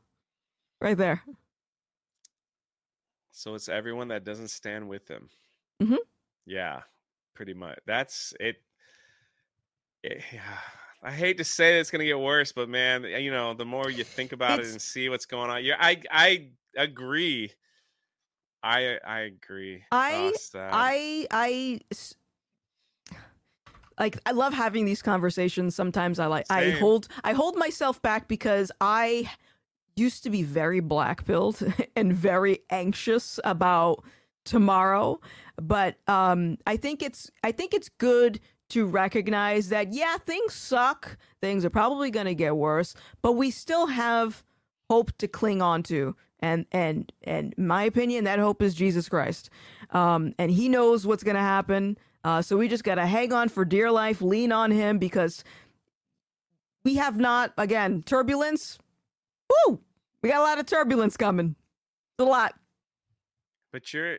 [0.79, 1.23] right there.
[3.31, 5.29] so it's everyone that doesn't stand with them
[5.81, 5.97] Mhm.
[6.45, 6.83] yeah
[7.33, 8.57] pretty much that's it,
[10.03, 10.57] it yeah.
[11.03, 14.03] I hate to say it's gonna get worse, but man, you know, the more you
[14.03, 17.51] think about it and see what's going on, yeah, I I agree.
[18.61, 19.83] I I agree.
[19.91, 20.33] I-.
[20.53, 21.79] I I
[23.99, 25.75] like I love having these conversations.
[25.75, 29.29] Sometimes I like I hold I hold myself back because I
[29.95, 31.61] used to be very black pilled
[31.95, 34.03] and very anxious about
[34.45, 35.19] tomorrow.
[35.61, 38.39] But um I think it's I think it's good
[38.71, 41.17] to recognize that yeah, things suck.
[41.41, 44.43] Things are probably going to get worse, but we still have
[44.89, 46.15] hope to cling on to.
[46.39, 49.49] And and and my opinion, that hope is Jesus Christ.
[49.91, 51.97] Um, and He knows what's going to happen.
[52.23, 55.43] Uh, so we just got to hang on for dear life, lean on Him because
[56.83, 58.77] we have not again turbulence.
[59.67, 59.79] Woo!
[60.21, 61.55] We got a lot of turbulence coming.
[62.17, 62.53] It's a lot.
[63.71, 64.17] but you're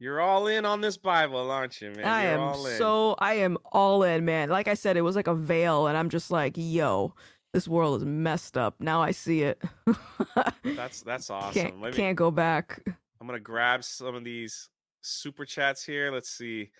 [0.00, 2.04] you're all in on this Bible, aren't you, man?
[2.04, 2.78] I You're am all in.
[2.78, 4.48] so I am all in, man.
[4.50, 7.14] Like I said, it was like a veil, and I'm just like, yo,
[7.52, 8.74] this world is messed up.
[8.80, 9.62] Now I see it.
[10.64, 11.52] that's that's awesome.
[11.52, 12.80] can't me, can't go back.
[13.20, 14.68] I'm gonna grab some of these
[15.04, 16.10] super chats here.
[16.10, 16.70] Let's see.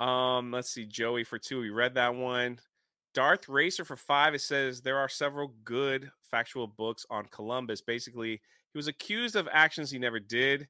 [0.00, 0.86] Um, let's see.
[0.86, 1.60] Joey for two.
[1.60, 2.58] We read that one.
[3.14, 4.34] Darth Racer for five.
[4.34, 7.80] It says there are several good factual books on Columbus.
[7.80, 8.40] Basically,
[8.72, 10.68] he was accused of actions he never did.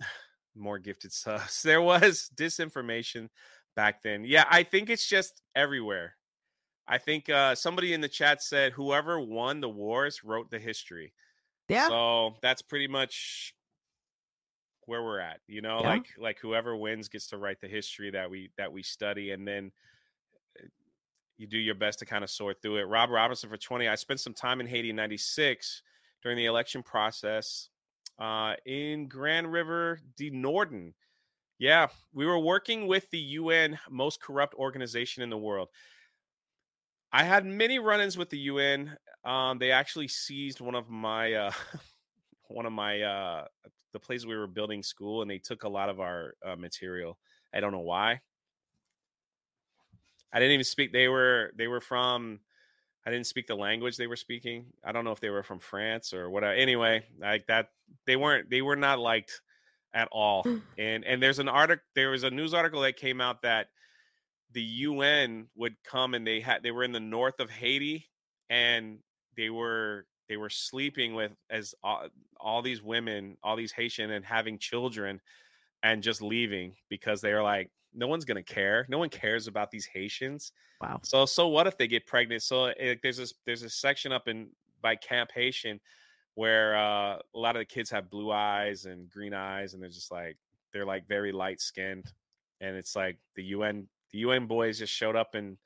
[0.56, 1.62] More gifted subs.
[1.64, 3.28] There was disinformation
[3.76, 4.24] back then.
[4.24, 6.16] Yeah, I think it's just everywhere.
[6.88, 11.12] I think uh, somebody in the chat said whoever won the wars wrote the history.
[11.68, 11.88] Yeah.
[11.88, 13.54] So that's pretty much
[14.90, 15.40] where we're at.
[15.46, 15.88] You know, Yeah.
[15.88, 19.46] like like whoever wins gets to write the history that we that we study, and
[19.46, 19.70] then
[20.58, 20.66] uh,
[21.38, 22.82] you do your best to kind of sort through it.
[22.82, 23.88] Rob Robinson for twenty.
[23.88, 25.82] I spent some time in Haiti in '96
[26.22, 27.68] during the election process
[28.18, 30.92] uh, in Grand River de Norden.
[31.58, 35.68] Yeah, we were working with the UN most corrupt organization in the world.
[37.12, 38.96] I had many run-ins with the UN.
[39.24, 41.52] Um, they actually seized one of my uh,
[42.48, 43.44] one of my uh,
[43.92, 47.18] the place we were building school, and they took a lot of our uh, material.
[47.54, 48.20] I don't know why.
[50.32, 50.92] I didn't even speak.
[50.92, 52.40] They were they were from.
[53.06, 54.66] I didn't speak the language they were speaking.
[54.84, 56.44] I don't know if they were from France or what.
[56.44, 57.70] Anyway, like that,
[58.06, 58.50] they weren't.
[58.50, 59.40] They were not liked
[59.94, 60.46] at all.
[60.78, 61.84] And and there's an article.
[61.94, 63.68] There was a news article that came out that
[64.52, 68.08] the UN would come and they had they were in the north of Haiti
[68.48, 68.98] and
[69.36, 72.06] they were they were sleeping with as all,
[72.38, 75.20] all these women, all these Haitian and having children
[75.82, 78.86] and just leaving because they were like no one's going to care.
[78.88, 80.52] No one cares about these Haitians.
[80.80, 81.00] Wow.
[81.02, 82.44] So so what if they get pregnant?
[82.44, 84.50] So it, there's this there's a section up in
[84.80, 85.80] by Cap-Haïtien
[86.36, 89.90] where uh, a lot of the kids have blue eyes and green eyes and they're
[89.90, 90.36] just like
[90.72, 92.06] they're like very light skinned
[92.60, 95.58] and it's like the UN the UN boys just showed up and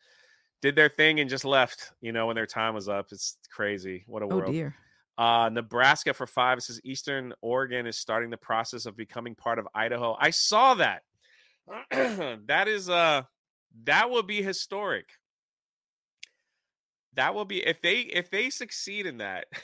[0.65, 3.09] did their thing and just left, you know, when their time was up.
[3.13, 4.03] It's crazy.
[4.07, 4.51] What a Oh world.
[4.51, 4.75] dear.
[5.19, 6.57] Uh, Nebraska for five.
[6.57, 10.17] It says Eastern Oregon is starting the process of becoming part of Idaho.
[10.19, 11.03] I saw that.
[11.91, 13.23] that is uh
[13.85, 15.05] that will be historic.
[17.13, 19.47] That will be if they if they succeed in that.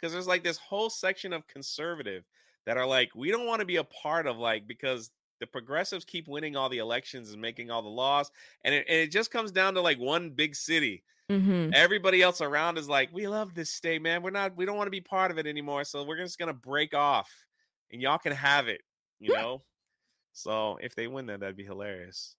[0.00, 2.24] Because there's like this whole section of conservative
[2.66, 6.04] that are like, we don't want to be a part of like because the progressives
[6.04, 8.30] keep winning all the elections and making all the laws,
[8.64, 11.70] and it, and it just comes down to like one big city Mm-hmm.
[11.72, 14.22] everybody else around is like, we love this state, man.
[14.22, 15.82] We're not, we don't want to be part of it anymore.
[15.84, 17.30] So we're just gonna break off,
[17.90, 18.82] and y'all can have it.
[19.20, 19.62] You know,
[20.32, 22.36] So if they win that, that'd be hilarious.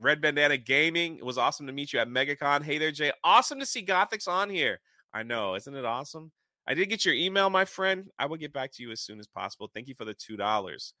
[0.00, 1.18] Red Bandana Gaming.
[1.18, 2.62] It was awesome to meet you at MegaCon.
[2.62, 3.12] Hey there, Jay.
[3.22, 4.80] Awesome to see Gothix on here.
[5.12, 6.32] I know, isn't it awesome?
[6.66, 8.06] I did get your email, my friend.
[8.18, 9.70] I will get back to you as soon as possible.
[9.72, 10.94] Thank you for the two dollars,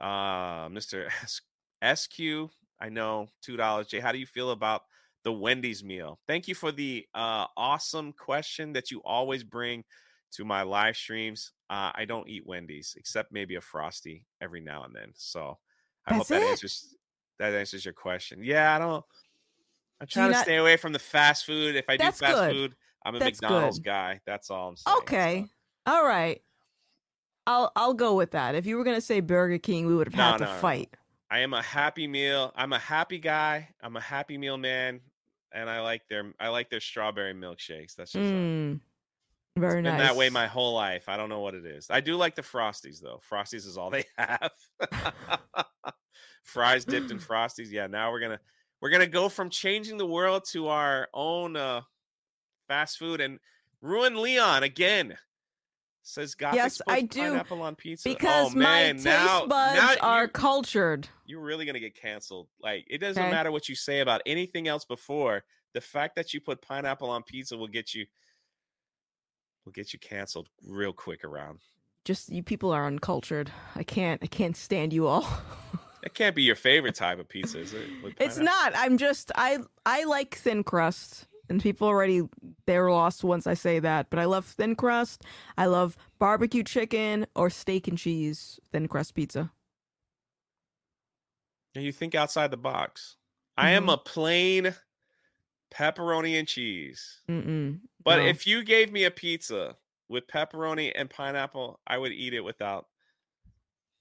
[0.00, 1.08] uh, Mister
[1.82, 2.20] SQ.
[2.80, 3.88] I know two dollars.
[3.88, 4.82] Jay, how do you feel about
[5.24, 6.18] the Wendy's meal?
[6.26, 9.84] Thank you for the uh, awesome question that you always bring
[10.32, 11.52] to my live streams.
[11.68, 15.12] Uh, I don't eat Wendy's except maybe a frosty every now and then.
[15.14, 15.58] So
[16.06, 16.50] I That's hope that it?
[16.50, 16.94] answers
[17.38, 18.40] that answers your question.
[18.42, 19.04] Yeah, I don't.
[20.00, 21.76] I'm Do trying to not- stay away from the fast food.
[21.76, 22.52] If I do fast good.
[22.52, 22.74] food,
[23.04, 23.84] I'm a That's McDonald's good.
[23.84, 24.20] guy.
[24.26, 24.96] That's all I'm saying.
[25.02, 25.44] Okay.
[25.86, 26.40] So- All right.
[27.50, 28.54] I'll I'll go with that.
[28.54, 30.60] If you were gonna say Burger King, we would have No, had to no, no.
[30.60, 30.94] fight.
[31.32, 32.52] I am a happy meal.
[32.54, 33.68] I'm a happy guy.
[33.82, 35.00] I'm a happy meal man,
[35.52, 37.96] and I like their I like their strawberry milkshakes.
[37.96, 38.80] That's just Mm,
[39.56, 39.98] very been nice.
[39.98, 41.08] that way my whole life.
[41.08, 41.88] I don't know what it is.
[41.90, 43.20] I do like the frosties though.
[43.28, 44.50] Frosties is all they have.
[46.44, 47.72] Fries dipped in frosties.
[47.72, 48.40] Yeah, now we're gonna
[48.80, 51.80] we're gonna go from changing the world to our own uh
[52.68, 53.40] fast food and
[53.80, 55.16] ruin Leon again.
[56.02, 58.08] Says Gothic Yes, I do, pineapple on pizza.
[58.08, 61.08] Oh, because oh, man, my taste now, buds now are you- cultured.
[61.26, 62.48] you're really gonna get canceled.
[62.62, 63.30] Like it doesn't Okay.
[63.30, 65.44] matter what you say about anything else before.
[65.74, 68.06] The fact that you put pineapple on pizza will get you
[69.64, 71.60] will get you canceled real quick around.
[72.04, 73.52] Just you people are uncultured.
[73.76, 75.26] I can't I can't stand you all.
[76.02, 77.86] That can't be your favorite type of pizza, is it?
[78.18, 78.72] it's not.
[78.74, 81.26] I'm just I I like thin crust.
[81.50, 82.22] And people already
[82.66, 85.24] they're lost once I say that, but I love thin crust.
[85.58, 89.50] I love barbecue chicken or steak and cheese thin crust pizza.
[91.74, 93.16] And you think outside the box.
[93.56, 93.92] I am Mhm.
[93.92, 94.74] a plain
[95.70, 97.20] pepperoni and cheese.
[97.28, 97.80] Mm-mm.
[98.02, 98.26] But No.
[98.26, 99.76] if you gave me a pizza
[100.08, 102.88] with pepperoni and pineapple, I would eat it without.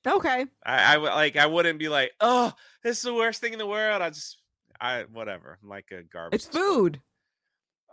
[0.08, 0.46] Okay.
[0.64, 1.36] I, I would like.
[1.36, 2.54] I wouldn't be like, "Oh,
[2.84, 4.42] this is the worst thing in the world." I just,
[4.80, 5.60] I whatever.
[5.62, 6.36] I'm like a garbage.
[6.46, 7.02] It's food.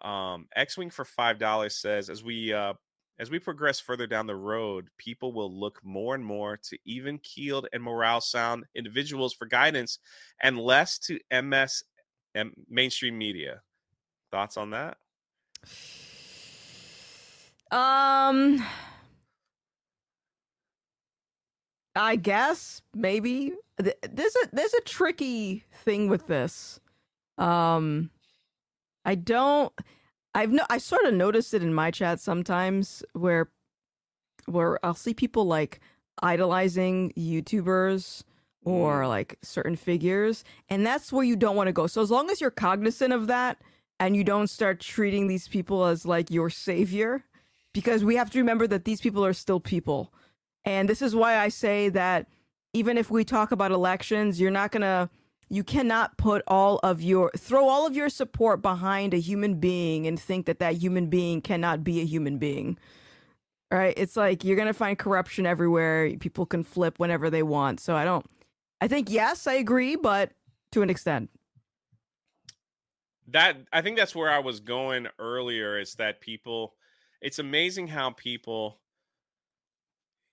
[0.02, 2.74] Um, X Wing for five dollars says, as we uh,
[3.18, 7.18] as we progress further down the road, people will look more and more to even
[7.18, 9.98] keeled and morale sound individuals for guidance,
[10.42, 11.82] and less to MS
[12.34, 13.62] and mainstream media.
[14.30, 14.98] Thoughts on that?
[17.70, 18.64] Um
[21.94, 26.78] I guess maybe there's a there's a tricky thing with this.
[27.38, 28.10] Um
[29.06, 29.72] I don't
[30.34, 33.48] I've no I sort of noticed it in my chat sometimes where
[34.44, 35.80] where I'll see people like
[36.22, 38.24] idolizing YouTubers
[38.64, 39.08] or mm.
[39.08, 41.86] like certain figures and that's where you don't want to go.
[41.86, 43.62] So as long as you're cognizant of that
[43.98, 47.24] and you don't start treating these people as like your savior
[47.72, 50.12] because we have to remember that these people are still people.
[50.64, 52.26] And this is why I say that
[52.72, 55.08] even if we talk about elections, you're not going to
[55.48, 60.06] you cannot put all of your throw all of your support behind a human being
[60.06, 62.78] and think that that human being cannot be a human being.
[63.70, 63.94] Right?
[63.96, 66.16] It's like you're going to find corruption everywhere.
[66.18, 67.80] People can flip whenever they want.
[67.80, 68.26] So I don't
[68.80, 70.32] I think yes, I agree, but
[70.72, 71.30] to an extent.
[73.28, 76.74] that I think that's where I was going earlier is that people
[77.20, 78.80] it's amazing how people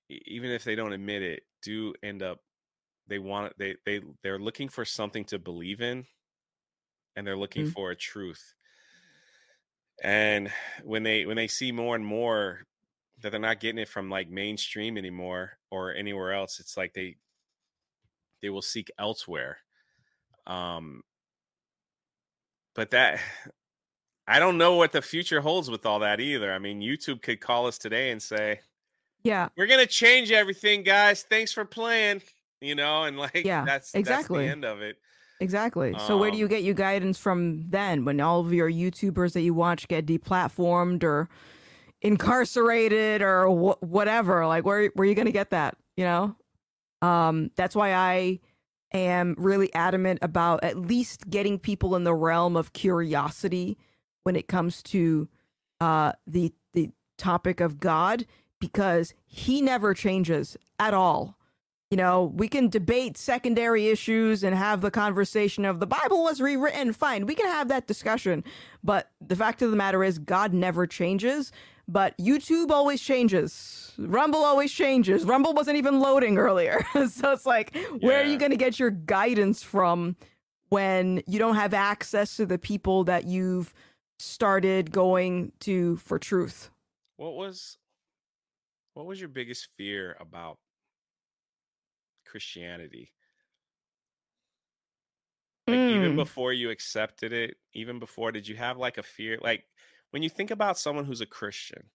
[0.09, 2.42] even if they don't admit it do end up
[3.07, 6.05] they want it they they they're looking for something to believe in
[7.15, 7.73] and they're looking Mm.
[7.73, 8.53] for a truth
[10.03, 10.51] and
[10.83, 12.63] when they when they see more and more
[13.21, 17.15] that they're not getting it from like mainstream anymore or anywhere else it's like they
[18.41, 19.57] they will seek elsewhere
[20.47, 21.01] um
[22.75, 23.19] but that
[24.27, 26.53] I don't know what the future holds with all that either.
[26.53, 28.61] I mean, YouTube could call us today and say,
[29.21, 29.49] Yeah.
[29.57, 31.23] "We're going to change everything, guys.
[31.23, 32.21] Thanks for playing."
[32.63, 34.45] You know, and like Yeah, that's exactly.
[34.45, 34.97] that's the end of it.
[35.39, 35.97] Exactly.
[35.97, 39.33] So where do Um, you get your guidance from then when all of your YouTubers
[39.33, 41.27] that you watch get deplatformed or
[42.01, 44.47] incarcerated or wh- whatever?
[44.47, 46.35] Like where where are you going to get that, you know?
[47.01, 48.39] Um that's why I
[48.93, 53.77] am really adamant about at least getting people in the realm of curiosity
[54.23, 55.29] when it comes to
[55.81, 58.25] uh the the topic of God
[58.59, 61.37] because he never changes at all
[61.93, 66.41] you know, we can debate secondary issues and have the conversation of the Bible was
[66.41, 66.91] rewritten.
[66.91, 68.43] Fine, we can have that discussion.
[68.83, 71.51] But the fact of the matter is, God never changes.
[71.87, 73.93] But YouTube always changes.
[73.99, 75.23] Rumble always changes.
[75.23, 76.83] Rumble wasn't even loading earlier.
[77.11, 80.15] so it's like, where are you going to get your guidance from
[80.69, 83.71] when you don't have access to the people that you've
[84.17, 86.71] started going to for truth?
[87.17, 87.77] What was
[88.95, 90.57] what was your biggest fear about
[92.33, 93.13] Christianity?
[95.69, 96.15] Like even Mm.
[96.15, 99.37] before you accepted it, even before, did you have like a fear?
[99.41, 99.65] Like
[100.11, 101.91] when you think about someone who's a Christian,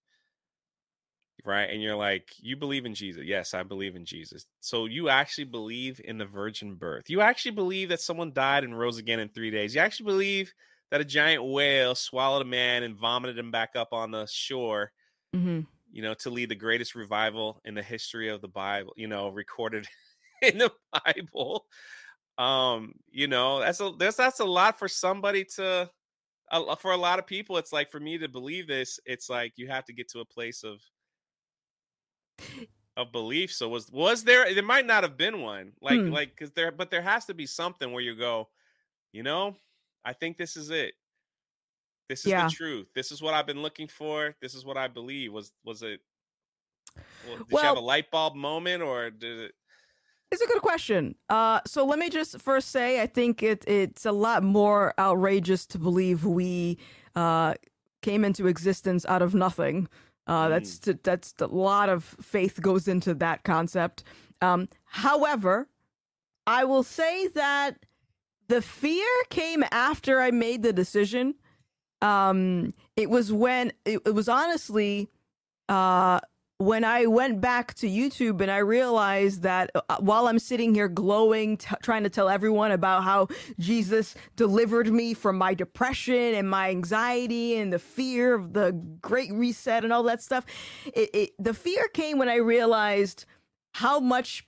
[1.45, 1.69] right?
[1.69, 3.23] And you're like, you believe in Jesus.
[3.25, 4.45] Yes, I believe in Jesus.
[4.59, 7.09] So you actually believe in the virgin birth.
[7.09, 9.75] You actually believe that someone died and rose again in three days.
[9.75, 10.53] You actually believe
[10.91, 14.91] that a giant whale swallowed a man and vomited him back up on the shore,
[15.33, 15.61] hmm
[15.91, 19.29] you know, to lead the greatest revival in the history of the Bible, you know,
[19.29, 19.87] recorded
[20.53, 20.71] in the
[21.05, 21.65] Bible.
[22.37, 25.89] Um, you know, that's a that's that's a lot for somebody to
[26.53, 29.53] lo- for a lot of people it's like for me to believe this it's like
[29.57, 30.81] you have to get to a place of
[32.97, 36.11] of belief so was was there there might not have been one like Hmm.
[36.11, 38.49] like because there but there has to be something where you go
[39.13, 39.55] you know
[40.03, 40.93] i think this is it
[42.09, 42.45] this is Yeah.
[42.47, 45.53] the truth this is what i've been looking for this is what i believe was
[45.63, 46.01] was it
[47.27, 49.55] well, did you have a light bulb moment or did it
[50.31, 51.15] It's a good question.
[51.27, 55.65] Uh, so let me just first say, I think it it's a lot more outrageous
[55.67, 56.77] to believe we
[57.15, 57.55] uh,
[58.01, 59.87] came into existence out of nothing.
[60.27, 64.03] Uh, that's to, that's a lot of faith goes into that concept.
[64.41, 65.67] Um, however,
[66.45, 67.77] I will say that
[68.47, 71.33] the fear came after I made the decision.
[72.03, 75.09] Um, it was when it, it was honestly
[75.67, 76.19] uh,
[76.59, 80.89] when I went back to YouTube and I realized that uh, while I'm sitting here
[80.89, 83.29] glowing, t- trying to tell everyone about how
[83.59, 89.31] Jesus delivered me from my depression and my anxiety and the fear of the great
[89.31, 90.45] reset and all that stuff,
[90.93, 93.25] it, it, the fear came when I realized
[93.75, 94.45] how much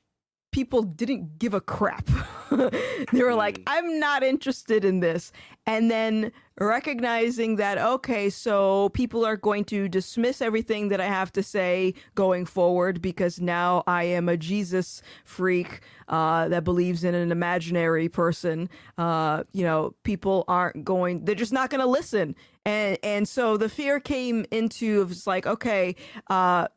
[0.52, 2.10] people didn't give a crap.
[2.52, 3.62] they were like.
[3.68, 5.32] I'm not interested in this.
[5.66, 11.32] And then recognizing that, okay, so people are going to dismiss everything that I have
[11.34, 17.16] to say going forward because now I am a Jesus freak uh, that believes in
[17.16, 18.70] an imaginary person.
[18.98, 22.36] Uh, you know, people aren't going, they're just not going to listen.
[22.66, 25.96] And, and so the fear came into, it's like, okay,
[26.30, 26.68] uh,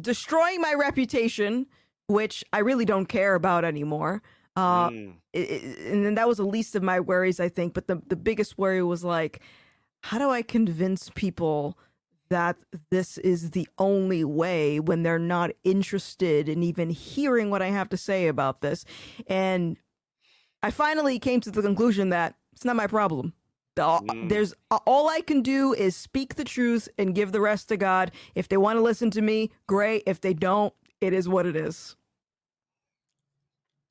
[0.00, 1.66] destroying my reputation,
[2.10, 4.22] which I really don't care about anymore.
[4.56, 7.72] Uh, Mm, it, it- and then that was the least of my worries, I think.
[7.72, 9.40] But the the biggest worry was like,
[10.02, 11.78] how do I convince people
[12.30, 12.56] that
[12.90, 17.88] this is the only way when they're not interested in even hearing what I have
[17.90, 18.84] to say about this?
[19.26, 19.76] And
[20.62, 23.32] I finally came to the conclusion that it's not my problem.
[23.76, 24.28] The- Mm.
[24.28, 24.52] There's
[24.86, 28.10] all I can do is speak the truth and give the rest to God.
[28.34, 30.02] If they want to listen to me, great.
[30.06, 31.96] If they don't, it is what it is.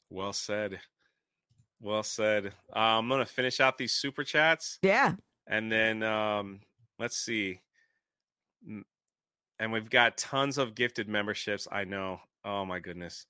[0.09, 0.79] Well said.
[1.81, 2.47] Well said.
[2.75, 4.79] Uh, i'm gonna finish out these super chats.
[4.81, 5.15] Yeah.
[5.47, 6.59] and then um
[6.99, 7.59] let's see.
[9.59, 12.19] And we've got tons of gifted memberships i know.
[12.43, 13.25] Oh my goodness.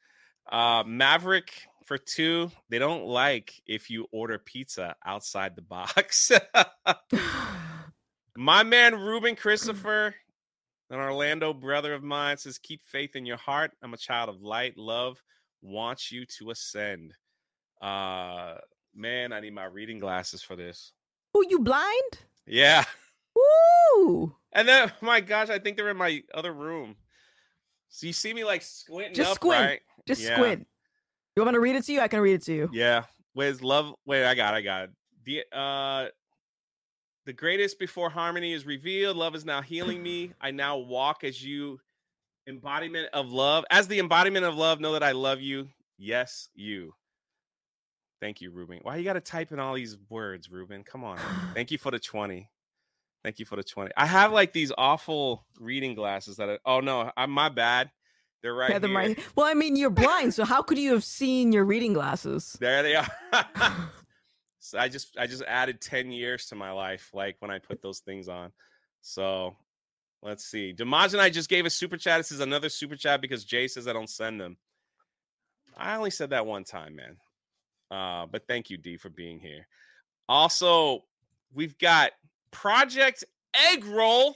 [0.52, 1.52] Uh maverick
[1.86, 6.32] for two they don't like if you order pizza outside the box.
[8.38, 10.16] My man ruben christopher
[10.92, 13.72] an orlando brother of mine says keep faith in your heart.
[13.84, 15.22] I'm a child of light love
[15.62, 17.14] wants you to ascend
[17.82, 18.56] uh
[18.96, 20.94] man i need my reading glasses for this
[21.36, 22.20] Oh, you blind?
[22.48, 22.84] yeah
[23.36, 24.36] Woo!
[24.52, 26.96] And then, my gosh, I think they're in my other room.
[27.90, 29.62] So you see me like squinting Just up, squint.
[29.62, 29.82] right?
[30.08, 30.36] Just Yeah.
[30.36, 30.68] squint.
[31.36, 32.02] You want me to read it to you?
[32.02, 32.70] I can read it to you.
[32.74, 33.04] Yeah.
[33.34, 33.94] Where's love?
[34.06, 34.90] Wait, I got, it, I got it.
[35.24, 36.08] The uh,
[37.26, 39.16] the greatest before harmony is revealed.
[39.18, 40.34] Love is now healing me.
[40.42, 41.80] I now walk as you,
[42.50, 43.64] embodiment of love.
[43.70, 45.70] As the embodiment of love, know that I love you.
[45.98, 46.94] Yes, you.
[48.22, 48.80] Thank you, Ruben.
[48.82, 50.84] Why you got to type in all these words, Ruben?
[50.84, 51.18] Come on.
[51.54, 52.50] Thank you for the twenty.
[53.24, 53.92] Thank you for the 20.
[53.98, 57.92] I have like these awful reading glasses that are, oh no, I'm my bad.
[58.42, 59.00] They're right Yeah, them here.
[59.00, 62.56] right- Well, I mean, you're blind, so how could you have seen your reading glasses?
[62.62, 63.08] There they are.
[64.60, 67.82] so I just I just added 10 years to my life like when I put
[67.82, 68.54] those things on.
[69.02, 69.58] So
[70.22, 70.74] let's see.
[70.74, 72.20] Damaj and I just gave a super chat.
[72.20, 74.58] This is another super chat because Jay says I don't send them.
[75.78, 77.18] I only said that one time, man.
[77.92, 79.68] Uh, but thank you, D, for being here.
[80.28, 81.06] Also,
[81.54, 82.12] we've got
[82.52, 83.24] Project
[83.72, 84.36] Egg Roll.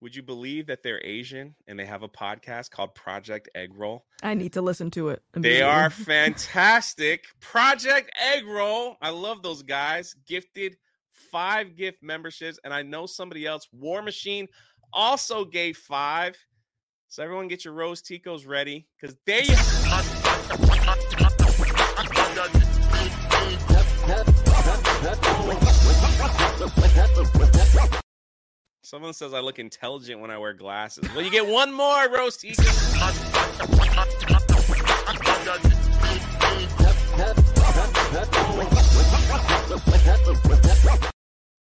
[0.00, 4.06] Would you believe that they're Asian and they have a podcast called Project Egg Roll?
[4.22, 5.22] I need to listen to it.
[5.34, 7.26] They are fantastic.
[7.40, 8.96] Project Egg Roll.
[9.02, 10.16] I love those guys.
[10.26, 10.78] Gifted
[11.32, 12.58] five gift memberships.
[12.64, 14.48] And I know somebody else, War Machine,
[14.92, 16.36] also gave five.
[17.08, 19.42] So everyone get your Rose Ticos ready because they
[28.82, 31.08] Someone says I look intelligent when I wear glasses.
[31.14, 32.66] Well, you get one more Rose Ticos.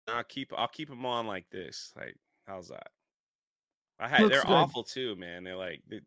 [0.08, 1.92] I'll keep I'll keep them on like this.
[1.96, 2.16] Like,
[2.48, 2.90] how's that?
[4.00, 4.52] I had Looks they're good.
[4.52, 5.44] awful too, man.
[5.44, 6.02] They're like, they,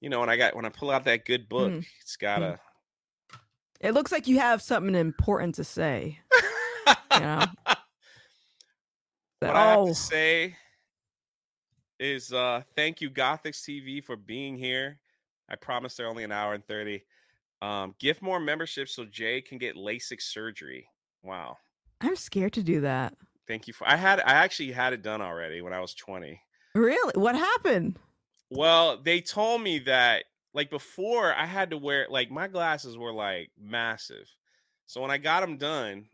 [0.00, 1.86] you know, when I got when I pull out that good book, Mm.
[2.00, 2.58] it's gotta.
[3.80, 6.18] It looks like you have something important to say.
[7.12, 7.46] Yeah.
[9.40, 10.56] what I have oh, to say
[11.98, 14.98] is uh thank you Gothix TV for being here.
[15.48, 17.02] I promise they're only an hour and 30.
[17.62, 20.86] Um gift more memberships so Jay can get LASIK surgery.
[21.22, 21.56] Wow.
[22.00, 23.16] I'm scared to do that.
[23.46, 26.40] Thank you for I had I actually had it done already when I was 20.
[26.74, 27.12] Really?
[27.14, 27.98] What happened?
[28.50, 33.12] Well, they told me that like before I had to wear like my glasses were
[33.12, 34.28] like massive.
[34.86, 36.08] So when I got them done,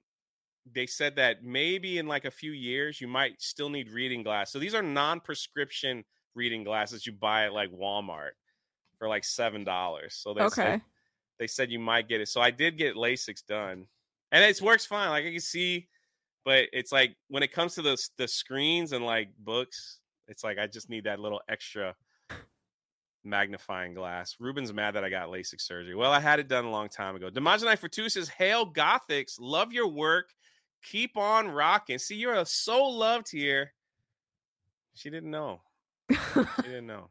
[0.71, 4.53] they said that maybe in like a few years you might still need reading glasses.
[4.53, 6.05] So these are non-prescription
[6.35, 8.33] reading glasses you buy at like Walmart
[8.99, 10.17] for like seven dollars.
[10.17, 10.49] So they Okay.
[10.49, 10.83] said,
[11.39, 12.29] they said you might get it.
[12.29, 13.89] So I did get LASIK done,
[14.33, 15.11] and it works fine.
[15.11, 15.89] Like I can see,
[16.45, 20.59] but it's like when it comes to the the screens and like books, it's like
[20.59, 21.95] I just need that little extra
[23.25, 24.37] magnifying glass.
[24.39, 25.95] Ruben's mad that I got LASIK surgery.
[25.95, 27.29] Well, I had it done a long time ago.
[27.29, 30.33] Demogenite for two says, "Hail Gothix, love your work.
[30.83, 33.73] Keep on rocking." See, you're so loved here.
[34.95, 35.61] She didn't know.
[36.11, 36.17] She
[36.63, 37.11] didn't know.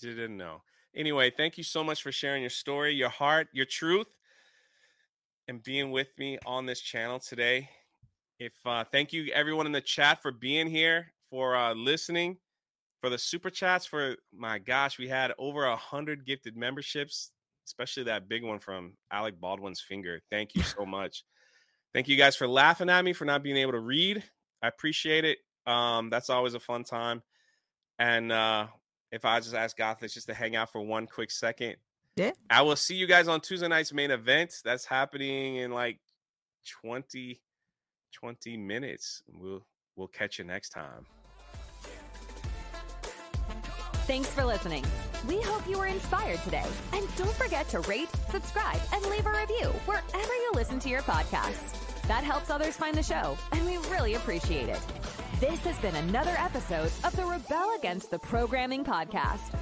[0.00, 0.62] She didn't know.
[0.96, 4.06] Anyway, thank you so much for sharing your story, your heart, your truth,
[5.48, 7.68] and being with me on this channel today.
[8.38, 12.38] If uh, thank you everyone in the chat for being here, for uh, listening,
[13.00, 13.86] for the super chats.
[13.86, 17.30] For my gosh, we had over a hundred gifted memberships,
[17.66, 20.20] especially that big one from Alec Baldwin's finger.
[20.30, 21.24] Thank you so much.
[21.92, 24.22] Thank you guys for laughing at me for not being able to read.
[24.62, 25.38] I appreciate it.
[25.66, 27.22] Um, that's always a fun time.
[27.98, 28.66] And uh,
[29.12, 31.76] if I just ask Gothix just to hang out for one quick second,
[32.16, 32.30] Yeah.
[32.48, 34.54] I will see you guys on Tuesday night's main event.
[34.64, 35.98] That's happening in like
[36.82, 37.40] 20,
[38.12, 39.22] 20 minutes.
[39.28, 39.66] We'll
[39.96, 41.06] we'll catch you next time.
[44.06, 44.84] Thanks for listening.
[45.26, 46.66] We hope you were inspired today.
[46.92, 51.00] And don't forget to rate, subscribe, and leave a review wherever you listen to your
[51.02, 51.80] podcasts.
[52.06, 54.80] That helps others find the show, and we really appreciate it.
[55.40, 59.58] This has been another episode of the Rebel Against the Programming Podcast.